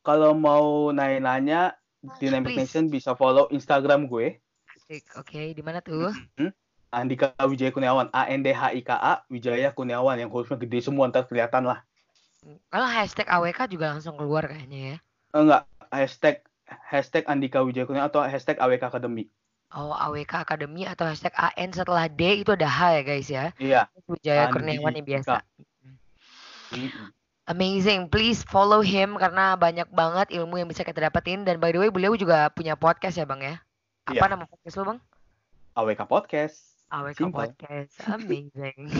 kalau 0.02 0.30
mau 0.34 0.90
nanya-nanya 0.90 1.78
Dynamic 2.18 2.58
Please. 2.58 2.74
Nation 2.74 2.84
bisa 2.90 3.14
follow 3.14 3.46
Instagram 3.54 4.10
gue. 4.10 4.42
Oke, 5.18 5.54
di 5.54 5.62
mana 5.62 5.78
tuh? 5.82 6.10
Andika 6.94 7.34
Wijaya 7.42 7.74
Kurniawan 7.74 8.10
A 8.14 8.30
N 8.30 8.46
D 8.46 8.54
H 8.54 8.70
I 8.70 8.82
K 8.82 8.94
A 8.94 9.22
Wijaya 9.26 9.74
Kurniawan 9.74 10.18
yang 10.18 10.30
hurufnya 10.30 10.58
gede 10.58 10.78
semua 10.86 11.10
ntar 11.10 11.26
kelihatan 11.26 11.66
lah 11.66 11.82
Kalau 12.70 12.86
hashtag 12.86 13.26
AWK 13.26 13.66
juga 13.74 13.90
langsung 13.90 14.14
keluar 14.14 14.46
kayaknya 14.46 14.94
ya. 14.94 14.96
Enggak 15.34 15.62
hashtag 15.90 16.46
hashtag 16.66 17.24
Andika 17.26 17.62
Wijaya 17.62 17.86
Kurniawan 17.86 18.08
atau 18.08 18.20
hashtag 18.22 18.58
AWK 18.58 18.90
Academy 18.90 19.26
Oh, 19.68 19.90
AWK 19.90 20.46
Academy 20.46 20.86
atau 20.86 21.02
hashtag 21.04 21.34
AN 21.34 21.74
setelah 21.74 22.06
D 22.06 22.40
itu 22.40 22.54
ada 22.54 22.66
H 22.66 22.80
ya 22.92 23.02
guys 23.02 23.26
ya. 23.26 23.44
iya 23.58 23.82
Wijaya. 24.06 24.46
Kurniawan 24.48 24.94
yang 24.94 25.04
biasa. 25.04 25.42
Amazing. 27.46 28.10
Please 28.10 28.42
follow 28.42 28.82
him 28.82 29.14
karena 29.14 29.54
banyak 29.54 29.86
banget 29.90 30.34
ilmu 30.34 30.58
yang 30.58 30.66
bisa 30.66 30.82
kita 30.82 30.98
dapetin. 31.00 31.42
Dan 31.42 31.58
by 31.58 31.70
the 31.70 31.78
way, 31.78 31.90
beliau 31.90 32.14
juga 32.14 32.50
punya 32.50 32.74
podcast 32.74 33.14
ya 33.14 33.26
bang 33.26 33.42
ya? 33.42 33.54
Apa 34.06 34.26
Iya. 34.26 34.30
nama 34.34 34.44
podcast 34.46 34.74
lo 34.76 34.84
bang? 34.86 34.98
AWK 35.76 36.02
Podcast 36.06 36.75
AWK 36.92 37.18
Simple. 37.18 37.50
Podcast. 37.50 37.94
Amazing. 38.16 38.90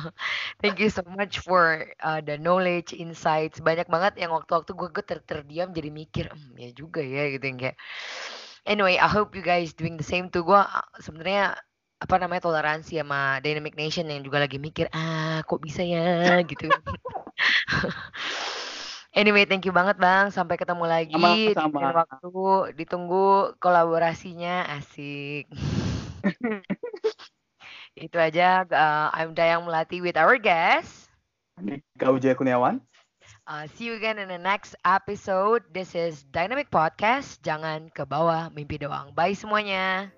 Thank 0.62 0.78
you 0.78 0.90
so 0.90 1.02
much 1.06 1.42
for 1.42 1.90
uh, 2.00 2.22
the 2.22 2.38
knowledge, 2.38 2.94
insights. 2.94 3.58
Banyak 3.58 3.90
banget 3.90 4.18
yang 4.22 4.30
waktu-waktu 4.30 4.72
gue 4.72 4.88
gue 4.94 5.04
ter 5.04 5.18
terdiam 5.26 5.74
jadi 5.74 5.90
mikir, 5.90 6.30
hmm, 6.30 6.54
ya 6.58 6.70
juga 6.72 7.02
ya 7.02 7.34
gitu 7.34 7.44
yang 7.44 7.58
kayak. 7.58 7.76
Anyway, 8.62 8.94
I 8.94 9.10
hope 9.10 9.34
you 9.34 9.42
guys 9.42 9.74
doing 9.74 9.98
the 9.98 10.06
same 10.06 10.30
too. 10.30 10.46
Gue 10.46 10.62
uh, 10.62 10.86
sebenarnya 11.02 11.58
apa 12.02 12.14
namanya 12.18 12.42
toleransi 12.42 12.98
sama 12.98 13.38
Dynamic 13.42 13.78
Nation 13.78 14.10
yang 14.10 14.26
juga 14.26 14.42
lagi 14.42 14.58
mikir, 14.58 14.90
ah 14.90 15.42
kok 15.46 15.62
bisa 15.62 15.86
ya 15.86 16.38
gitu. 16.50 16.66
Anyway, 19.12 19.44
thank 19.44 19.68
you 19.68 19.76
banget 19.76 20.00
Bang. 20.00 20.32
Sampai 20.32 20.56
ketemu 20.56 20.88
lagi 20.88 21.12
di 21.12 21.52
Sama-sama. 21.52 21.78
lain 21.84 21.96
waktu. 22.00 22.32
Ditunggu 22.80 23.52
kolaborasinya. 23.60 24.64
Asik. 24.72 25.52
Itu 27.96 28.16
aja. 28.16 28.64
Uh, 28.64 29.08
I'm 29.12 29.36
Dayang 29.36 29.68
Melati 29.68 30.00
with 30.00 30.16
our 30.16 30.40
guest. 30.40 31.12
Andika 31.60 32.08
Wijaya 32.08 32.32
Kurniawan 32.32 32.80
Uh, 33.46 33.66
see 33.74 33.86
you 33.90 33.94
again 33.94 34.18
in 34.18 34.28
the 34.30 34.38
next 34.38 34.74
episode. 34.86 35.62
This 35.74 35.94
is 35.98 36.22
Dynamic 36.30 36.70
Podcast. 36.70 37.42
Jangan 37.42 37.90
ke 37.90 38.06
bawah 38.06 38.50
mimpi 38.54 38.78
doang. 38.78 39.10
Bye 39.14 39.34
semuanya. 39.34 40.14